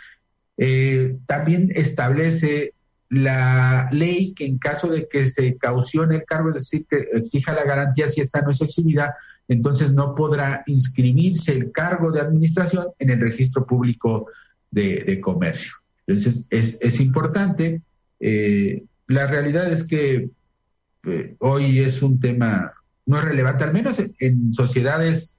eh, 0.56 1.17
también 1.26 1.74
establece 1.76 2.74
la 3.12 3.88
ley 3.91 4.34
que 4.34 4.45
en 4.45 4.58
caso 4.58 4.88
de 4.88 5.08
que 5.08 5.28
se 5.28 5.58
caucione 5.58 6.15
el 6.15 6.26
cargo, 6.26 6.50
es 6.50 6.56
decir, 6.56 6.86
que 6.89 6.97
exija 7.13 7.54
la 7.54 7.63
garantía 7.63 8.08
si 8.08 8.21
esta 8.21 8.41
no 8.41 8.50
es 8.50 8.62
exhibida, 8.62 9.15
entonces 9.47 9.93
no 9.93 10.15
podrá 10.15 10.63
inscribirse 10.65 11.52
el 11.52 11.71
cargo 11.71 12.12
de 12.12 12.21
administración 12.21 12.88
en 12.97 13.10
el 13.12 13.19
registro 13.19 13.65
público 13.67 14.28
de, 14.71 15.19
comercio. 15.21 15.74
Entonces, 16.08 16.47
es, 16.50 16.78
es 16.82 17.00
importante 17.00 17.82
eh, 18.19 18.84
la 19.08 19.28
realidad 19.28 19.71
es 19.71 19.84
que 19.84 20.30
eh, 21.04 21.36
hoy 21.39 21.80
es 21.80 22.02
un 22.02 22.19
tema 22.19 22.74
no 23.06 23.17
es 23.17 23.24
relevante, 23.24 23.63
al 23.63 23.74
menos 23.74 24.02
en, 24.19 24.54
sociedades 24.54 25.36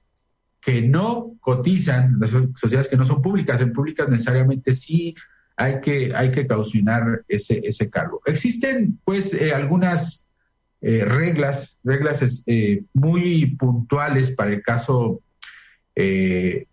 que 0.61 0.81
no 0.81 1.33
cotizan, 1.39 2.19
las 2.19 2.31
sociedades 2.55 2.89
que 2.89 2.97
no 2.97 3.05
son 3.05 3.21
públicas, 3.21 3.61
en 3.61 3.73
públicas 3.73 4.07
necesariamente 4.09 4.73
sí 4.73 5.15
hay 5.55 5.81
que, 5.81 6.13
hay 6.15 6.31
que 6.31 6.47
caucionar 6.47 7.23
ese, 7.27 7.61
ese 7.63 7.89
cargo. 7.89 8.21
Existen 8.25 8.99
pues 9.03 9.33
eh, 9.33 9.53
algunas 9.53 10.27
reglas, 10.81 11.79
reglas 11.85 12.43
muy 12.93 13.55
puntuales 13.55 14.31
para 14.31 14.51
el 14.51 14.61
caso 14.61 15.21
de 15.95 16.67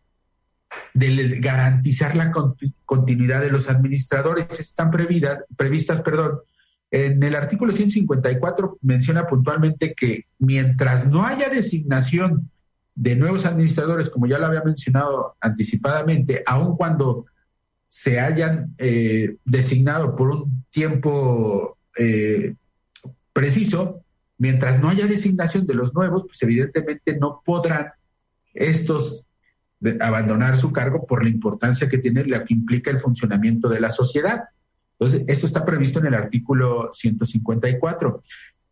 garantizar 1.39 2.17
la 2.17 2.33
continuidad 2.85 3.41
de 3.41 3.53
los 3.53 3.69
administradores. 3.69 4.59
Están 4.59 4.91
previstas, 4.91 5.45
previstas 5.57 6.03
perdón, 6.03 6.41
en 6.91 7.23
el 7.23 7.37
artículo 7.37 7.73
154 7.73 8.79
menciona 8.83 9.27
puntualmente 9.27 9.95
que 9.95 10.27
mientras 10.39 11.07
no 11.07 11.25
haya 11.25 11.49
designación 11.49 12.51
de 12.97 13.15
nuevos 13.15 13.47
administradores, 13.47 14.11
como 14.11 14.27
ya 14.27 14.39
lo 14.39 14.47
había 14.47 14.63
mencionado 14.63 15.37
anticipadamente, 15.41 16.43
aun 16.47 16.77
cuando 16.77 17.27
se 17.91 18.21
hayan 18.21 18.73
eh, 18.79 19.37
designado 19.45 20.15
por 20.15 20.31
un 20.31 20.65
tiempo 20.71 21.77
eh, 21.99 22.55
preciso, 23.33 24.05
mientras 24.39 24.81
no 24.81 24.89
haya 24.89 25.09
designación 25.09 25.67
de 25.67 25.75
los 25.75 25.93
nuevos, 25.93 26.23
pues 26.27 26.41
evidentemente 26.45 27.19
no 27.19 27.43
podrán 27.45 27.89
estos 28.55 29.27
abandonar 30.01 30.57
su 30.57 30.73
cargo 30.73 31.05
por 31.05 31.25
la 31.25 31.31
importancia 31.31 31.89
que 31.89 31.99
tiene, 31.99 32.25
la 32.27 32.45
que 32.45 32.55
implica 32.55 32.93
el 32.93 33.01
funcionamiento 33.01 33.69
de 33.69 33.81
la 33.81 33.91
sociedad. 33.91 34.45
Entonces, 34.93 35.25
esto 35.27 35.47
está 35.47 35.65
previsto 35.65 35.99
en 35.99 36.07
el 36.07 36.15
artículo 36.15 36.91
154. 36.93 38.23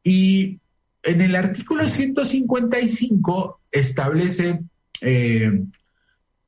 Y 0.04 0.60
en 1.02 1.20
el 1.22 1.34
artículo 1.34 1.88
155 1.88 3.60
establece 3.72 4.60
eh, 5.00 5.64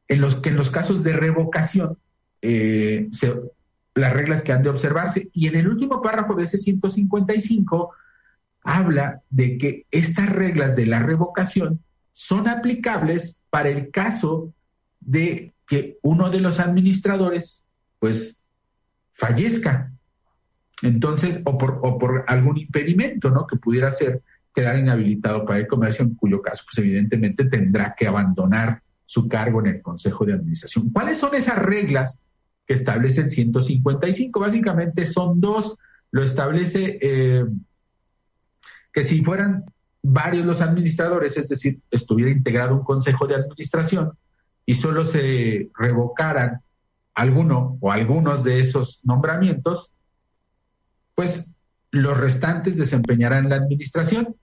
en 0.06 0.20
los, 0.20 0.36
que 0.36 0.50
en 0.50 0.56
los 0.56 0.70
casos 0.70 1.02
de 1.02 1.14
revocación 1.14 1.98
eh, 2.42 3.08
las 3.94 4.12
reglas 4.12 4.42
que 4.42 4.52
han 4.52 4.62
de 4.62 4.70
observarse. 4.70 5.28
Y 5.32 5.46
en 5.48 5.56
el 5.56 5.68
último 5.68 6.00
párrafo 6.02 6.34
de 6.34 6.44
ese 6.44 6.58
155 6.58 7.92
habla 8.62 9.22
de 9.30 9.58
que 9.58 9.86
estas 9.90 10.30
reglas 10.30 10.76
de 10.76 10.86
la 10.86 11.00
revocación 11.00 11.80
son 12.12 12.48
aplicables 12.48 13.40
para 13.50 13.70
el 13.70 13.90
caso 13.90 14.52
de 15.00 15.54
que 15.66 15.98
uno 16.02 16.30
de 16.30 16.40
los 16.40 16.60
administradores, 16.60 17.64
pues, 17.98 18.42
fallezca. 19.12 19.92
Entonces, 20.82 21.40
o 21.44 21.56
por, 21.58 21.78
o 21.82 21.98
por 21.98 22.24
algún 22.26 22.58
impedimento, 22.58 23.30
¿no? 23.30 23.46
Que 23.46 23.56
pudiera 23.56 23.90
ser 23.90 24.22
quedar 24.54 24.78
inhabilitado 24.78 25.44
para 25.44 25.60
el 25.60 25.66
comercio, 25.66 26.04
en 26.04 26.14
cuyo 26.14 26.42
caso, 26.42 26.64
pues 26.64 26.78
evidentemente 26.84 27.44
tendrá 27.44 27.94
que 27.96 28.06
abandonar 28.06 28.82
su 29.06 29.28
cargo 29.28 29.60
en 29.60 29.66
el 29.66 29.82
Consejo 29.82 30.24
de 30.24 30.34
Administración. 30.34 30.90
¿Cuáles 30.90 31.18
son 31.18 31.34
esas 31.34 31.58
reglas 31.58 32.18
que 32.70 32.74
establece 32.74 33.22
el 33.22 33.30
155? 33.30 34.38
Básicamente 34.38 35.04
son 35.04 35.40
dos. 35.40 35.76
Lo 36.12 36.22
establece 36.22 37.00
eh, 37.02 37.44
que 38.92 39.02
si 39.02 39.24
fueran 39.24 39.64
varios 40.00 40.46
los 40.46 40.60
administradores, 40.60 41.36
es 41.36 41.48
decir, 41.48 41.80
estuviera 41.90 42.30
integrado 42.30 42.76
un 42.76 42.84
Consejo 42.84 43.26
de 43.26 43.34
Administración 43.34 44.12
y 44.64 44.74
solo 44.74 45.04
se 45.04 45.68
revocaran 45.76 46.60
alguno 47.12 47.76
o 47.80 47.90
algunos 47.90 48.44
de 48.44 48.60
esos 48.60 49.00
nombramientos, 49.04 49.90
pues 51.16 51.50
los 51.90 52.20
restantes 52.20 52.76
desempeñarán 52.76 53.48
la 53.48 53.56
administración. 53.56 54.36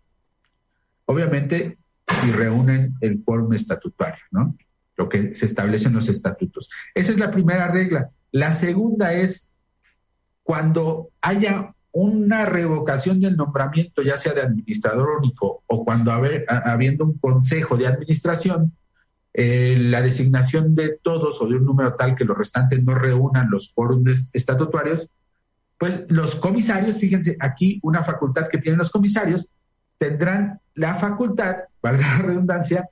Obviamente, 1.05 1.77
si 2.09 2.33
reúnen 2.33 2.95
el 2.99 3.23
quórum 3.23 3.53
estatutario, 3.53 4.25
¿no? 4.31 4.53
Lo 4.97 5.07
que 5.07 5.33
se 5.33 5.45
establece 5.45 5.87
en 5.87 5.93
los 5.93 6.09
estatutos. 6.09 6.69
Esa 6.93 7.13
es 7.13 7.19
la 7.19 7.31
primera 7.31 7.69
regla. 7.69 8.11
La 8.31 8.51
segunda 8.51 9.13
es 9.13 9.49
cuando 10.43 11.09
haya 11.21 11.73
una 11.91 12.45
revocación 12.45 13.19
del 13.19 13.35
nombramiento, 13.35 14.01
ya 14.01 14.17
sea 14.17 14.33
de 14.33 14.41
administrador 14.41 15.17
único 15.17 15.63
o 15.65 15.83
cuando 15.83 16.11
habiendo 16.11 17.05
un 17.05 17.17
consejo 17.17 17.75
de 17.75 17.87
administración, 17.87 18.73
eh, 19.33 19.77
la 19.79 20.01
designación 20.01 20.75
de 20.75 20.97
todos 21.01 21.41
o 21.41 21.47
de 21.47 21.55
un 21.55 21.65
número 21.65 21.95
tal 21.95 22.15
que 22.15 22.25
los 22.25 22.37
restantes 22.37 22.83
no 22.83 22.95
reúnan 22.95 23.49
los 23.49 23.73
fórums 23.73 24.29
estatutarios, 24.33 25.09
pues 25.77 26.05
los 26.09 26.35
comisarios, 26.35 26.97
fíjense, 26.97 27.37
aquí 27.39 27.79
una 27.83 28.03
facultad 28.03 28.47
que 28.47 28.57
tienen 28.57 28.79
los 28.79 28.89
comisarios, 28.89 29.49
tendrán 29.97 30.59
la 30.75 30.95
facultad, 30.95 31.57
valga 31.81 32.17
la 32.17 32.21
redundancia, 32.23 32.89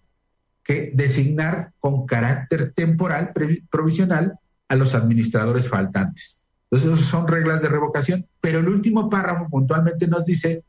que 0.63 0.91
designar 0.93 1.71
con 1.79 2.07
carácter 2.07 2.73
temporal, 2.73 3.33
provisional, 3.69 4.39
a 4.67 4.75
los 4.75 4.95
administradores 4.95 5.69
faltantes. 5.69 6.41
Entonces, 6.65 6.93
esas 6.93 7.09
son 7.09 7.27
reglas 7.27 7.61
de 7.61 7.69
revocación, 7.69 8.25
pero 8.41 8.59
el 8.59 8.67
último 8.67 9.09
párrafo 9.09 9.47
puntualmente 9.49 10.07
nos 10.07 10.25
dice 10.25 10.63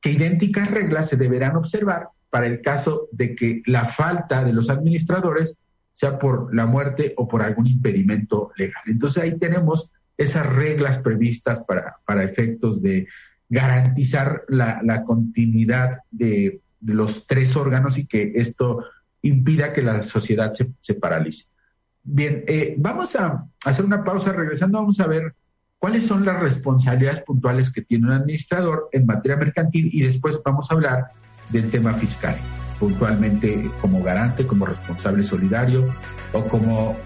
que 0.00 0.12
idénticas 0.12 0.70
reglas 0.70 1.08
se 1.08 1.16
deberán 1.16 1.56
observar 1.56 2.08
para 2.30 2.46
el 2.46 2.60
caso 2.60 3.08
de 3.12 3.34
que 3.34 3.62
la 3.66 3.84
falta 3.84 4.44
de 4.44 4.52
los 4.52 4.68
administradores 4.68 5.56
sea 5.94 6.18
por 6.18 6.54
la 6.54 6.66
muerte 6.66 7.14
o 7.16 7.26
por 7.26 7.42
algún 7.42 7.66
impedimento 7.66 8.52
legal. 8.56 8.82
Entonces 8.86 9.22
ahí 9.22 9.38
tenemos 9.38 9.90
esas 10.16 10.46
reglas 10.46 10.98
previstas 10.98 11.60
para, 11.64 11.96
para 12.04 12.24
efectos 12.24 12.82
de 12.82 13.08
garantizar 13.48 14.44
la, 14.48 15.04
continuidad 15.04 16.00
de, 16.10 16.60
los 16.80 17.26
tres 17.26 17.56
órganos 17.56 17.98
y 17.98 18.06
que 18.06 18.32
esto 18.36 18.84
impida 19.22 19.72
que 19.72 19.82
la 19.82 20.02
sociedad 20.02 20.52
se, 20.52 20.94
paralice. 20.94 21.46
Bien, 22.10 22.42
eh, 22.46 22.74
vamos 22.78 23.14
a 23.16 23.44
hacer 23.66 23.84
una 23.84 24.02
pausa. 24.02 24.32
Regresando, 24.32 24.78
vamos 24.78 24.98
a 24.98 25.06
ver 25.06 25.34
cuáles 25.78 26.06
son 26.06 26.24
las 26.24 26.40
responsabilidades 26.40 27.20
puntuales 27.20 27.70
que 27.70 27.82
tiene 27.82 28.06
un 28.06 28.12
administrador 28.12 28.88
en 28.92 29.04
materia 29.04 29.36
mercantil 29.36 29.90
y 29.92 30.00
después 30.02 30.40
vamos 30.42 30.70
a 30.70 30.74
hablar 30.74 31.08
del 31.50 31.70
tema 31.70 31.92
fiscal, 31.92 32.36
puntualmente 32.80 33.70
como 33.82 34.02
garante, 34.02 34.46
como 34.46 34.64
responsable 34.64 35.22
solidario 35.22 35.94
o 36.32 36.44
como 36.44 36.96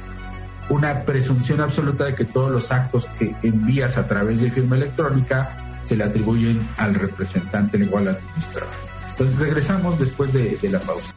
una 0.70 1.04
presunción 1.04 1.60
absoluta 1.60 2.04
de 2.04 2.14
que 2.14 2.24
todos 2.24 2.52
los 2.52 2.70
actos 2.70 3.06
que 3.18 3.34
envías 3.42 3.98
a 3.98 4.06
través 4.06 4.40
de 4.40 4.52
firma 4.52 4.76
electrónica 4.76 5.80
se 5.82 5.96
le 5.96 6.04
atribuyen 6.04 6.64
al 6.76 6.94
representante 6.94 7.76
legal 7.76 8.06
administrador. 8.06 8.70
Entonces 9.10 9.36
regresamos 9.36 9.98
después 9.98 10.32
de 10.32 10.58
la 10.70 10.78
pausa. 10.78 11.12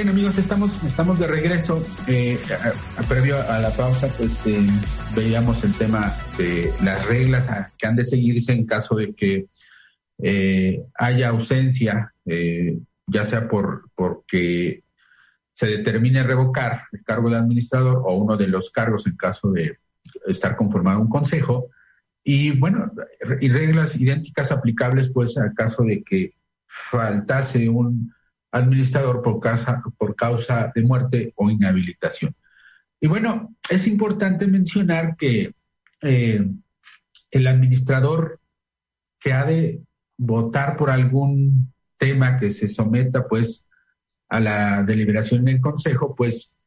Bien, 0.00 0.08
amigos, 0.08 0.38
estamos, 0.38 0.82
estamos 0.82 1.18
de 1.18 1.26
regreso. 1.26 1.84
Eh, 2.06 2.38
previo 3.06 3.36
a 3.36 3.58
la 3.58 3.68
pausa, 3.68 4.08
pues 4.16 4.30
eh, 4.46 4.66
veíamos 5.14 5.62
el 5.62 5.74
tema 5.74 6.10
de 6.38 6.72
las 6.82 7.04
reglas 7.06 7.50
que 7.76 7.86
han 7.86 7.96
de 7.96 8.06
seguirse 8.06 8.52
en 8.52 8.64
caso 8.64 8.94
de 8.94 9.12
que 9.12 9.48
eh, 10.22 10.82
haya 10.94 11.28
ausencia 11.28 12.14
ya 12.24 13.24
sea 13.24 13.46
por 13.46 13.90
porque 13.94 14.84
se 15.52 15.66
determine 15.66 16.22
revocar 16.22 16.84
el 16.92 17.04
cargo 17.04 17.28
de 17.28 17.36
administrador 17.36 18.02
o 18.02 18.14
uno 18.14 18.38
de 18.38 18.48
los 18.48 18.70
cargos 18.70 19.06
en 19.06 19.18
caso 19.18 19.52
de 19.52 19.80
estar 20.26 20.56
conformado 20.56 20.98
un 20.98 21.10
consejo. 21.10 21.68
Y 22.24 22.52
bueno, 22.52 22.90
y 23.38 23.50
reglas 23.50 24.00
idénticas 24.00 24.50
aplicables 24.50 25.12
pues 25.12 25.36
al 25.36 25.52
caso 25.52 25.82
de 25.82 26.02
que 26.02 26.32
faltase 26.66 27.68
un 27.68 28.14
administrador 28.52 29.22
por 29.22 29.40
causa, 29.40 29.82
por 29.96 30.16
causa 30.16 30.72
de 30.74 30.82
muerte 30.82 31.32
o 31.36 31.50
inhabilitación. 31.50 32.34
Y 33.00 33.06
bueno, 33.06 33.54
es 33.68 33.86
importante 33.86 34.46
mencionar 34.46 35.16
que 35.16 35.54
eh, 36.02 36.46
el 37.30 37.46
administrador 37.46 38.40
que 39.18 39.32
ha 39.32 39.44
de 39.44 39.82
votar 40.16 40.76
por 40.76 40.90
algún 40.90 41.72
tema 41.96 42.38
que 42.38 42.50
se 42.50 42.68
someta 42.68 43.26
pues 43.26 43.66
a 44.28 44.40
la 44.40 44.82
deliberación 44.82 45.48
en 45.48 45.56
el 45.56 45.60
Consejo, 45.60 46.14
pues 46.14 46.58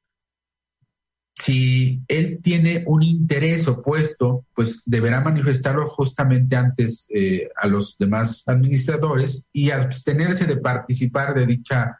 si 1.36 2.04
él 2.08 2.39
tiene 2.41 2.84
un 2.86 3.02
interés 3.02 3.67
opuesto, 3.67 4.46
pues 4.54 4.82
deberá 4.86 5.22
manifestarlo 5.22 5.89
justamente 5.89 6.56
antes 6.56 7.08
eh, 7.10 7.50
a 7.56 7.67
los 7.67 7.98
demás 7.98 8.43
administradores 8.48 9.46
y 9.52 9.72
abstenerse 9.72 10.46
de 10.46 10.58
participar 10.58 11.34
de 11.34 11.46
dicha 11.46 11.98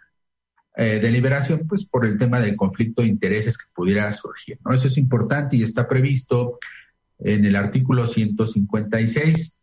eh, 0.76 1.00
deliberación, 1.00 1.68
pues 1.68 1.86
por 1.86 2.06
el 2.06 2.18
tema 2.18 2.40
del 2.40 2.56
conflicto 2.56 3.02
de 3.02 3.08
intereses 3.08 3.58
que 3.58 3.66
pudiera 3.74 4.12
surgir. 4.12 4.60
Eso 4.72 4.88
es 4.88 4.98
importante 4.98 5.56
y 5.56 5.64
está 5.64 5.88
previsto 5.88 6.60
en 7.20 7.46
el 7.46 7.56
artículo 7.56 8.06
156. 8.06 9.58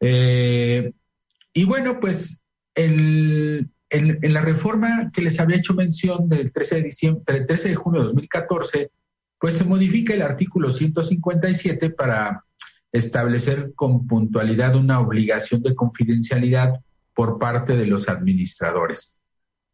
Eh, 0.00 0.92
y 1.54 1.64
bueno, 1.64 2.00
pues 2.00 2.40
el, 2.74 3.70
en, 3.92 4.32
la 4.32 4.40
reforma 4.40 5.10
que 5.12 5.20
les 5.20 5.38
había 5.38 5.58
hecho 5.58 5.74
mención 5.74 6.28
del 6.28 6.52
13 6.52 6.76
de, 6.76 6.82
diciembre, 6.82 7.22
del 7.26 7.46
13 7.46 7.68
de 7.68 7.74
junio 7.74 8.00
de 8.00 8.06
2014, 8.06 8.90
pues 9.38 9.56
se 9.56 9.64
modifica 9.64 10.14
el 10.14 10.22
artículo 10.22 10.70
157 10.70 11.90
para 11.90 12.44
establecer 12.90 13.72
con 13.74 14.06
puntualidad 14.06 14.76
una 14.76 15.00
obligación 15.00 15.62
de 15.62 15.74
confidencialidad 15.74 16.80
por 17.14 17.38
parte 17.38 17.76
de 17.76 17.86
los 17.86 18.08
administradores. 18.08 19.18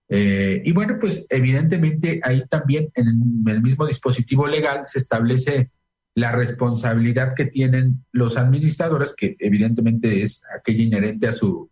Eh, 0.09 0.62
y 0.64 0.72
bueno, 0.72 0.96
pues 1.00 1.26
evidentemente 1.28 2.20
ahí 2.24 2.42
también 2.48 2.90
en 2.94 3.44
el 3.46 3.62
mismo 3.62 3.87
dispositivo 3.87 4.46
legal 4.46 4.87
se 4.87 4.98
establece 4.98 5.70
la 6.14 6.33
responsabilidad 6.33 7.35
que 7.35 7.44
tienen 7.44 8.04
los 8.11 8.37
administradores, 8.37 9.14
que 9.14 9.37
evidentemente 9.38 10.22
es 10.22 10.42
aquella 10.59 10.83
inherente 10.83 11.28
a 11.28 11.33
su, 11.33 11.70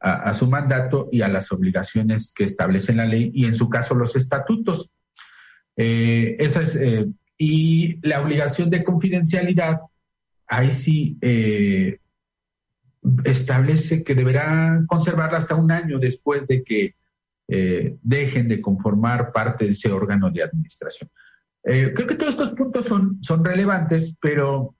a, 0.00 0.32
su 0.32 0.48
mandato 0.48 1.08
y 1.10 1.22
a 1.22 1.28
las 1.28 1.50
obligaciones 1.52 2.32
que 2.34 2.44
establece 2.44 2.92
la 2.92 3.04
ley 3.04 3.30
y 3.34 3.46
en 3.46 3.54
su 3.54 3.68
caso 3.68 3.94
los 3.94 4.16
estatutos. 4.16 4.90
Eh, 5.76 6.36
esa 6.38 6.60
es, 6.60 6.76
eh, 6.76 7.06
y 7.36 7.98
la 8.06 8.20
obligación 8.20 8.70
de 8.70 8.84
confidencialidad, 8.84 9.80
ahí 10.46 10.70
sí 10.72 11.18
eh, 11.20 11.98
establece 13.24 14.04
que 14.04 14.14
deberán 14.14 14.86
conservarla 14.86 15.38
hasta 15.38 15.54
un 15.54 15.70
año 15.72 15.98
después 15.98 16.46
de 16.46 16.62
que 16.62 16.94
dejen 18.02 18.46
de 18.46 18.60
conformar 18.60 19.32
parte 19.32 19.64
de 19.64 19.70
ese 19.70 19.90
órgano 19.90 20.30
de 20.30 20.42
administración. 20.42 21.08
creo 21.62 22.06
que 22.06 22.14
todos 22.14 22.34
estos 22.34 22.50
puntos 22.50 22.84
son, 22.84 23.20
son 23.22 23.42
relevantes, 23.42 24.14
pero 24.20 24.76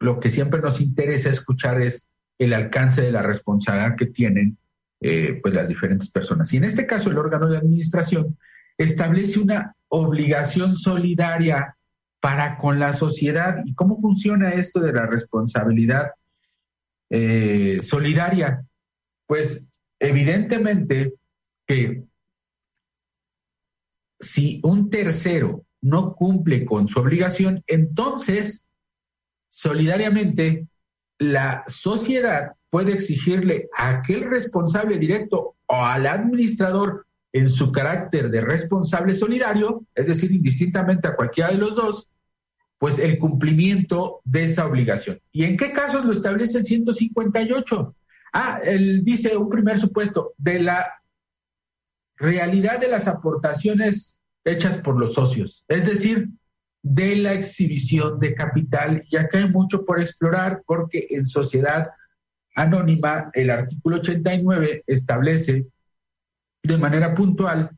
lo 0.00 0.18
que 0.18 0.30
siempre 0.30 0.62
nos 0.62 0.80
interesa 0.80 1.28
escuchar 1.28 1.82
es 1.82 2.08
el 2.38 2.52
alcance 2.52 3.02
de 3.02 3.12
la 3.12 3.22
responsabilidad 3.22 3.96
que 3.96 4.06
tienen 4.06 4.58
eh, 5.00 5.38
pues 5.42 5.54
las 5.54 5.68
diferentes 5.68 6.10
personas. 6.10 6.52
Y 6.52 6.56
en 6.56 6.64
este 6.64 6.86
caso 6.86 7.10
el 7.10 7.18
órgano 7.18 7.48
de 7.48 7.58
administración 7.58 8.38
establece 8.78 9.38
una 9.38 9.74
obligación 9.88 10.76
solidaria 10.76 11.76
para 12.20 12.58
con 12.58 12.78
la 12.78 12.92
sociedad. 12.92 13.58
¿Y 13.64 13.74
cómo 13.74 13.98
funciona 13.98 14.54
esto 14.54 14.80
de 14.80 14.92
la 14.92 15.06
responsabilidad 15.06 16.12
eh, 17.10 17.80
solidaria? 17.82 18.64
Pues 19.26 19.64
evidentemente 19.98 21.14
que 21.66 22.04
si 24.20 24.60
un 24.64 24.88
tercero 24.90 25.64
no 25.82 26.14
cumple 26.14 26.64
con 26.64 26.88
su 26.88 27.00
obligación, 27.00 27.62
entonces 27.66 28.64
solidariamente 29.48 30.66
la 31.18 31.64
sociedad 31.66 32.52
puede 32.70 32.92
exigirle 32.92 33.68
a 33.76 33.88
aquel 33.88 34.28
responsable 34.28 34.98
directo 34.98 35.56
o 35.66 35.74
al 35.74 36.06
administrador 36.06 37.06
en 37.32 37.48
su 37.48 37.72
carácter 37.72 38.30
de 38.30 38.40
responsable 38.40 39.12
solidario, 39.12 39.84
es 39.94 40.06
decir, 40.06 40.32
indistintamente 40.32 41.08
a 41.08 41.16
cualquiera 41.16 41.50
de 41.50 41.58
los 41.58 41.76
dos, 41.76 42.10
pues 42.78 42.98
el 42.98 43.18
cumplimiento 43.18 44.20
de 44.24 44.44
esa 44.44 44.66
obligación. 44.66 45.20
¿Y 45.32 45.44
en 45.44 45.56
qué 45.56 45.72
casos 45.72 46.04
lo 46.04 46.12
establece 46.12 46.58
el 46.58 46.64
158? 46.64 47.94
Ah, 48.32 48.60
él 48.62 49.04
dice 49.04 49.36
un 49.36 49.48
primer 49.48 49.78
supuesto 49.78 50.34
de 50.36 50.60
la 50.60 50.86
realidad 52.16 52.80
de 52.80 52.88
las 52.88 53.08
aportaciones 53.08 54.18
hechas 54.44 54.78
por 54.78 54.98
los 54.98 55.14
socios, 55.14 55.64
es 55.68 55.86
decir, 55.86 56.28
de 56.82 57.16
la 57.16 57.32
exhibición 57.32 58.18
de 58.20 58.34
capital. 58.34 59.02
Y 59.10 59.16
acá 59.16 59.38
hay 59.38 59.48
mucho 59.48 59.84
por 59.84 60.00
explorar 60.00 60.62
porque 60.66 61.06
en 61.10 61.26
sociedad 61.26 61.88
anónima 62.54 63.30
el 63.34 63.50
artículo 63.50 63.96
89 63.96 64.84
establece 64.86 65.66
de 66.62 66.78
manera 66.78 67.14
puntual 67.14 67.70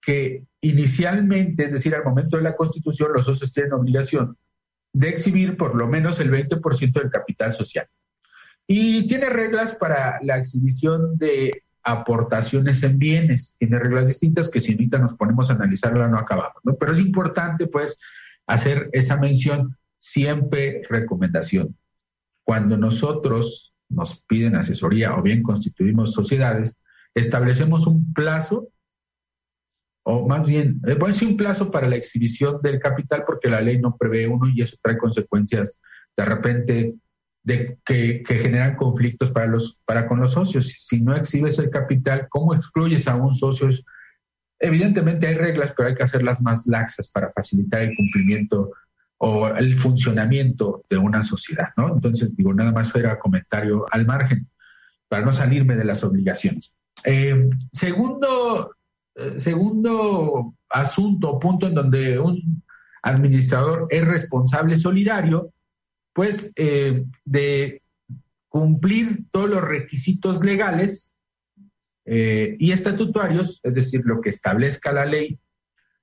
que 0.00 0.44
inicialmente, 0.60 1.64
es 1.64 1.72
decir, 1.72 1.94
al 1.94 2.04
momento 2.04 2.36
de 2.36 2.42
la 2.42 2.56
constitución, 2.56 3.12
los 3.12 3.26
socios 3.26 3.52
tienen 3.52 3.72
obligación 3.72 4.36
de 4.92 5.08
exhibir 5.08 5.56
por 5.56 5.74
lo 5.74 5.86
menos 5.86 6.20
el 6.20 6.30
20% 6.30 6.92
del 6.92 7.10
capital 7.10 7.52
social. 7.52 7.86
Y 8.66 9.06
tiene 9.08 9.28
reglas 9.28 9.74
para 9.74 10.20
la 10.22 10.38
exhibición 10.38 11.16
de 11.18 11.64
aportaciones 11.82 12.82
en 12.82 12.98
bienes, 12.98 13.56
tiene 13.58 13.78
reglas 13.78 14.08
distintas 14.08 14.48
que 14.48 14.60
si 14.60 14.72
ahorita 14.72 14.98
nos 14.98 15.14
ponemos 15.14 15.50
a 15.50 15.54
analizarla 15.54 16.08
no 16.08 16.18
acabamos, 16.18 16.58
¿no? 16.62 16.76
Pero 16.76 16.92
es 16.92 17.00
importante, 17.00 17.66
pues, 17.66 17.98
hacer 18.50 18.90
esa 18.92 19.16
mención, 19.16 19.76
siempre 19.98 20.82
recomendación. 20.88 21.76
Cuando 22.44 22.76
nosotros 22.76 23.72
nos 23.88 24.22
piden 24.22 24.56
asesoría 24.56 25.16
o 25.16 25.22
bien 25.22 25.42
constituimos 25.42 26.12
sociedades, 26.12 26.76
establecemos 27.14 27.86
un 27.86 28.12
plazo, 28.12 28.68
o 30.04 30.26
más 30.26 30.46
bien, 30.46 30.80
eh, 30.86 30.94
bueno, 30.98 31.14
sí 31.14 31.26
un 31.26 31.36
plazo 31.36 31.70
para 31.70 31.88
la 31.88 31.96
exhibición 31.96 32.60
del 32.62 32.80
capital 32.80 33.24
porque 33.24 33.48
la 33.48 33.60
ley 33.60 33.78
no 33.78 33.96
prevé 33.96 34.26
uno 34.26 34.48
y 34.48 34.62
eso 34.62 34.76
trae 34.82 34.98
consecuencias 34.98 35.78
de 36.16 36.24
repente 36.24 36.94
que, 37.46 38.22
que, 38.24 38.38
generan 38.38 38.76
conflictos 38.76 39.30
para 39.30 39.46
los 39.46 39.80
para 39.84 40.06
con 40.06 40.20
los 40.20 40.32
socios. 40.32 40.68
Si 40.68 41.02
no 41.02 41.16
exhibes 41.16 41.58
el 41.58 41.70
capital, 41.70 42.26
¿cómo 42.28 42.54
excluyes 42.54 43.08
a 43.08 43.16
un 43.16 43.34
socio? 43.34 43.68
Evidentemente 44.60 45.26
hay 45.26 45.34
reglas, 45.34 45.72
pero 45.74 45.88
hay 45.88 45.94
que 45.94 46.02
hacerlas 46.02 46.42
más 46.42 46.66
laxas 46.66 47.08
para 47.08 47.32
facilitar 47.32 47.80
el 47.80 47.96
cumplimiento 47.96 48.70
o 49.16 49.48
el 49.48 49.74
funcionamiento 49.76 50.84
de 50.88 50.98
una 50.98 51.22
sociedad, 51.22 51.70
¿no? 51.76 51.94
Entonces, 51.94 52.36
digo, 52.36 52.54
nada 52.54 52.72
más 52.72 52.94
era 52.94 53.18
comentario 53.18 53.86
al 53.90 54.06
margen, 54.06 54.48
para 55.08 55.24
no 55.24 55.32
salirme 55.32 55.76
de 55.76 55.84
las 55.84 56.04
obligaciones. 56.04 56.72
Eh, 57.04 57.50
segundo, 57.72 58.76
eh, 59.14 59.34
segundo 59.38 60.54
asunto, 60.68 61.38
punto 61.38 61.66
en 61.66 61.74
donde 61.74 62.18
un 62.18 62.62
administrador 63.02 63.86
es 63.90 64.06
responsable 64.06 64.76
solidario, 64.76 65.52
pues 66.12 66.52
eh, 66.56 67.04
de 67.24 67.82
cumplir 68.48 69.24
todos 69.30 69.48
los 69.48 69.62
requisitos 69.62 70.42
legales 70.44 71.09
eh, 72.12 72.56
y 72.58 72.72
estatutarios, 72.72 73.60
es 73.62 73.72
decir, 73.72 74.02
lo 74.04 74.20
que 74.20 74.30
establezca 74.30 74.90
la 74.90 75.06
ley 75.06 75.38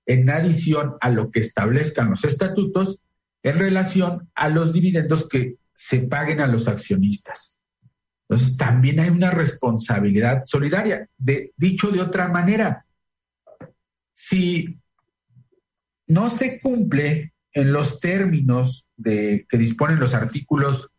en 0.05 0.29
adición 0.29 0.95
a 1.01 1.09
lo 1.09 1.31
que 1.31 1.41
establezcan 1.41 2.09
los 2.09 2.23
estatutos 2.23 3.01
en 3.43 3.59
relación 3.59 4.29
a 4.33 4.47
los 4.47 4.71
dividendos 4.71 5.27
que 5.27 5.57
se 5.75 5.99
paguen 6.07 6.39
a 6.39 6.47
los 6.47 6.69
accionistas. 6.69 7.57
Entonces, 8.29 8.55
también 8.55 9.01
hay 9.01 9.09
una 9.09 9.31
responsabilidad 9.31 10.43
solidaria. 10.45 11.09
De, 11.17 11.51
dicho 11.57 11.91
de 11.91 11.99
otra 11.99 12.29
manera, 12.29 12.85
si 14.13 14.79
no 16.07 16.29
se 16.29 16.61
cumple 16.61 17.33
en 17.51 17.73
los 17.73 17.99
términos 17.99 18.87
de, 18.95 19.45
que 19.49 19.57
disponen 19.57 19.99
los 19.99 20.13
artículos 20.13 20.89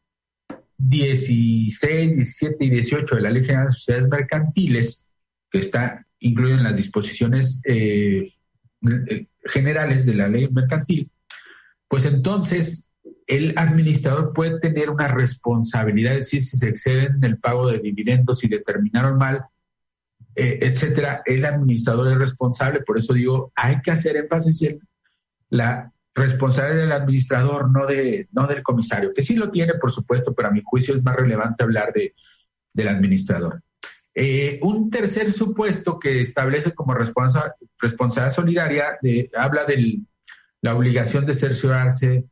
16, 0.78 2.14
17 2.14 2.64
y 2.64 2.70
18 2.70 3.16
de 3.16 3.20
la 3.20 3.30
Ley 3.30 3.44
General 3.44 3.66
de 3.66 3.74
Sociedades 3.74 4.08
Mercantiles, 4.08 5.06
que 5.50 5.58
está 5.58 6.06
incluido 6.20 6.56
en 6.56 6.64
las 6.64 6.76
disposiciones 6.76 7.60
eh, 7.64 8.32
eh, 8.82 9.26
generales 9.44 10.06
de 10.06 10.14
la 10.14 10.28
ley 10.28 10.48
mercantil, 10.48 11.10
pues 11.88 12.04
entonces 12.04 12.88
el 13.26 13.54
administrador 13.56 14.32
puede 14.32 14.58
tener 14.60 14.90
una 14.90 15.08
responsabilidad, 15.08 16.14
es 16.14 16.24
decir, 16.24 16.42
si 16.42 16.56
se 16.56 16.68
exceden 16.68 17.16
en 17.16 17.24
el 17.24 17.38
pago 17.38 17.68
de 17.68 17.78
dividendos 17.78 18.42
y 18.44 18.48
determinaron 18.48 19.18
mal, 19.18 19.44
eh, 20.34 20.58
etcétera, 20.62 21.22
el 21.26 21.44
administrador 21.44 22.12
es 22.12 22.18
responsable. 22.18 22.80
Por 22.80 22.98
eso 22.98 23.12
digo, 23.12 23.52
hay 23.54 23.80
que 23.82 23.90
hacer 23.90 24.16
énfasis 24.16 24.62
en 24.62 24.80
la 25.50 25.92
responsabilidad 26.18 26.82
del 26.82 26.92
administrador, 26.92 27.70
no, 27.70 27.86
de, 27.86 28.28
no 28.32 28.46
del 28.46 28.62
comisario, 28.62 29.12
que 29.14 29.22
sí 29.22 29.36
lo 29.36 29.50
tiene, 29.50 29.74
por 29.74 29.90
supuesto, 29.90 30.34
pero 30.34 30.48
a 30.48 30.52
mi 30.52 30.62
juicio 30.64 30.94
es 30.94 31.02
más 31.02 31.16
relevante 31.16 31.64
hablar 31.64 31.92
de, 31.92 32.14
del 32.72 32.88
administrador. 32.88 33.62
Eh, 34.14 34.58
un 34.62 34.90
tercer 34.90 35.32
supuesto 35.32 35.98
que 35.98 36.20
establece 36.20 36.74
como 36.74 36.92
responsabilidad 36.94 38.32
solidaria 38.32 38.98
habla 39.36 39.64
de 39.64 40.00
la 40.60 40.74
obligación 40.74 41.24
de 41.24 41.34
cerciorarse 41.34 42.24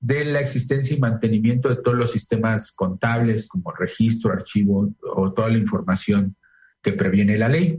de 0.00 0.24
la 0.24 0.40
existencia 0.40 0.96
y 0.96 1.00
mantenimiento 1.00 1.68
de 1.68 1.76
todos 1.76 1.96
los 1.96 2.12
sistemas 2.12 2.72
contables 2.72 3.46
como 3.46 3.72
registro, 3.72 4.32
archivo 4.32 4.90
o 5.02 5.32
toda 5.32 5.48
la 5.48 5.58
información 5.58 6.36
que 6.82 6.92
previene 6.92 7.38
la 7.38 7.48
ley. 7.48 7.78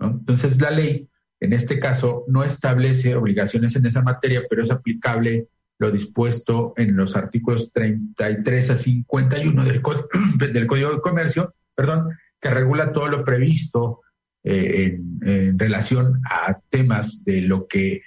Entonces, 0.00 0.60
la 0.60 0.70
ley, 0.70 1.08
en 1.40 1.52
este 1.52 1.78
caso, 1.78 2.24
no 2.28 2.44
establece 2.44 3.14
obligaciones 3.14 3.76
en 3.76 3.86
esa 3.86 4.02
materia, 4.02 4.42
pero 4.48 4.62
es 4.62 4.70
aplicable 4.70 5.48
lo 5.78 5.90
dispuesto 5.90 6.72
en 6.76 6.96
los 6.96 7.16
artículos 7.16 7.72
33 7.72 8.70
a 8.70 8.76
51 8.76 9.64
del, 9.64 9.82
del 10.52 10.66
Código 10.66 10.92
de 10.92 11.00
Comercio, 11.00 11.54
perdón, 11.74 12.10
que 12.40 12.50
regula 12.50 12.92
todo 12.92 13.08
lo 13.08 13.24
previsto 13.24 14.00
eh, 14.44 14.98
en, 15.22 15.58
relación 15.58 16.20
a 16.30 16.58
temas 16.70 17.24
de 17.24 17.42
lo 17.42 17.66
que 17.66 18.02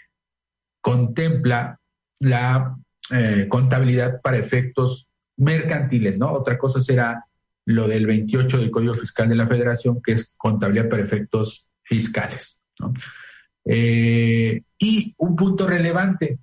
contempla 0.82 1.80
la 2.20 2.76
eh, 3.12 3.48
contabilidad 3.50 4.22
para 4.22 4.38
efectos 4.38 5.10
mercantiles, 5.38 6.18
¿no? 6.18 6.32
Otra 6.32 6.58
cosa 6.58 6.82
será 6.82 7.26
lo 7.66 7.88
del 7.88 8.08
28 8.08 8.58
del 8.58 8.72
Código 8.72 8.96
Fiscal 8.96 9.30
de 9.30 9.36
la 9.36 9.48
Federación, 9.48 10.02
que 10.02 10.14
es 10.14 10.34
contabilidad 10.38 10.90
para 10.90 11.04
efectos 11.04 11.68
fiscales. 11.84 12.62
Eh, 13.66 14.62
y 14.78 15.14
un 15.18 15.36
punto 15.36 15.68
relevante 15.68 16.40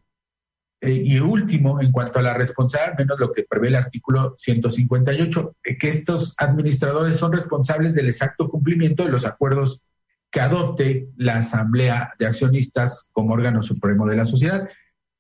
eh, 0.81 1.03
y 1.05 1.19
último, 1.19 1.81
en 1.81 1.91
cuanto 1.91 2.19
a 2.19 2.23
la 2.23 2.35
responsabilidad, 2.35 2.99
menos 2.99 3.19
lo 3.19 3.33
que 3.33 3.45
prevé 3.45 3.69
el 3.69 3.77
artículo 3.77 4.35
158, 4.39 5.57
eh, 5.65 5.79
que 5.79 5.89
estos 5.89 6.35
administradores 6.37 7.17
son 7.17 7.33
responsables 7.33 7.95
del 7.95 8.07
exacto 8.07 8.49
cumplimiento 8.49 9.05
de 9.05 9.11
los 9.11 9.25
acuerdos 9.25 9.83
que 10.31 10.41
adopte 10.41 11.09
la 11.17 11.39
Asamblea 11.39 12.13
de 12.19 12.27
Accionistas 12.27 13.07
como 13.13 13.35
órgano 13.35 13.63
supremo 13.63 14.07
de 14.07 14.17
la 14.17 14.27
sociedad. 14.27 14.69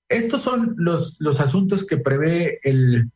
Estos 0.08 0.42
son 0.42 0.74
los, 0.76 1.16
los 1.20 1.40
asuntos 1.40 1.86
que 1.86 1.96
prevé 1.96 2.60
el, 2.62 3.10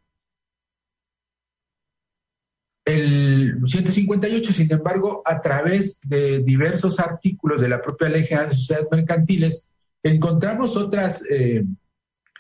el 2.87 3.30
158, 3.67 4.53
sin 4.53 4.73
embargo, 4.73 5.23
a 5.25 5.41
través 5.41 5.99
de 6.03 6.41
diversos 6.41 7.01
artículos 7.01 7.61
de 7.61 7.69
la 7.69 7.83
propia 7.83 8.09
Ley 8.09 8.25
General 8.25 8.49
de 8.49 8.55
Sociedades 8.55 8.89
Mercantiles, 8.91 9.69
encontramos 10.03 10.77
otras, 10.77 11.25
eh, 11.31 11.65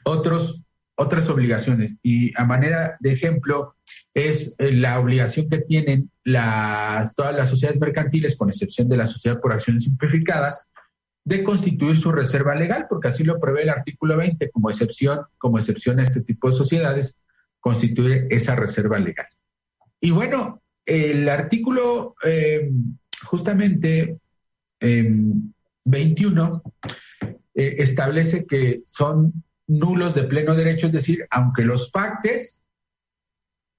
otros, 0.05 0.62
otras 0.95 1.29
obligaciones. 1.29 1.95
Y 2.03 2.33
a 2.39 2.45
manera 2.45 2.97
de 3.01 3.12
ejemplo, 3.12 3.77
es 4.14 4.55
eh, 4.59 4.73
la 4.73 4.99
obligación 4.99 5.49
que 5.49 5.59
tienen 5.59 6.11
todas 6.25 7.35
las 7.35 7.49
sociedades 7.49 7.81
mercantiles, 7.81 8.37
con 8.37 8.49
excepción 8.49 8.89
de 8.89 8.97
la 8.97 9.07
sociedad 9.07 9.41
por 9.41 9.53
acciones 9.53 9.85
simplificadas, 9.85 10.62
de 11.25 11.45
constituir 11.45 11.97
su 11.97 12.12
reserva 12.12 12.55
legal, 12.55 12.87
porque 12.89 13.09
así 13.09 13.25
lo 13.25 13.39
prevé 13.39 13.62
el 13.62 13.68
artículo 13.68 14.16
20 14.16 14.51
como 14.51 14.71
excepción, 14.71 15.21
como 15.39 15.59
excepción 15.59 15.99
a 15.99 16.03
este 16.03 16.21
tipo 16.23 16.49
de 16.49 16.57
sociedades, 16.57 17.16
constituir 17.61 18.27
esa 18.31 18.57
reserva 18.57 18.99
legal. 18.99 19.27
Y 20.01 20.12
bueno, 20.12 20.60
el 20.87 21.28
artículo 21.28 22.14
eh, 22.24 22.70
justamente 23.24 24.18
21 24.81 26.62
eh, 27.22 27.37
eh, 27.55 27.74
establece 27.78 28.47
que 28.47 28.83
son 28.87 29.45
nulos 29.66 30.14
de 30.14 30.24
pleno 30.24 30.55
derecho, 30.55 30.87
es 30.87 30.93
decir, 30.93 31.26
aunque 31.31 31.64
los 31.64 31.91
pactes, 31.91 32.61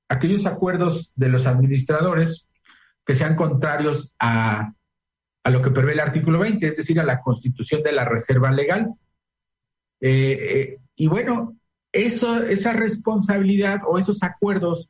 aquellos 0.10 0.46
acuerdos 0.46 1.12
de 1.16 1.30
los 1.30 1.48
administradores 1.48 2.48
que 3.06 3.16
sean 3.16 3.36
contrarios 3.36 4.14
a, 4.20 4.74
a 5.44 5.50
lo 5.50 5.62
que 5.62 5.72
prevé 5.72 5.94
el 5.94 6.00
artículo 6.00 6.40
20, 6.40 6.66
es 6.68 6.78
decir, 6.78 7.00
a 7.00 7.04
la 7.04 7.22
constitución 7.22 7.82
de 7.84 7.92
la 7.92 8.06
reserva 8.06 8.52
legal. 8.52 8.94
y 10.00 11.08
bueno, 11.08 11.58
eso, 11.92 12.44
esa 12.44 12.74
responsabilidad 12.74 13.82
o 13.86 13.98
esos 13.98 14.24
acuerdos 14.24 14.90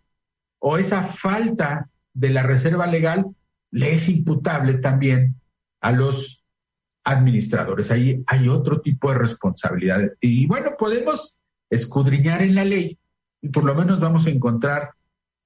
o 0.60 0.78
esa 0.78 1.04
falta 1.14 1.90
de 2.14 2.30
la 2.30 2.44
reserva 2.44 2.88
legal 2.88 3.26
le 3.72 3.94
es 3.94 4.10
imputable 4.10 4.76
también 4.76 5.36
a 5.80 5.92
los 5.92 6.44
administradores. 7.04 7.92
Ahí 7.92 8.24
hay 8.28 8.48
otro 8.48 8.82
tipo 8.82 9.12
de 9.12 9.18
responsabilidad. 9.18 10.02
Y 10.20 10.46
bueno, 10.46 10.72
podemos 10.78 11.40
escudriñar 11.70 12.42
en 12.42 12.56
la 12.56 12.66
ley 12.66 13.00
y 13.42 13.50
por 13.50 13.64
lo 13.64 13.74
menos 13.74 14.00
vamos 14.00 14.28
a 14.28 14.30
encontrar 14.30 14.92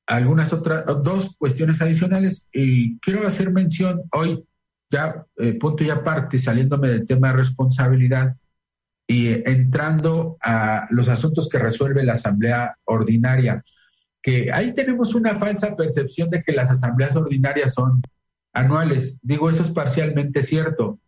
algunas 0.08 0.54
otras, 0.54 0.84
dos 1.04 1.36
cuestiones 1.38 1.82
adicionales. 1.82 2.48
Y 2.52 3.00
quiero 3.00 3.28
hacer 3.28 3.52
mención 3.52 4.04
hoy, 4.12 4.44
ya 4.90 5.26
eh, 5.38 5.54
punto 5.54 5.84
y 5.84 5.90
aparte, 5.90 6.38
saliéndome 6.38 6.90
del 6.90 7.08
tema 7.08 7.30
de 7.30 7.38
responsabilidad 7.38 8.36
y 9.08 9.28
entrando 9.50 10.38
a 10.42 10.88
los 10.90 11.08
asuntos 11.10 11.48
que 11.48 11.60
resuelve 11.60 12.04
la 12.04 12.14
Asamblea 12.14 12.76
Ordinaria 12.86 13.64
que 14.26 14.52
ahí 14.52 14.74
tenemos 14.74 15.14
una 15.14 15.36
falsa 15.36 15.76
percepción 15.76 16.32
de 16.32 16.42
que 16.42 16.52
las 16.52 16.72
asambleas 16.72 17.16
ordinarias 17.16 17.76
son 17.76 18.02
anuales. 18.54 19.20
Digo, 19.22 19.48
eso 19.48 19.62
es 19.62 19.70
parcialmente 19.70 20.42
cierto. 20.42 21.00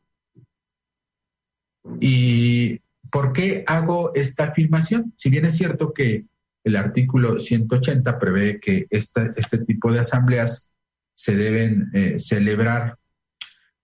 ¿Y 1.99 2.79
por 3.09 3.33
qué 3.33 3.63
hago 3.65 4.13
esta 4.13 4.43
afirmación? 4.43 5.15
Si 5.17 5.31
bien 5.31 5.45
es 5.45 5.57
cierto 5.57 5.93
que 5.93 6.25
el 6.63 6.75
artículo 6.75 7.39
180 7.39 8.19
prevé 8.19 8.59
que 8.59 8.85
este 8.91 9.57
tipo 9.65 9.91
de 9.91 10.01
asambleas 10.01 10.69
se 11.15 11.35
deben 11.35 11.89
eh, 11.95 12.19
celebrar 12.19 12.99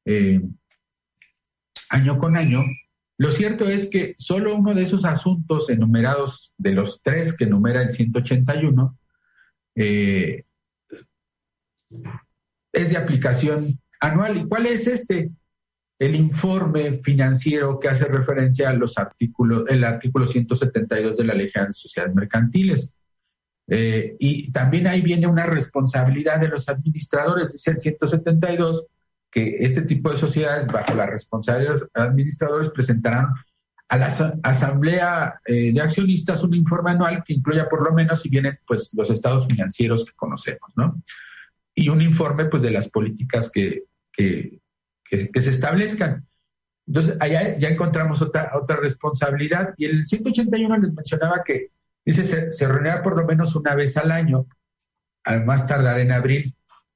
eh, 0.05 0.41
año 1.89 2.19
con 2.19 2.37
año, 2.37 2.61
lo 3.17 3.31
cierto 3.31 3.67
es 3.67 3.89
que 3.89 4.13
solo 4.15 4.55
uno 4.55 4.75
de 4.75 4.83
esos 4.83 5.05
asuntos 5.05 5.71
enumerados, 5.71 6.53
de 6.59 6.73
los 6.73 7.01
tres 7.01 7.35
que 7.35 7.45
enumera 7.45 7.81
el 7.81 7.89
181, 7.89 8.95
eh, 9.75 10.43
es 12.71 12.89
de 12.89 12.97
aplicación 12.97 13.79
anual. 13.99 14.37
¿Y 14.37 14.47
cuál 14.47 14.65
es 14.65 14.87
este? 14.87 15.29
El 15.99 16.15
informe 16.15 16.99
financiero 17.01 17.79
que 17.79 17.87
hace 17.87 18.05
referencia 18.05 18.69
a 18.69 18.73
los 18.73 18.97
artículos, 18.97 19.69
el 19.69 19.83
artículo 19.83 20.25
172 20.25 21.17
de 21.17 21.23
la 21.23 21.33
Ley 21.33 21.51
de 21.53 21.73
Sociedades 21.73 22.15
Mercantiles. 22.15 22.91
Eh, 23.67 24.17
y 24.19 24.51
también 24.51 24.87
ahí 24.87 25.01
viene 25.01 25.27
una 25.27 25.45
responsabilidad 25.45 26.39
de 26.39 26.49
los 26.49 26.67
administradores, 26.67 27.53
dice 27.53 27.71
el 27.71 27.79
172, 27.79 28.87
que 29.31 29.55
este 29.59 29.83
tipo 29.83 30.11
de 30.11 30.17
sociedades, 30.17 30.67
bajo 30.67 30.93
la 30.93 31.05
responsabilidad 31.05 31.73
de 31.73 31.79
los 31.79 31.89
administradores, 31.93 32.69
presentarán 32.69 33.27
a 33.93 33.97
la 33.97 34.39
asamblea 34.41 35.39
eh, 35.45 35.71
de 35.71 35.79
accionistas 35.79 36.41
un 36.41 36.55
informe 36.55 36.89
anual 36.89 37.23
que 37.23 37.33
incluya 37.33 37.69
por 37.69 37.87
lo 37.87 37.93
menos, 37.93 38.21
si 38.21 38.29
vienen 38.29 38.57
pues 38.65 38.89
los 38.93 39.11
estados 39.11 39.45
financieros 39.45 40.03
que 40.03 40.13
conocemos, 40.15 40.71
¿no? 40.75 40.99
Y 41.75 41.89
un 41.89 42.01
informe 42.01 42.45
pues 42.45 42.63
de 42.63 42.71
las 42.71 42.89
políticas 42.89 43.51
que, 43.51 43.83
que, 44.11 44.59
se 45.11 45.49
establezcan. 45.49 46.25
Entonces, 46.87 47.17
allá 47.19 47.55
ya 47.59 47.69
encontramos 47.69 48.23
otra, 48.23 48.53
otra 48.55 48.77
responsabilidad. 48.77 49.75
Y 49.77 49.85
el 49.85 50.07
181 50.07 50.75
les 50.77 50.93
mencionaba 50.95 51.43
que 51.45 51.69
dice 52.03 52.23
se, 52.23 52.51
se 52.51 52.67
reunirá 52.67 53.03
por 53.03 53.15
lo 53.15 53.27
menos 53.27 53.55
una 53.55 53.75
vez 53.75 53.95
al 53.95 54.09
año, 54.09 54.47
al 55.23 55.45
más 55.45 55.67
tardar 55.67 55.99
en 55.99 56.11
abril, 56.11 56.55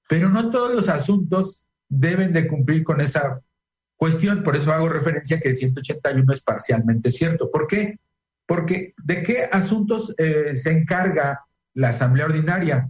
pero 0.09 0.29
no 0.29 0.49
todos 0.49 0.73
los 0.73 0.89
asuntos 0.89 1.63
deben 1.89 2.33
de 2.33 2.47
cumplir 2.47 2.83
con 2.83 3.01
esa 3.01 3.39
cuestión, 3.97 4.43
por 4.43 4.55
eso 4.55 4.71
hago 4.71 4.87
referencia 4.87 5.39
que 5.39 5.49
el 5.49 5.57
181 5.57 6.31
es 6.31 6.41
parcialmente 6.41 7.11
cierto. 7.11 7.51
¿Por 7.51 7.67
qué? 7.67 7.99
Porque 8.45 8.93
¿de 9.03 9.23
qué 9.23 9.49
asuntos 9.51 10.13
eh, 10.17 10.55
se 10.55 10.71
encarga 10.71 11.41
la 11.73 11.89
Asamblea 11.89 12.27
Ordinaria? 12.27 12.89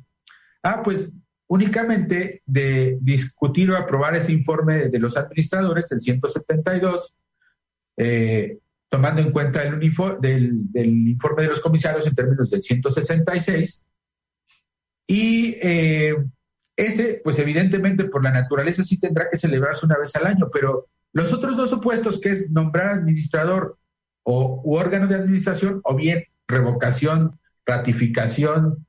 Ah, 0.61 0.83
pues 0.83 1.11
únicamente 1.47 2.41
de 2.45 2.97
discutir 3.01 3.71
o 3.71 3.77
aprobar 3.77 4.15
ese 4.15 4.33
informe 4.33 4.89
de 4.89 4.99
los 4.99 5.15
administradores, 5.15 5.91
el 5.91 6.01
172, 6.01 7.15
eh, 7.95 8.59
tomando 8.89 9.21
en 9.21 9.31
cuenta 9.31 9.63
el 9.63 9.79
del, 10.21 10.71
del, 10.71 11.07
informe 11.07 11.43
de 11.43 11.49
los 11.49 11.61
comisarios 11.61 12.05
en 12.05 12.15
términos 12.15 12.49
del 12.49 12.61
166. 12.61 13.83
Y 15.07 15.55
eh, 15.61 16.15
ese, 16.75 17.21
pues 17.23 17.39
evidentemente 17.39 18.05
por 18.05 18.23
la 18.23 18.31
naturaleza 18.31 18.83
sí 18.83 18.99
tendrá 18.99 19.29
que 19.29 19.37
celebrarse 19.37 19.85
una 19.85 19.97
vez 19.97 20.15
al 20.15 20.27
año, 20.27 20.49
pero 20.51 20.87
los 21.17 21.33
otros 21.33 21.57
dos 21.57 21.71
supuestos, 21.71 22.21
que 22.21 22.29
es 22.29 22.51
nombrar 22.51 22.89
administrador 22.89 23.79
o 24.21 24.61
u 24.63 24.75
órgano 24.75 25.07
de 25.07 25.15
administración, 25.15 25.81
o 25.83 25.95
bien 25.95 26.25
revocación, 26.47 27.39
ratificación, 27.65 28.85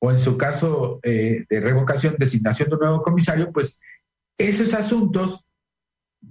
o 0.00 0.10
en 0.10 0.18
su 0.18 0.36
caso 0.36 0.98
eh, 1.04 1.44
de 1.48 1.60
revocación, 1.60 2.16
designación 2.18 2.70
de 2.70 2.74
un 2.74 2.80
nuevo 2.80 3.02
comisario, 3.02 3.52
pues 3.52 3.78
esos 4.36 4.74
asuntos, 4.74 5.44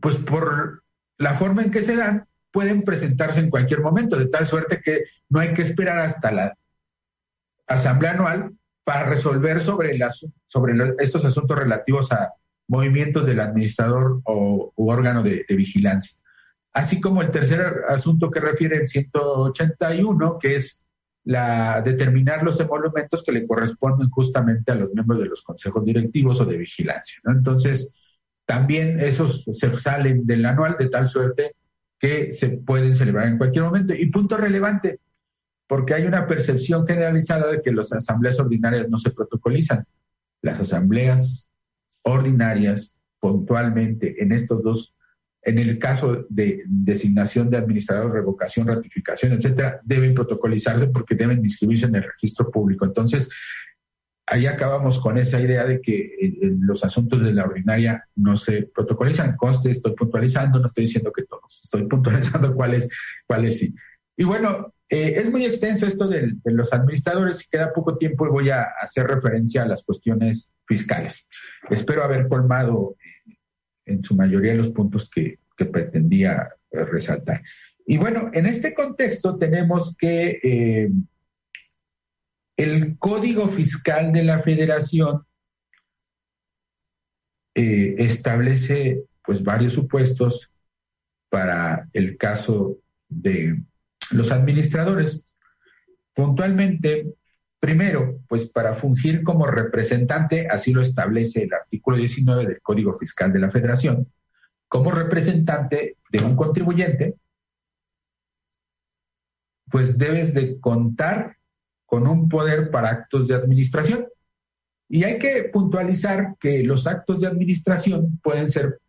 pues 0.02 0.18
por 0.18 0.84
la 1.18 1.36
forma 1.36 1.62
en 1.62 1.72
que 1.72 1.84
se 1.84 1.96
dan, 1.96 2.28
pueden 2.52 2.84
presentarse 2.84 3.40
en 3.40 3.50
cualquier 3.50 3.80
momento, 3.80 4.18
de 4.18 4.28
tal 4.28 4.46
suerte 4.46 4.82
que 4.84 5.06
no 5.30 5.40
hay 5.40 5.54
que 5.54 5.62
esperar 5.62 6.00
hasta 6.00 6.34
la 6.34 6.58
asamblea 7.66 8.12
anual 8.12 8.52
para 8.84 9.06
resolver 9.06 9.62
sobre, 9.62 9.98
sobre 10.48 10.96
estos 10.98 11.24
asuntos 11.24 11.58
relativos 11.58 12.12
a 12.12 12.34
movimientos 12.70 13.26
del 13.26 13.42
administrador 13.42 14.22
o 14.24 14.72
u 14.76 14.90
órgano 14.90 15.24
de, 15.24 15.44
vigilancia. 15.50 16.16
Así 16.72 17.02
como 17.02 17.22
el 17.22 17.32
tercer 17.32 17.84
asunto 17.90 18.30
que 18.30 18.40
refiere 18.40 18.78
el 18.78 18.88
181, 18.88 20.38
que 20.40 20.56
es 20.56 20.86
la 21.26 21.82
determinar 21.82 22.44
los 22.44 22.60
emolumentos 22.60 23.24
que 23.24 23.32
le 23.32 23.46
corresponden 23.46 24.10
justamente 24.10 24.72
a 24.72 24.76
los 24.76 24.94
miembros 24.94 25.20
de 25.20 25.26
los 25.26 25.42
consejos 25.42 25.84
directivos 25.84 26.40
o 26.40 26.46
de 26.46 26.58
vigilancia. 26.58 27.20
Entonces, 27.26 27.92
también 28.46 29.00
esos 29.00 29.44
se 29.52 29.76
salen 29.78 30.26
del 30.26 30.46
anual 30.46 30.78
de 30.80 30.90
tal 30.90 31.08
suerte 31.08 31.56
que 32.00 32.32
se 32.34 32.50
pueden 32.50 32.96
celebrar 32.96 33.28
en 33.28 33.38
cualquier 33.38 33.66
momento. 33.66 33.94
Y 33.96 34.06
punto 34.12 34.38
relevante, 34.38 35.00
porque 35.68 35.96
hay 35.96 36.06
una 36.06 36.28
percepción 36.28 36.86
generalizada 36.86 37.52
de 37.52 37.62
que 37.62 37.72
las 37.72 37.92
asambleas 37.92 38.40
ordinarias 38.40 38.88
no 38.90 39.00
se 39.00 39.12
protocolizan. 39.12 39.86
Las 40.42 40.60
asambleas 40.60 41.49
ordinarias, 42.04 42.96
puntualmente, 43.20 44.22
en 44.22 44.32
estos 44.32 44.64
dos, 44.64 44.96
en 45.42 45.58
el 45.58 45.80
caso 45.80 46.26
de 46.30 46.64
designación 46.68 47.50
de 47.50 47.58
administrador, 47.58 48.12
revocación, 48.12 48.68
ratificación, 48.68 49.34
etcétera, 49.34 49.80
deben 49.84 50.14
protocolizarse 50.14 50.88
porque 50.88 51.16
deben 51.16 51.40
inscribirse 51.40 51.86
en 51.86 51.96
el 51.96 52.04
registro 52.04 52.52
público. 52.52 52.86
Entonces, 52.86 53.30
ahí 54.30 54.46
acabamos 54.46 55.00
con 55.00 55.18
esa 55.18 55.40
idea 55.40 55.66
de 55.66 55.82
que 55.82 56.12
los 56.60 56.84
asuntos 56.84 57.24
de 57.24 57.34
la 57.34 57.46
ordinaria 57.46 58.06
no 58.16 58.36
se 58.36 58.64
protocolizan. 58.64 59.36
Conste, 59.36 59.72
estoy 59.72 59.94
puntualizando, 59.96 60.60
no 60.60 60.68
estoy 60.68 60.86
diciendo 60.86 61.12
que 61.12 61.24
todos, 61.24 61.62
estoy 61.64 61.84
puntualizando 61.88 62.54
cuáles, 62.54 62.90
cuáles 63.26 63.60
sí. 63.60 63.74
Y 64.18 64.24
bueno, 64.24 64.74
eh, 64.92 65.14
es 65.18 65.32
muy 65.32 65.46
extenso 65.46 65.86
esto 65.86 66.08
de, 66.08 66.34
los 66.46 66.74
administradores 66.74 67.44
y 67.46 67.50
queda 67.50 67.74
poco 67.74 67.98
tiempo 67.98 68.26
y 68.26 68.32
voy 68.32 68.50
a 68.50 68.64
hacer 68.82 69.06
referencia 69.06 69.62
a 69.62 69.68
las 69.68 69.84
cuestiones 69.84 70.52
fiscales. 70.66 71.28
Espero 71.70 72.04
haber 72.04 72.28
colmado 72.28 72.96
eh, 73.28 73.38
en 73.86 74.04
su 74.04 74.16
mayoría 74.16 74.56
los 74.56 74.70
puntos 74.70 75.10
que, 75.10 75.38
pretendía 75.72 76.56
eh, 76.72 76.86
resaltar. 76.86 77.44
Y 77.86 77.98
bueno, 77.98 78.32
en 78.34 78.46
este 78.46 78.74
contexto 78.74 79.38
tenemos 79.38 79.94
que 79.98 80.90
el 82.56 82.98
Código 82.98 83.50
Fiscal 83.50 84.14
de 84.14 84.24
la 84.24 84.42
Federación 84.42 85.26
establece 87.54 89.04
pues 89.26 89.44
varios 89.44 89.74
supuestos 89.74 90.50
para 91.28 91.90
el 91.92 92.16
caso 92.16 92.78
de 93.10 93.62
los 94.12 94.32
administradores, 94.32 95.24
puntualmente, 96.14 97.14
primero, 97.60 98.20
pues 98.28 98.50
para 98.50 98.76
fungir 98.76 99.24
como 99.24 99.46
representante, 99.48 100.48
así 100.48 100.74
lo 100.74 100.82
establece 100.82 101.44
el 101.44 101.54
artículo 101.54 101.98
19 101.98 102.46
del 102.46 102.62
Código 102.62 102.98
Fiscal 102.98 103.32
de 103.32 103.40
la 103.40 103.52
Federación, 103.52 104.12
como 104.68 104.92
representante 104.92 105.98
de 106.12 106.20
un 106.20 106.36
contribuyente, 106.36 107.16
pues 109.70 109.98
debes 109.98 110.34
de 110.34 110.60
contar 110.60 111.38
con 111.86 112.08
un 112.08 112.30
poder 112.30 112.72
para 112.72 112.90
actos 112.90 113.28
de 113.28 113.36
administración. 113.36 114.08
Y 114.88 115.04
hay 115.04 115.20
que 115.20 115.44
puntualizar 115.46 116.36
que 116.40 116.64
los 116.64 116.88
actos 116.88 117.20
de 117.20 117.28
administración 117.28 118.20
pueden 118.24 118.50
ser 118.50 118.80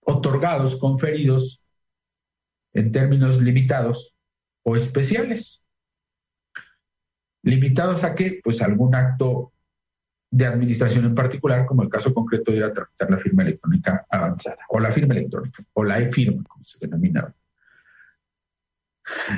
otorgados, 0.00 0.76
conferidos 0.76 1.63
en 2.74 2.92
términos 2.92 3.40
limitados 3.40 4.14
o 4.62 4.76
especiales. 4.76 5.62
¿Limitados 7.42 8.04
a 8.04 8.14
qué? 8.14 8.40
Pues 8.42 8.60
algún 8.62 8.94
acto 8.94 9.52
de 10.30 10.46
administración 10.46 11.04
en 11.04 11.14
particular, 11.14 11.64
como 11.64 11.82
el 11.82 11.88
caso 11.88 12.12
concreto 12.12 12.50
de 12.50 12.56
ir 12.58 12.64
a 12.64 12.72
tramitar 12.72 13.10
la 13.10 13.18
firma 13.18 13.42
electrónica 13.42 14.04
avanzada, 14.10 14.58
o 14.68 14.80
la 14.80 14.90
firma 14.90 15.14
electrónica, 15.14 15.62
o 15.74 15.84
la 15.84 16.00
e-firma, 16.00 16.42
como 16.48 16.64
se 16.64 16.78
denomina. 16.80 17.32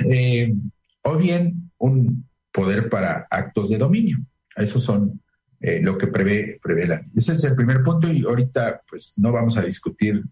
Eh, 0.09 0.55
o 1.03 1.17
bien 1.17 1.71
un 1.77 2.27
poder 2.51 2.89
para 2.89 3.27
actos 3.29 3.69
de 3.69 3.77
dominio. 3.77 4.17
Esos 4.55 4.83
son 4.83 5.21
eh, 5.59 5.81
lo 5.81 5.97
que 5.97 6.07
prevé, 6.07 6.59
prevé 6.63 6.87
la 6.87 6.95
ley. 6.97 7.11
Ese 7.15 7.33
es 7.33 7.43
el 7.43 7.55
primer 7.55 7.83
punto 7.83 8.11
y 8.11 8.23
ahorita 8.23 8.81
pues 8.89 9.13
no 9.17 9.31
vamos 9.31 9.57
a 9.57 9.61
discutir 9.61 10.23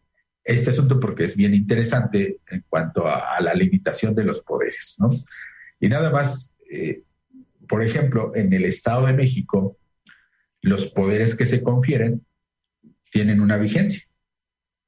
este 0.45 0.69
asunto 0.69 0.99
porque 0.99 1.23
es 1.23 1.35
bien 1.35 1.55
interesante 1.55 2.39
en 2.51 2.63
cuanto 2.69 3.07
a, 3.07 3.41
la 3.41 3.53
limitación 3.55 4.13
de 4.13 4.23
los 4.23 4.41
poderes, 4.41 4.95
¿no? 4.99 5.09
Y 5.79 5.89
nada 5.89 6.11
más, 6.11 6.53
eh, 6.69 7.01
por 7.67 7.83
ejemplo, 7.83 8.31
en 8.35 8.53
el 8.53 8.65
Estado 8.65 9.07
de 9.07 9.13
México, 9.13 9.77
los 10.61 10.87
poderes 10.87 11.35
que 11.35 11.47
se 11.47 11.63
confieren 11.63 12.25
tienen 13.11 13.41
una 13.41 13.57
vigencia. 13.57 14.03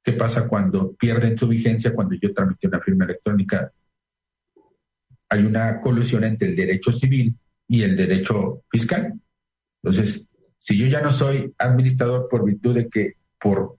¿Qué 0.04 0.12
pasa 0.12 0.46
cuando 0.46 0.92
pierden 0.92 1.36
su 1.36 1.48
vigencia 1.48 1.92
cuando 1.92 2.14
yo 2.14 2.32
tramité 2.32 2.68
una 2.68 2.80
firma 2.80 3.04
electrónica? 3.04 3.72
Hay 5.28 5.44
una 5.44 5.80
colusión 5.80 6.22
entre 6.22 6.48
el 6.48 6.56
derecho 6.56 6.92
civil 6.92 7.36
y 7.66 7.82
el 7.82 7.96
derecho 7.96 8.62
fiscal. 8.70 9.20
Entonces, 9.82 10.26
si 10.58 10.78
yo 10.78 10.86
ya 10.86 11.02
no 11.02 11.10
soy 11.10 11.52
administrador 11.58 12.28
por 12.30 12.44
virtud 12.44 12.76
de 12.76 12.88
que 12.88 13.14
por 13.40 13.78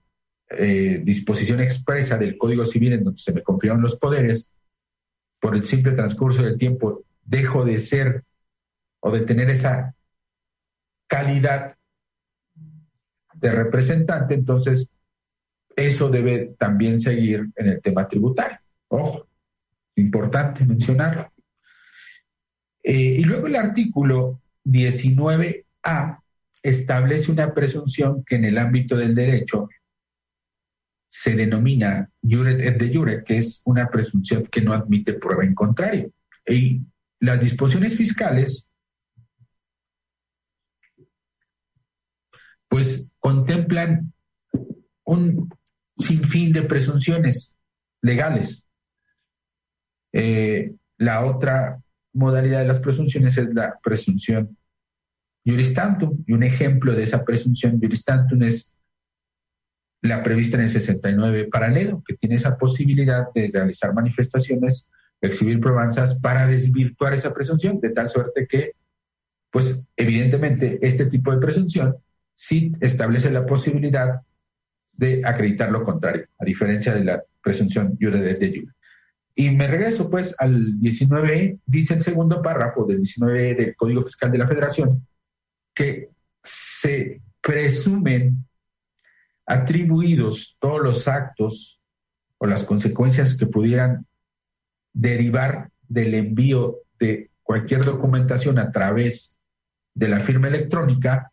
eh, 0.50 1.00
disposición 1.04 1.60
expresa 1.60 2.18
del 2.18 2.36
Código 2.36 2.66
Civil 2.66 2.94
en 2.94 3.04
donde 3.04 3.20
se 3.20 3.32
me 3.32 3.42
confían 3.42 3.80
los 3.80 3.96
poderes, 3.96 4.48
por 5.40 5.54
el 5.54 5.66
simple 5.66 5.92
transcurso 5.92 6.42
del 6.42 6.58
tiempo, 6.58 7.04
dejo 7.24 7.64
de 7.64 7.78
ser 7.78 8.24
o 9.00 9.10
de 9.10 9.22
tener 9.22 9.48
esa 9.48 9.94
calidad 11.06 11.76
de 13.34 13.50
representante, 13.52 14.34
entonces 14.34 14.92
eso 15.74 16.10
debe 16.10 16.54
también 16.58 17.00
seguir 17.00 17.48
en 17.56 17.68
el 17.68 17.80
tema 17.80 18.06
tributario. 18.06 18.58
Ojo, 18.88 19.26
importante 19.96 20.64
mencionarlo. 20.64 21.32
Eh, 22.82 23.16
y 23.18 23.24
luego 23.24 23.46
el 23.46 23.56
artículo 23.56 24.40
19A 24.64 26.20
establece 26.62 27.32
una 27.32 27.54
presunción 27.54 28.24
que 28.24 28.36
en 28.36 28.44
el 28.44 28.58
ámbito 28.58 28.96
del 28.96 29.14
derecho 29.14 29.68
se 31.10 31.34
denomina 31.34 32.08
juret 32.22 32.60
et 32.60 32.78
de 32.78 32.88
jure, 32.88 33.24
que 33.24 33.38
es 33.38 33.62
una 33.64 33.88
presunción 33.88 34.46
que 34.46 34.62
no 34.62 34.72
admite 34.72 35.14
prueba 35.14 35.44
en 35.44 35.54
contrario. 35.54 36.12
Y 36.46 36.82
las 37.18 37.40
disposiciones 37.40 37.96
fiscales, 37.96 38.68
pues 42.68 43.10
contemplan 43.18 44.12
un 45.04 45.52
sinfín 45.98 46.52
de 46.52 46.62
presunciones 46.62 47.58
legales. 48.00 48.64
Eh, 50.12 50.74
la 50.96 51.24
otra 51.24 51.82
modalidad 52.12 52.60
de 52.60 52.68
las 52.68 52.78
presunciones 52.78 53.36
es 53.36 53.52
la 53.52 53.80
presunción 53.82 54.56
juris 55.44 55.74
tantum, 55.74 56.22
y 56.24 56.32
un 56.34 56.44
ejemplo 56.44 56.94
de 56.94 57.02
esa 57.02 57.24
presunción 57.24 57.80
juris 57.80 58.04
tantum 58.04 58.42
es 58.44 58.72
la 60.02 60.22
prevista 60.22 60.56
en 60.56 60.64
el 60.64 60.70
69 60.70 61.48
paralelo, 61.50 62.02
que 62.06 62.14
tiene 62.14 62.36
esa 62.36 62.56
posibilidad 62.56 63.26
de 63.34 63.50
realizar 63.52 63.92
manifestaciones, 63.92 64.88
exhibir 65.20 65.60
probanzas 65.60 66.18
para 66.20 66.46
desvirtuar 66.46 67.14
esa 67.14 67.34
presunción, 67.34 67.80
de 67.80 67.90
tal 67.90 68.08
suerte 68.08 68.46
que, 68.46 68.72
pues 69.50 69.86
evidentemente, 69.96 70.78
este 70.80 71.06
tipo 71.06 71.30
de 71.32 71.38
presunción 71.38 71.96
sí 72.34 72.72
establece 72.80 73.30
la 73.30 73.44
posibilidad 73.44 74.20
de 74.92 75.22
acreditar 75.24 75.70
lo 75.70 75.84
contrario, 75.84 76.26
a 76.38 76.44
diferencia 76.44 76.94
de 76.94 77.04
la 77.04 77.22
presunción 77.42 77.96
jure 78.00 78.20
de 78.20 78.48
jure. 78.48 78.72
Y 79.34 79.50
me 79.50 79.66
regreso 79.66 80.10
pues 80.10 80.34
al 80.38 80.78
19, 80.80 81.58
dice 81.64 81.94
el 81.94 82.02
segundo 82.02 82.42
párrafo 82.42 82.84
del 82.84 82.98
19 82.98 83.54
del 83.54 83.76
Código 83.76 84.04
Fiscal 84.04 84.32
de 84.32 84.38
la 84.38 84.48
Federación, 84.48 85.06
que 85.74 86.10
se 86.42 87.20
presumen 87.40 88.44
atribuidos 89.50 90.56
todos 90.60 90.80
los 90.80 91.08
actos 91.08 91.80
o 92.38 92.46
las 92.46 92.62
consecuencias 92.62 93.36
que 93.36 93.46
pudieran 93.46 94.06
derivar 94.92 95.70
del 95.88 96.14
envío 96.14 96.78
de 97.00 97.30
cualquier 97.42 97.84
documentación 97.84 98.60
a 98.60 98.70
través 98.70 99.36
de 99.92 100.06
la 100.06 100.20
firma 100.20 100.46
electrónica 100.46 101.32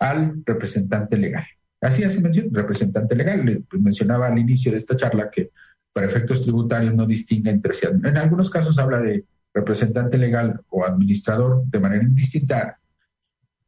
al 0.00 0.42
representante 0.44 1.16
legal. 1.16 1.46
Así 1.80 2.02
se 2.10 2.20
menciona, 2.20 2.48
representante 2.52 3.14
legal. 3.14 3.46
Le 3.46 3.62
mencionaba 3.78 4.26
al 4.26 4.38
inicio 4.40 4.72
de 4.72 4.78
esta 4.78 4.96
charla 4.96 5.30
que 5.30 5.52
para 5.92 6.06
efectos 6.06 6.42
tributarios 6.42 6.94
no 6.94 7.06
distingue 7.06 7.50
entre 7.50 7.74
sí. 7.74 7.86
En 7.86 8.16
algunos 8.16 8.50
casos 8.50 8.76
habla 8.80 9.00
de 9.00 9.24
representante 9.54 10.18
legal 10.18 10.60
o 10.68 10.84
administrador 10.84 11.64
de 11.66 11.78
manera 11.78 12.02
indistinta, 12.02 12.80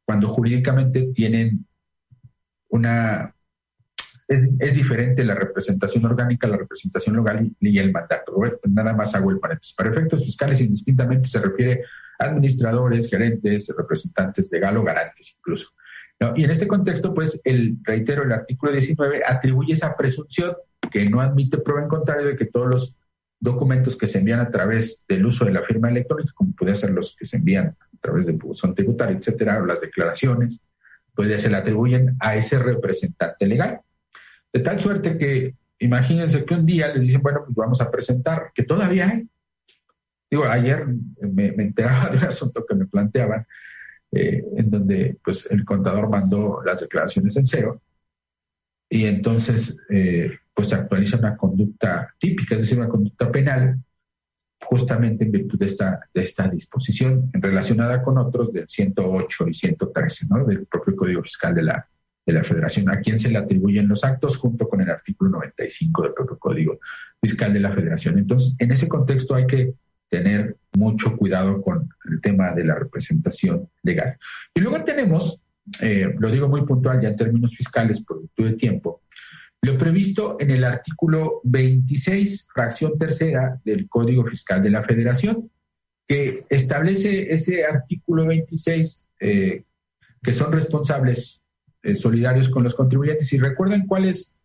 cuando 0.04 0.30
jurídicamente 0.30 1.12
tienen 1.14 1.64
una 2.70 3.33
es, 4.28 4.74
diferente 4.74 5.24
la 5.24 5.34
representación 5.34 6.04
orgánica, 6.04 6.46
la 6.46 6.56
representación 6.56 7.16
legal 7.16 7.50
y, 7.60 7.78
el 7.78 7.92
mandato. 7.92 8.34
nada 8.68 8.94
más 8.94 9.14
hago 9.14 9.30
el 9.30 9.38
paréntesis. 9.38 9.74
Para 9.74 9.90
efectos 9.90 10.24
fiscales, 10.24 10.60
indistintamente 10.60 11.28
se 11.28 11.40
refiere 11.40 11.82
a 12.18 12.26
administradores, 12.26 13.10
gerentes, 13.10 13.72
representantes 13.76 14.50
legal 14.50 14.76
o 14.76 14.84
garantes 14.84 15.36
incluso. 15.38 15.68
Y 16.36 16.44
en 16.44 16.50
este 16.50 16.66
contexto, 16.66 17.12
pues, 17.12 17.40
el, 17.44 17.76
reitero, 17.82 18.22
el 18.22 18.32
artículo 18.32 18.72
19 18.72 19.22
atribuye 19.26 19.74
esa 19.74 19.96
presunción 19.96 20.56
que 20.90 21.08
no 21.08 21.20
admite 21.20 21.58
prueba 21.58 21.82
en 21.82 21.88
contrario 21.88 22.26
de 22.28 22.36
que 22.36 22.46
todos 22.46 22.68
los 22.68 22.96
documentos 23.40 23.96
que 23.98 24.06
se 24.06 24.18
envían 24.18 24.40
a 24.40 24.50
través 24.50 25.04
del 25.06 25.26
uso 25.26 25.44
de 25.44 25.52
la 25.52 25.62
firma 25.62 25.90
electrónica, 25.90 26.32
como 26.34 26.52
pueden 26.52 26.76
ser 26.76 26.90
los 26.90 27.14
que 27.16 27.26
se 27.26 27.36
envían 27.36 27.66
a 27.66 27.96
través 28.00 28.24
del 28.26 28.36
buzón 28.36 28.74
tributario, 28.74 29.18
etcétera, 29.18 29.60
o 29.62 29.66
las 29.66 29.82
declaraciones, 29.82 30.62
pues 31.14 31.28
ya 31.28 31.38
se 31.38 31.50
le 31.50 31.56
atribuyen 31.56 32.16
a 32.20 32.36
ese 32.36 32.58
representante 32.58 33.46
legal. 33.46 33.80
De 34.54 34.60
tal 34.60 34.78
suerte 34.78 35.18
que 35.18 35.56
imagínense 35.80 36.44
que 36.44 36.54
un 36.54 36.64
día 36.64 36.86
les 36.94 37.00
dicen, 37.00 37.22
bueno, 37.22 37.42
pues 37.44 37.56
vamos 37.56 37.80
a 37.80 37.90
presentar, 37.90 38.52
que 38.54 38.62
todavía 38.62 39.08
hay. 39.08 39.28
Digo, 40.30 40.44
ayer 40.44 40.86
me, 41.20 41.48
enteraba 41.48 42.10
de 42.10 42.18
un 42.18 42.24
asunto 42.24 42.64
que 42.64 42.76
me 42.76 42.86
planteaban, 42.86 43.44
eh, 44.12 44.44
en 44.56 44.70
donde 44.70 45.18
pues 45.24 45.46
el 45.50 45.64
contador 45.64 46.08
mandó 46.08 46.62
las 46.64 46.80
declaraciones 46.80 47.36
en 47.36 47.46
cero 47.46 47.82
y 48.88 49.06
entonces 49.06 49.76
eh, 49.90 50.38
pues 50.54 50.72
actualiza 50.72 51.18
una 51.18 51.36
conducta 51.36 52.14
típica, 52.20 52.54
es 52.54 52.62
decir, 52.62 52.78
una 52.78 52.88
conducta 52.88 53.32
penal, 53.32 53.82
justamente 54.62 55.24
en 55.24 55.32
virtud 55.32 55.58
de 55.58 55.66
esta, 55.66 56.08
de 56.14 56.22
esta 56.22 56.48
disposición 56.48 57.28
relacionada 57.32 58.04
con 58.04 58.18
otros 58.18 58.52
del 58.52 58.68
108 58.68 59.48
y 59.48 59.54
113 59.54 60.26
¿no? 60.30 60.44
del 60.44 60.64
propio 60.66 60.94
Código 60.94 61.22
Fiscal 61.22 61.56
de 61.56 61.62
la, 61.64 61.88
de 62.26 62.32
la 62.32 62.44
Federación, 62.44 62.88
a 62.88 63.00
quien 63.00 63.18
se 63.18 63.30
le 63.30 63.38
atribuyen 63.38 63.88
los 63.88 64.04
actos 64.04 64.36
junto 64.36 64.68
con 64.68 64.80
el 64.80 64.90
artículo 64.90 65.30
95 65.30 66.02
del 66.02 66.14
propio 66.14 66.38
Código 66.38 66.78
Fiscal 67.20 67.52
de 67.52 67.60
la 67.60 67.72
Federación. 67.72 68.18
Entonces, 68.18 68.56
en 68.58 68.70
ese 68.70 68.88
contexto 68.88 69.34
hay 69.34 69.46
que 69.46 69.74
tener 70.08 70.56
mucho 70.76 71.16
cuidado 71.16 71.60
con 71.60 71.88
el 72.10 72.20
tema 72.20 72.52
de 72.52 72.64
la 72.64 72.76
representación 72.76 73.68
legal. 73.82 74.16
Y 74.54 74.60
luego 74.60 74.84
tenemos, 74.84 75.40
eh, 75.80 76.14
lo 76.18 76.30
digo 76.30 76.48
muy 76.48 76.64
puntual 76.64 77.00
ya 77.00 77.08
en 77.08 77.16
términos 77.16 77.54
fiscales, 77.56 78.02
producto 78.02 78.44
de 78.44 78.52
tiempo, 78.54 79.02
lo 79.64 79.78
previsto 79.78 80.36
en 80.40 80.50
el 80.50 80.62
artículo 80.62 81.40
26, 81.44 82.48
fracción 82.52 82.98
tercera 82.98 83.58
del 83.64 83.88
Código 83.88 84.22
Fiscal 84.26 84.62
de 84.62 84.68
la 84.68 84.82
Federación, 84.82 85.50
que 86.06 86.44
establece 86.50 87.32
ese 87.32 87.64
artículo 87.64 88.26
26 88.26 89.08
eh, 89.20 89.64
que 90.22 90.32
son 90.32 90.52
responsables 90.52 91.40
eh, 91.84 91.94
solidarios 91.94 92.48
con 92.48 92.64
los 92.64 92.74
contribuyentes. 92.74 93.32
Y 93.32 93.38
recuerden 93.38 93.86
cuál 93.86 94.06
es 94.06 94.38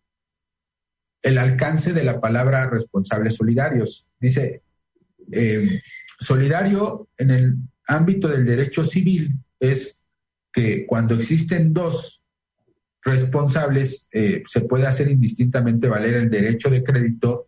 el 1.22 1.38
alcance 1.38 1.92
de 1.92 2.04
la 2.04 2.20
palabra 2.20 2.68
responsables 2.68 3.36
solidarios. 3.36 4.06
Dice, 4.20 4.62
eh, 5.32 5.80
solidario 6.18 7.08
en 7.16 7.30
el 7.30 7.56
ámbito 7.86 8.28
del 8.28 8.44
derecho 8.44 8.84
civil 8.84 9.32
es 9.58 10.02
que 10.52 10.86
cuando 10.86 11.14
existen 11.14 11.72
dos 11.72 12.22
responsables, 13.02 14.06
eh, 14.12 14.42
se 14.46 14.60
puede 14.60 14.86
hacer 14.86 15.10
indistintamente 15.10 15.88
valer 15.88 16.14
el 16.14 16.30
derecho 16.30 16.68
de 16.68 16.84
crédito 16.84 17.46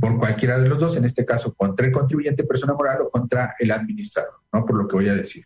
por 0.00 0.18
cualquiera 0.18 0.58
de 0.58 0.68
los 0.68 0.80
dos, 0.80 0.96
en 0.96 1.04
este 1.04 1.24
caso 1.24 1.52
contra 1.54 1.86
el 1.86 1.92
contribuyente 1.92 2.44
persona 2.44 2.74
moral 2.74 3.02
o 3.02 3.10
contra 3.10 3.56
el 3.58 3.72
administrador, 3.72 4.34
¿no? 4.52 4.64
Por 4.64 4.76
lo 4.76 4.86
que 4.86 4.94
voy 4.94 5.08
a 5.08 5.14
decir. 5.14 5.44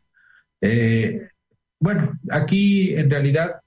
Bueno, 1.78 2.18
aquí 2.30 2.94
en 2.94 3.10
realidad, 3.10 3.60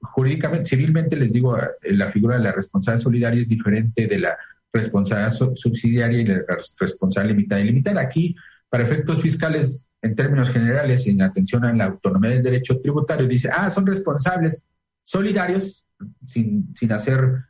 jurídicamente, 0.00 0.70
civilmente 0.70 1.16
les 1.16 1.32
digo, 1.32 1.58
eh, 1.58 1.92
la 1.92 2.10
figura 2.10 2.36
de 2.36 2.44
la 2.44 2.52
responsabilidad 2.52 3.02
solidaria 3.02 3.40
es 3.40 3.48
diferente 3.48 4.06
de 4.06 4.18
la 4.18 4.38
responsabilidad 4.72 5.54
subsidiaria 5.54 6.20
y 6.20 6.26
la 6.26 6.42
responsabilidad 6.78 7.36
limitada 7.36 7.60
y 7.60 7.64
limitada. 7.64 8.00
Aquí, 8.00 8.36
para 8.68 8.84
efectos 8.84 9.20
fiscales, 9.20 9.90
en 10.02 10.14
términos 10.14 10.50
generales, 10.50 11.06
en 11.06 11.22
atención 11.22 11.64
a 11.64 11.72
la 11.72 11.86
autonomía 11.86 12.30
del 12.30 12.42
derecho 12.42 12.80
tributario, 12.80 13.26
dice, 13.26 13.50
ah, 13.52 13.70
son 13.70 13.86
responsables 13.86 14.64
solidarios, 15.02 15.84
sin, 16.26 16.74
sin 16.78 16.92
hacer 16.92 17.44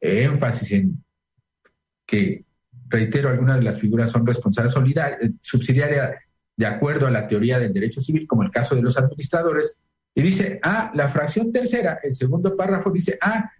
eh, 0.00 0.24
énfasis 0.24 0.72
en 0.72 1.02
que, 2.06 2.44
reitero, 2.88 3.30
algunas 3.30 3.56
de 3.56 3.62
las 3.62 3.78
figuras 3.78 4.10
son 4.10 4.26
responsables 4.26 4.72
solidarias, 4.72 5.22
eh, 5.22 5.32
subsidiarias 5.40 6.12
de 6.56 6.66
acuerdo 6.66 7.06
a 7.06 7.10
la 7.10 7.26
teoría 7.26 7.58
del 7.58 7.72
derecho 7.72 8.00
civil, 8.00 8.26
como 8.26 8.42
el 8.42 8.50
caso 8.50 8.74
de 8.74 8.82
los 8.82 8.96
administradores, 8.96 9.78
y 10.14 10.22
dice, 10.22 10.60
ah, 10.62 10.92
la 10.94 11.08
fracción 11.08 11.52
tercera, 11.52 11.98
el 12.02 12.14
segundo 12.14 12.56
párrafo 12.56 12.90
dice, 12.90 13.18
ah, 13.20 13.50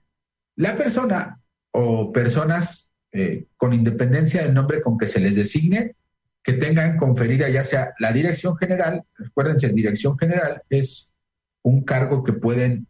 la 0.57 0.77
persona 0.77 1.41
o 1.73 2.13
personas 2.13 2.93
eh, 3.13 3.47
con 3.57 3.73
independencia 3.73 4.43
del 4.43 4.55
nombre 4.55 4.81
con 4.81 4.97
que 4.97 5.07
se 5.07 5.21
les 5.21 5.35
designe, 5.35 5.97
que 6.43 6.53
tengan 6.53 6.97
conferida 6.99 7.49
ya 7.49 7.63
sea 7.63 7.95
la 7.99 8.13
dirección 8.13 8.57
general, 8.57 9.03
recuérdense, 9.17 9.69
dirección 9.71 10.17
general 10.19 10.63
es 10.69 11.13
un 11.63 11.85
cargo 11.85 12.23
que 12.23 12.35
pueden 12.35 12.87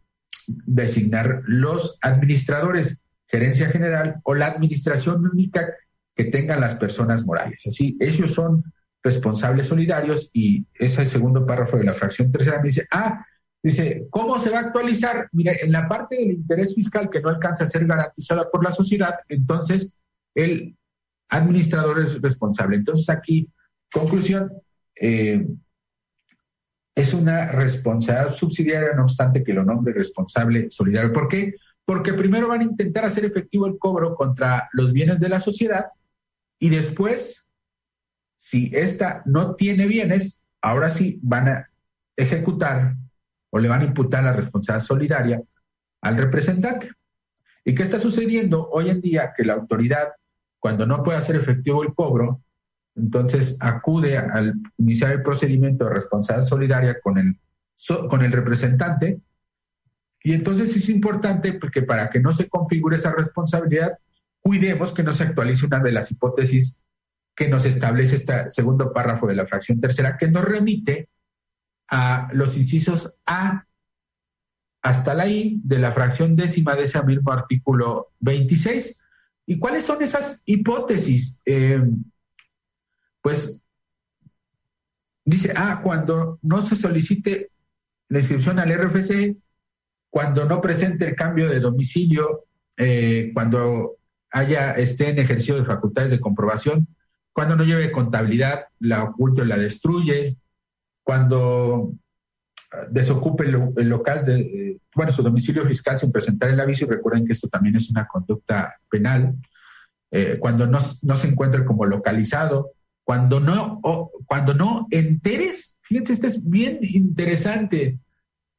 designar 0.47 1.41
los 1.45 1.97
administradores, 2.01 2.99
gerencia 3.27 3.69
general 3.69 4.19
o 4.23 4.35
la 4.35 4.47
administración 4.47 5.25
única 5.25 5.73
que 6.15 6.25
tengan 6.25 6.61
las 6.61 6.75
personas 6.75 7.25
morales. 7.25 7.63
Así, 7.65 7.97
ellos 7.99 8.33
son 8.33 8.63
responsables 9.05 9.67
solidarios 9.67 10.31
y 10.33 10.65
ese 10.73 11.05
segundo 11.05 11.45
párrafo 11.45 11.77
de 11.77 11.83
la 11.83 11.93
fracción 11.93 12.31
tercera 12.31 12.57
me 12.57 12.69
dice, 12.69 12.87
ah, 12.91 13.23
dice, 13.61 14.07
¿cómo 14.09 14.39
se 14.39 14.49
va 14.49 14.57
a 14.57 14.61
actualizar? 14.61 15.29
Mire, 15.31 15.63
en 15.63 15.71
la 15.71 15.87
parte 15.87 16.15
del 16.15 16.31
interés 16.31 16.73
fiscal 16.73 17.11
que 17.11 17.21
no 17.21 17.29
alcanza 17.29 17.65
a 17.65 17.67
ser 17.67 17.85
garantizada 17.85 18.49
por 18.49 18.63
la 18.63 18.71
sociedad, 18.71 19.13
entonces 19.29 19.93
el 20.33 20.75
administrador 21.29 22.01
es 22.01 22.19
responsable. 22.19 22.77
Entonces 22.77 23.07
aquí, 23.09 23.47
conclusión, 23.93 24.51
eh, 24.99 25.45
es 26.95 27.13
una 27.13 27.51
responsabilidad 27.51 28.33
subsidiaria, 28.33 28.93
no 28.95 29.03
obstante 29.03 29.43
que 29.43 29.53
lo 29.53 29.63
nombre 29.63 29.93
responsable 29.93 30.71
solidario. 30.71 31.13
¿Por 31.13 31.27
qué? 31.27 31.53
Porque 31.85 32.13
primero 32.13 32.47
van 32.47 32.61
a 32.61 32.71
intentar 32.71 33.05
hacer 33.05 33.23
efectivo 33.23 33.67
el 33.67 33.77
cobro 33.77 34.15
contra 34.15 34.67
los 34.73 34.93
bienes 34.93 35.19
de 35.19 35.29
la 35.29 35.39
sociedad 35.39 35.85
y 36.57 36.69
después 36.69 37.44
si 38.45 38.69
esta 38.75 39.23
no 39.25 39.55
tiene 39.55 39.87
bienes, 39.87 40.43
ahora 40.61 40.91
sí 40.91 41.19
van 41.23 41.47
a 41.47 41.71
ejecutar 42.15 42.95
o 43.49 43.57
le 43.57 43.67
van 43.67 43.81
a 43.81 43.85
imputar 43.85 44.23
la 44.23 44.33
responsabilidad 44.33 44.85
solidaria 44.85 45.41
al 46.01 46.15
representante. 46.15 46.91
¿Y 47.63 47.73
qué 47.73 47.81
está 47.81 47.97
sucediendo 47.97 48.69
hoy 48.69 48.91
en 48.91 49.01
día? 49.01 49.33
Que 49.35 49.45
la 49.45 49.53
autoridad, 49.53 50.09
cuando 50.59 50.85
no 50.85 51.01
puede 51.01 51.17
hacer 51.17 51.35
efectivo 51.35 51.81
el 51.81 51.95
cobro, 51.95 52.43
entonces 52.95 53.57
acude 53.61 54.15
al 54.15 54.53
iniciar 54.77 55.13
el 55.13 55.23
procedimiento 55.23 55.85
de 55.85 55.95
responsabilidad 55.95 56.47
solidaria 56.47 56.99
con 57.01 57.17
el, 57.17 57.39
con 58.11 58.21
el 58.21 58.31
representante. 58.31 59.21
Y 60.21 60.33
entonces 60.33 60.75
es 60.75 60.87
importante 60.89 61.53
porque 61.53 61.81
para 61.81 62.11
que 62.11 62.19
no 62.19 62.31
se 62.31 62.47
configure 62.47 62.95
esa 62.95 63.11
responsabilidad, 63.11 63.97
cuidemos 64.39 64.93
que 64.93 65.01
no 65.01 65.13
se 65.13 65.23
actualice 65.23 65.65
una 65.65 65.79
de 65.79 65.93
las 65.93 66.11
hipótesis 66.11 66.79
que 67.35 67.49
nos 67.49 67.65
establece 67.65 68.15
este 68.15 68.49
segundo 68.51 68.93
párrafo 68.93 69.27
de 69.27 69.35
la 69.35 69.45
fracción 69.45 69.81
tercera, 69.81 70.17
que 70.17 70.31
nos 70.31 70.45
remite 70.45 71.09
a 71.89 72.29
los 72.33 72.57
incisos 72.57 73.15
A 73.25 73.65
hasta 74.81 75.13
la 75.15 75.27
I 75.27 75.59
de 75.63 75.79
la 75.79 75.91
fracción 75.91 76.35
décima 76.35 76.75
de 76.75 76.83
ese 76.83 77.01
mismo 77.03 77.31
artículo 77.31 78.11
26. 78.19 78.99
¿Y 79.47 79.59
cuáles 79.59 79.83
son 79.83 80.01
esas 80.01 80.43
hipótesis? 80.45 81.39
Eh, 81.45 81.83
pues 83.21 83.57
dice, 85.25 85.53
ah, 85.55 85.81
cuando 85.83 86.39
no 86.43 86.61
se 86.61 86.75
solicite 86.75 87.49
la 88.09 88.19
inscripción 88.19 88.59
al 88.59 88.71
RFC, 88.71 89.35
cuando 90.09 90.45
no 90.45 90.61
presente 90.61 91.07
el 91.07 91.15
cambio 91.15 91.49
de 91.49 91.59
domicilio, 91.59 92.45
eh, 92.77 93.31
cuando 93.33 93.97
haya, 94.29 94.73
esté 94.73 95.09
en 95.09 95.19
ejercicio 95.19 95.55
de 95.55 95.65
facultades 95.65 96.11
de 96.11 96.19
comprobación, 96.19 96.87
cuando 97.35 97.57
no 97.57 97.65
lleve 97.65 97.91
contabilidad, 97.91 98.67
la 98.79 99.03
oculta 99.03 99.41
o 99.41 99.45
la 99.45 99.57
destruye. 99.57 100.37
Cuando 101.03 101.91
ah, 102.71 102.85
desocupe 102.89 103.43
el, 103.43 103.89
local 103.89 104.23
de, 104.23 104.39
eh, 104.39 104.77
bueno, 104.95 105.11
su 105.11 105.21
domicilio 105.21 105.65
fiscal 105.65 105.99
sin 105.99 106.13
presentar 106.13 106.49
el 106.49 106.61
aviso, 106.61 106.85
y 106.85 106.87
recuerden 106.87 107.25
que 107.25 107.33
esto 107.33 107.49
también 107.49 107.75
es 107.75 107.89
una 107.89 108.07
conducta 108.07 108.77
penal. 108.89 109.35
Eh, 110.11 110.37
cuando 110.39 110.65
no, 110.65 110.79
se 110.79 111.27
encuentre 111.27 111.65
como 111.65 111.85
localizado, 111.85 112.71
cuando 113.03 113.41
no, 113.41 113.81
cuando 114.27 114.53
no 114.53 114.87
enteres, 114.89 115.77
fíjense, 115.81 116.13
esto 116.13 116.27
es 116.27 116.49
bien 116.49 116.79
interesante, 116.83 117.99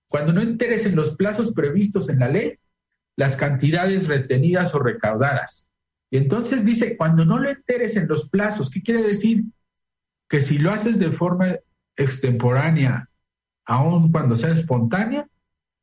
cuando 0.09 0.35
no 0.35 0.43
enteres 0.43 0.85
en 0.85 0.97
los 0.97 1.17
plazos 1.17 1.55
previstos 1.55 2.11
en 2.11 2.19
la 2.19 2.29
ley 2.29 2.59
las 3.17 3.37
cantidades 3.37 4.07
retenidas 4.07 4.75
o 4.75 4.81
recaudadas 4.81 5.66
y 6.11 6.19
entonces 6.19 6.65
dice, 6.65 6.97
cuando 6.97 7.25
no 7.25 7.39
lo 7.39 7.49
enteres 7.49 7.97
en 7.97 8.09
los 8.09 8.29
plazos, 8.29 8.71
¿qué 8.71 8.83
quiere 8.83 9.03
decir? 9.03 9.45
Que 10.29 10.41
si 10.41 10.59
lo 10.59 10.71
haces 10.71 10.99
de 10.99 11.11
forma 11.11 11.57
extemporánea, 11.97 13.09
aun 13.65 14.13
cuando 14.13 14.37
sea 14.37 14.51
espontánea, 14.51 15.27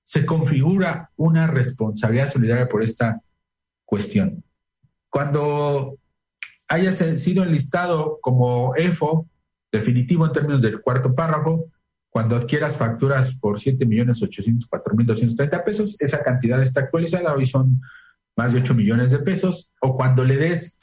se 0.06 0.26
configura 0.26 1.10
una 1.16 1.48
responsabilidad 1.48 2.30
solidaria 2.30 2.70
por 2.70 2.84
esta 2.84 3.22
cuestión. 3.86 4.44
Cuando 5.10 5.98
haya 6.68 6.92
sido 6.92 7.44
enlistado 7.44 8.20
como 8.22 8.76
EFO, 8.76 9.28
definitivo 9.72 10.26
en 10.26 10.32
términos 10.32 10.62
del 10.62 10.82
cuarto 10.82 11.14
párrafo, 11.14 11.66
cuando 12.10 12.36
adquieras 12.36 12.78
facturas 12.78 13.36
por 13.36 13.60
7.804.230 13.60 15.64
pesos, 15.64 15.96
esa 16.00 16.24
cantidad 16.24 16.60
está 16.62 16.82
actualizada, 16.82 17.34
hoy 17.34 17.46
son 17.46 17.82
más 18.36 18.54
de 18.54 18.62
8 18.62 18.74
millones 18.74 19.12
de 19.12 19.20
pesos, 19.20 19.72
o 19.82 19.96
cuando 19.96 20.24
le 20.24 20.38
des 20.38 20.78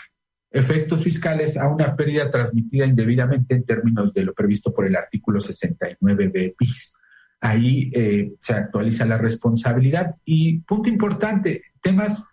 efectos 0.51 1.03
fiscales 1.05 1.57
a 1.57 1.69
una 1.69 1.95
pérdida 1.97 2.31
transmitida 2.31 2.87
indebidamente 2.87 3.55
en 3.55 3.65
términos 3.65 4.13
de 4.15 4.25
lo 4.25 4.35
previsto 4.35 4.73
por 4.75 4.87
el 4.87 4.97
artículo 4.97 5.41
69b 5.41 6.55
bis. 6.59 6.95
Ahí 7.41 7.91
eh, 7.95 8.33
se 8.43 8.55
actualiza 8.55 9.05
la 9.07 9.17
responsabilidad. 9.17 10.17
Y 10.25 10.59
punto 10.61 10.89
importante, 10.89 11.63
temas 11.83 12.25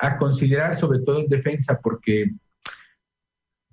a 0.00 0.16
considerar 0.16 0.76
sobre 0.76 1.00
todo 1.00 1.20
en 1.20 1.28
defensa, 1.28 1.80
porque 1.82 2.32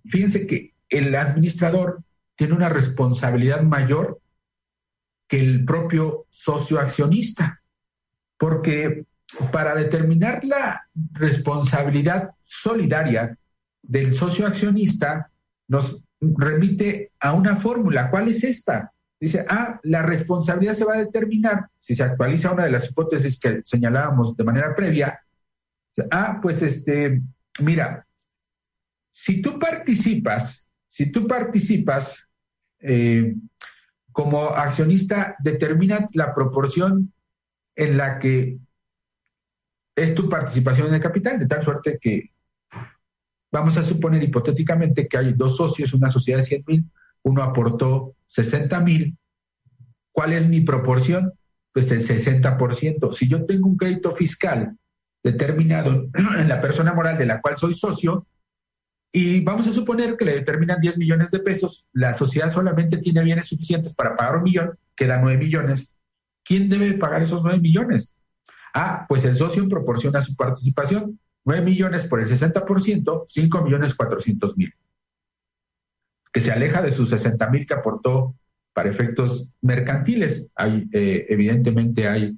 fíjense 0.05 0.45
que 0.45 0.73
el 0.89 1.15
administrador 1.15 2.03
tiene 2.35 2.53
una 2.53 2.69
responsabilidad 2.69 3.63
mayor 3.63 4.19
que 5.27 5.39
el 5.39 5.65
propio 5.65 6.25
socio 6.31 6.79
accionista, 6.79 7.61
porque 8.37 9.05
para 9.51 9.75
determinar 9.75 10.43
la 10.43 10.87
responsabilidad 11.13 12.31
solidaria 12.43 13.37
del 13.81 14.13
socio 14.13 14.47
accionista 14.47 15.31
nos 15.67 16.01
remite 16.19 17.11
a 17.19 17.33
una 17.33 17.55
fórmula. 17.55 18.09
¿Cuál 18.09 18.29
es 18.29 18.43
esta? 18.43 18.91
Dice, 19.19 19.45
ah, 19.49 19.79
la 19.83 20.01
responsabilidad 20.01 20.73
se 20.73 20.85
va 20.85 20.95
a 20.95 21.05
determinar 21.05 21.67
si 21.81 21.95
se 21.95 22.03
actualiza 22.03 22.51
una 22.51 22.65
de 22.65 22.71
las 22.71 22.89
hipótesis 22.89 23.39
que 23.39 23.61
señalábamos 23.63 24.35
de 24.35 24.43
manera 24.43 24.75
previa. 24.75 25.21
Ah, 26.11 26.39
pues 26.41 26.61
este, 26.61 27.21
mira, 27.61 28.05
si 29.11 29.41
tú 29.41 29.57
participas, 29.57 30.67
si 30.89 31.11
tú 31.11 31.27
participas 31.27 32.27
eh, 32.79 33.35
como 34.11 34.49
accionista, 34.49 35.35
determina 35.39 36.09
la 36.13 36.33
proporción 36.33 37.13
en 37.75 37.97
la 37.97 38.19
que 38.19 38.57
es 39.95 40.13
tu 40.13 40.29
participación 40.29 40.87
en 40.87 40.95
el 40.95 41.01
capital, 41.01 41.39
de 41.39 41.47
tal 41.47 41.63
suerte 41.63 41.97
que 42.01 42.31
vamos 43.51 43.77
a 43.77 43.83
suponer 43.83 44.21
hipotéticamente 44.21 45.07
que 45.07 45.17
hay 45.17 45.33
dos 45.33 45.55
socios, 45.55 45.93
una 45.93 46.09
sociedad 46.09 46.39
de 46.39 46.45
100 46.45 46.63
mil, 46.67 46.85
uno 47.23 47.41
aportó 47.41 48.15
60 48.27 48.79
mil. 48.81 49.17
¿Cuál 50.11 50.33
es 50.33 50.47
mi 50.47 50.61
proporción? 50.61 51.33
Pues 51.71 51.91
el 51.91 52.01
60%. 52.01 53.13
Si 53.13 53.27
yo 53.27 53.45
tengo 53.45 53.67
un 53.67 53.77
crédito 53.77 54.11
fiscal 54.11 54.77
determinado 55.23 56.07
en 56.37 56.47
la 56.47 56.61
persona 56.61 56.93
moral 56.93 57.17
de 57.17 57.25
la 57.25 57.41
cual 57.41 57.57
soy 57.57 57.73
socio, 57.73 58.27
y 59.11 59.39
vamos 59.39 59.65
a 59.67 59.71
suponer 59.71 60.17
que 60.17 60.25
le 60.25 60.33
determinan 60.33 60.81
10 60.81 60.97
millones 60.97 61.31
de 61.31 61.39
pesos, 61.39 61.87
la 61.93 62.11
sociedad 62.11 62.51
solamente 62.51 62.97
tiene 62.97 63.23
bienes 63.23 63.47
suficientes 63.47 63.95
para 63.95 64.17
pagar 64.17 64.37
un 64.37 64.43
millón, 64.43 64.77
quedan 64.93 65.21
9 65.21 65.37
millones. 65.37 65.95
¿Quién 66.43 66.69
debe 66.69 66.93
pagar 66.95 67.23
esos 67.23 67.41
9 67.41 67.59
millones? 67.59 68.14
Ah, 68.77 69.05
pues 69.07 69.23
el 69.23 69.37
socio 69.37 69.69
proporciona 69.69 70.21
su 70.21 70.35
participación, 70.35 71.17
9 71.45 71.63
millones 71.63 72.05
por 72.07 72.19
el 72.19 72.27
60%, 72.27 73.25
5 73.25 73.61
millones 73.61 73.95
400 73.95 74.57
mil, 74.57 74.73
que 76.33 76.41
se 76.41 76.51
aleja 76.51 76.81
de 76.81 76.91
sus 76.91 77.09
60 77.09 77.49
mil 77.49 77.65
que 77.65 77.73
aportó 77.73 78.35
para 78.73 78.89
efectos 78.89 79.49
mercantiles. 79.61 80.49
Hay, 80.55 80.89
eh, 80.91 81.25
evidentemente 81.29 82.09
hay 82.09 82.37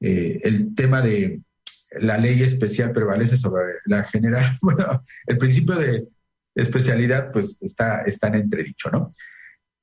eh, 0.00 0.40
el 0.44 0.72
tema 0.76 1.02
de 1.02 1.40
la 1.98 2.16
ley 2.16 2.44
especial 2.44 2.92
prevalece 2.92 3.36
sobre 3.36 3.74
la 3.86 4.04
general. 4.04 4.44
Bueno, 4.62 5.04
el 5.26 5.36
principio 5.36 5.74
de 5.74 6.06
especialidad 6.54 7.32
pues 7.32 7.58
está, 7.60 8.02
está 8.02 8.28
en 8.28 8.36
entredicho, 8.36 8.88
¿no? 8.90 9.12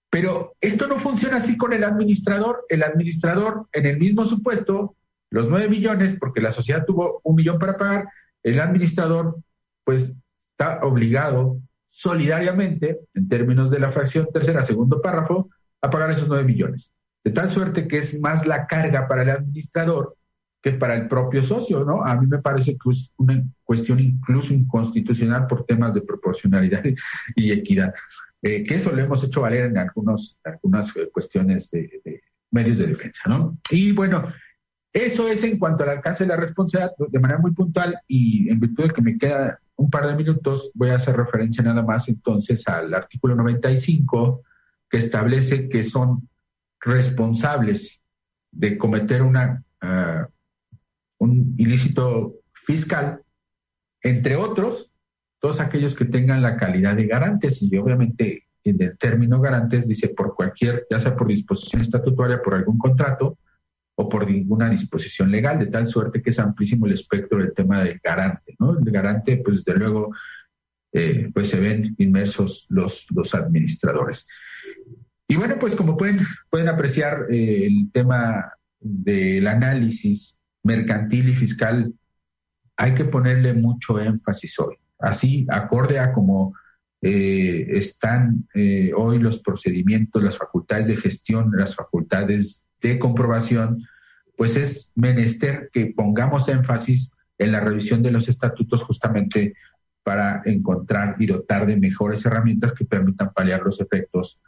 Pero 0.10 0.56
esto 0.62 0.88
no 0.88 0.98
funciona 0.98 1.38
así 1.38 1.58
con 1.58 1.74
el 1.74 1.84
administrador. 1.84 2.66
El 2.70 2.84
administrador, 2.84 3.68
en 3.74 3.86
el 3.86 3.98
mismo 3.98 4.24
supuesto, 4.24 4.96
los 5.32 5.50
nueve 5.50 5.70
millones, 5.70 6.18
porque 6.20 6.42
la 6.42 6.52
sociedad 6.52 6.86
tuvo 6.86 7.22
un 7.24 7.36
millón 7.36 7.60
para 7.60 7.78
pagar, 7.78 8.10
el 8.44 8.60
administrador 8.60 9.38
pues 9.84 10.16
está 10.52 10.80
obligado 10.84 11.60
solidariamente, 11.90 13.00
en 13.14 13.28
términos 13.28 13.72
de 13.72 13.80
la 13.80 13.92
fracción 13.92 14.28
tercera, 14.32 14.64
segundo 14.64 15.02
párrafo, 15.02 15.50
a 15.82 15.90
pagar 15.90 16.12
esos 16.12 16.28
nueve 16.28 16.44
millones. 16.44 16.92
De 17.24 17.32
tal 17.32 17.50
suerte 17.50 17.88
que 17.88 17.98
es 17.98 18.20
más 18.22 18.46
la 18.46 18.68
carga 18.68 19.08
para 19.08 19.24
el 19.24 19.30
administrador 19.30 20.16
que 20.62 20.72
para 20.72 20.96
el 20.96 21.08
propio 21.08 21.42
socio, 21.42 21.86
¿no? 21.86 22.04
A 22.04 22.16
mí 22.20 22.28
me 22.28 22.40
parece 22.40 22.74
que 22.74 22.90
es 22.90 23.14
una 23.18 23.42
cuestión 23.64 24.00
incluso 24.00 24.54
inconstitucional 24.54 25.48
por 25.48 25.66
temas 25.66 25.94
de 25.94 26.02
proporcionalidad 26.02 26.84
y 27.36 27.52
equidad, 27.52 27.94
eh, 28.42 28.64
que 28.66 28.76
eso 28.76 28.92
lo 28.92 29.02
hemos 29.02 29.24
hecho 29.24 29.42
valer 29.42 29.66
en 29.66 29.78
algunos, 29.78 30.38
algunas 30.44 30.94
cuestiones 31.14 31.72
de, 31.72 32.02
de 32.04 32.22
medios 32.52 32.78
de 32.78 32.88
defensa, 32.88 33.30
¿no? 33.30 33.58
Y 33.70 33.94
bueno, 33.94 34.32
eso 34.94 35.28
es 35.28 35.44
en 35.44 35.60
cuanto 35.60 35.84
al 35.84 35.90
alcance 35.90 36.24
de 36.24 36.30
la 36.30 36.36
responsabilidad, 36.36 36.96
de 36.98 37.20
manera 37.20 37.40
muy 37.40 37.52
puntual, 37.52 38.00
y 38.08 38.50
en 38.50 38.60
virtud 38.60 38.88
de 38.88 38.94
que 38.94 39.02
me 39.02 39.18
queda 39.18 39.60
un 39.76 39.90
par 39.90 40.08
de 40.08 40.16
minutos, 40.16 40.72
voy 40.74 40.90
a 40.90 40.96
hacer 40.96 41.16
referencia 41.16 41.64
nada 41.64 41.84
más 41.84 42.10
entonces 42.10 42.68
al 42.68 42.94
artículo 42.94 43.36
95, 43.36 44.44
que 44.90 44.98
establece 44.98 45.70
que 45.70 45.84
son 45.84 46.28
responsables 46.82 48.02
de 48.52 48.78
cometer 48.78 49.22
una, 49.22 49.64
uh, 49.84 50.26
un 51.20 51.54
ilícito 51.58 52.40
fiscal, 52.54 53.22
entre 54.02 54.36
otros, 54.36 54.92
todos 55.40 55.60
aquellos 55.60 55.96
que 55.96 56.06
tengan 56.06 56.42
la 56.42 56.58
calidad 56.58 56.96
de 56.96 57.08
garantes, 57.08 57.62
y 57.62 57.78
obviamente 57.78 58.46
en 58.64 58.82
el 58.82 58.98
término 58.98 59.40
garantes 59.40 59.88
dice 59.88 60.10
por 60.10 60.36
cualquier, 60.36 60.86
ya 60.90 61.00
sea 61.00 61.16
por 61.16 61.28
disposición 61.28 61.82
estatutaria, 61.82 62.42
por 62.42 62.56
algún 62.56 62.78
contrato, 62.78 63.38
o 64.02 64.08
por 64.08 64.30
ninguna 64.32 64.70
disposición 64.70 65.30
legal, 65.30 65.60
de 65.60 65.66
tal 65.66 65.86
suerte 65.86 66.22
que 66.22 66.30
es 66.30 66.40
amplísimo 66.40 66.86
el 66.86 66.94
espectro 66.94 67.40
del 67.40 67.54
tema 67.54 67.84
del 67.84 68.00
garante, 68.02 68.56
¿no? 68.58 68.72
El 68.80 68.92
garante, 68.92 69.42
pues 69.44 69.66
desde 69.66 69.78
luego, 69.78 70.16
eh, 70.94 71.30
pues 71.34 71.50
se 71.50 71.60
ven 71.60 71.96
inmersos 71.98 72.66
los, 72.70 73.08
los 73.14 73.36
administradores. 73.36 74.26
Y 75.28 75.36
bueno, 75.36 75.58
pues 75.60 75.76
como 75.76 75.98
pueden, 75.98 76.20
pueden 76.50 76.70
apreciar 76.70 77.26
eh, 77.30 77.66
el 77.66 77.92
tema 77.92 78.54
del 78.80 79.46
análisis 79.48 80.40
mercantil 80.64 81.28
y 81.28 81.34
fiscal, 81.34 81.94
hay 82.78 82.94
que 82.94 83.04
ponerle 83.04 83.54
mucho 83.54 84.00
énfasis 84.00 84.58
hoy. 84.62 84.78
Así, 84.98 85.46
acorde 85.50 86.00
a 86.00 86.14
como 86.14 86.56
eh, 87.02 87.68
están 87.70 88.48
hoy 88.96 89.20
los 89.20 89.40
procedimientos, 89.40 90.22
las 90.22 90.38
facultades 90.38 90.88
de 90.88 90.98
gestión, 90.98 91.52
las 91.54 91.76
facultades 91.76 92.68
de 92.82 93.00
comprobación, 93.00 93.84
pues 94.38 94.56
es 94.56 94.92
menester 94.96 95.70
que 95.74 95.88
pongamos 95.88 96.48
énfasis 96.48 97.14
en 97.38 97.52
la 97.52 97.60
revisión 97.60 98.04
de 98.04 98.12
los 98.12 98.30
estatutos 98.30 98.84
justamente 98.84 99.56
para 100.04 100.42
encontrar 100.46 101.16
y 101.20 101.26
dotar 101.26 101.66
de 101.66 101.78
mejores 101.78 102.26
herramientas 102.26 102.74
que 102.74 102.86
permitan 102.86 103.32
paliar 103.34 103.62
los 103.62 103.80
efectos 103.80 104.40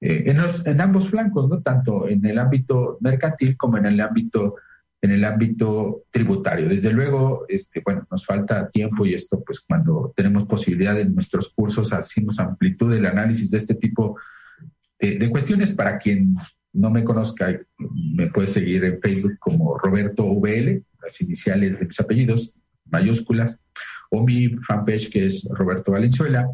eh, 0.00 0.24
en, 0.26 0.40
los, 0.40 0.64
en 0.66 0.80
ambos 0.80 1.10
flancos, 1.10 1.48
¿no? 1.48 1.60
Tanto 1.60 2.08
en 2.08 2.24
el 2.24 2.38
ámbito 2.38 2.96
mercantil 3.00 3.56
como 3.56 3.76
en 3.76 3.86
el 3.86 4.00
ámbito 4.00 4.56
en 5.02 5.12
el 5.12 5.24
ámbito 5.24 6.04
tributario. 6.10 6.68
Desde 6.68 6.92
luego, 6.92 7.46
este, 7.48 7.80
bueno, 7.84 8.06
nos 8.10 8.24
falta 8.26 8.68
tiempo 8.70 9.06
y 9.06 9.14
esto, 9.14 9.42
pues 9.44 9.60
cuando 9.60 10.12
tenemos 10.14 10.44
posibilidad 10.44 10.98
en 11.00 11.14
nuestros 11.14 11.48
cursos, 11.48 11.92
hacemos 11.92 12.38
amplitud 12.38 12.92
del 12.92 13.06
análisis 13.06 13.50
de 13.50 13.58
este 13.58 13.74
tipo 13.74 14.18
de, 14.98 15.18
de 15.18 15.30
cuestiones 15.30 15.72
para 15.72 15.98
quien 15.98 16.34
no 16.72 16.90
me 16.90 17.04
conozca, 17.04 17.58
me 18.14 18.28
puede 18.28 18.46
seguir 18.46 18.84
en 18.84 19.00
Facebook 19.00 19.38
como 19.38 19.78
Roberto 19.78 20.24
VL, 20.24 20.82
las 21.02 21.20
iniciales 21.20 21.78
de 21.78 21.86
mis 21.86 21.98
apellidos, 21.98 22.54
mayúsculas, 22.90 23.58
o 24.10 24.24
mi 24.24 24.48
fanpage 24.66 25.10
que 25.10 25.26
es 25.26 25.48
Roberto 25.50 25.92
Valenzuela. 25.92 26.48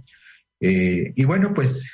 Eh, 0.61 1.13
y 1.15 1.25
bueno, 1.25 1.53
pues 1.55 1.91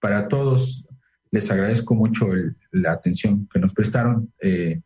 para 0.00 0.28
todos 0.28 0.86
les 1.30 1.50
agradezco 1.50 1.94
mucho 1.94 2.28
la 2.70 2.92
atención 2.92 3.48
que 3.52 3.58
nos 3.58 3.72
prestaron. 3.72 4.32
Eh, 4.40 4.80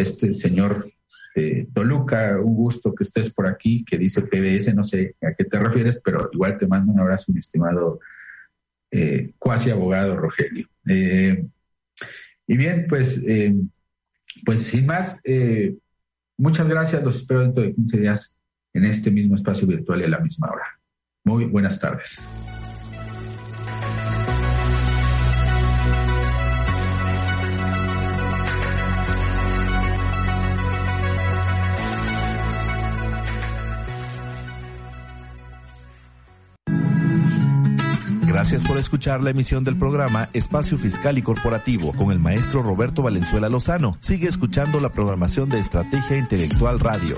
este 0.00 0.34
señor 0.34 0.90
eh, 1.34 1.66
Toluca, 1.72 2.38
un 2.40 2.54
gusto 2.54 2.94
que 2.94 3.04
estés 3.04 3.30
por 3.30 3.46
aquí, 3.46 3.84
que 3.84 3.98
dice 3.98 4.22
PBS, 4.22 4.74
no 4.74 4.82
sé 4.82 5.16
a 5.22 5.34
qué 5.34 5.44
te 5.44 5.58
refieres, 5.58 6.00
pero 6.04 6.30
igual 6.32 6.56
te 6.58 6.66
mando 6.66 6.92
un 6.92 7.00
abrazo, 7.00 7.32
mi 7.32 7.38
estimado 7.38 8.00
cuasi 9.38 9.70
abogado 9.70 10.16
Rogelio. 10.16 10.66
Y 12.46 12.56
bien, 12.56 12.86
pues, 12.88 13.22
eh, 13.26 13.54
pues 14.44 14.62
sin 14.62 14.86
más, 14.86 15.20
eh, 15.24 15.76
muchas 16.36 16.68
gracias. 16.68 17.02
Los 17.02 17.16
espero 17.16 17.40
dentro 17.40 17.62
de 17.62 17.74
15 17.74 18.00
días 18.00 18.36
en 18.72 18.84
este 18.84 19.10
mismo 19.10 19.34
espacio 19.34 19.66
virtual 19.66 20.00
y 20.00 20.04
a 20.04 20.08
la 20.08 20.20
misma 20.20 20.48
hora. 20.50 20.80
Muy 21.24 21.46
buenas 21.46 21.80
tardes. 21.80 22.20
Gracias 38.48 38.68
por 38.68 38.78
escuchar 38.78 39.24
la 39.24 39.30
emisión 39.30 39.64
del 39.64 39.76
programa 39.76 40.28
Espacio 40.32 40.78
Fiscal 40.78 41.18
y 41.18 41.22
Corporativo 41.22 41.92
con 41.94 42.12
el 42.12 42.20
maestro 42.20 42.62
Roberto 42.62 43.02
Valenzuela 43.02 43.48
Lozano. 43.48 43.98
Sigue 43.98 44.28
escuchando 44.28 44.78
la 44.78 44.90
programación 44.90 45.48
de 45.48 45.58
Estrategia 45.58 46.16
Intelectual 46.16 46.78
Radio. 46.78 47.16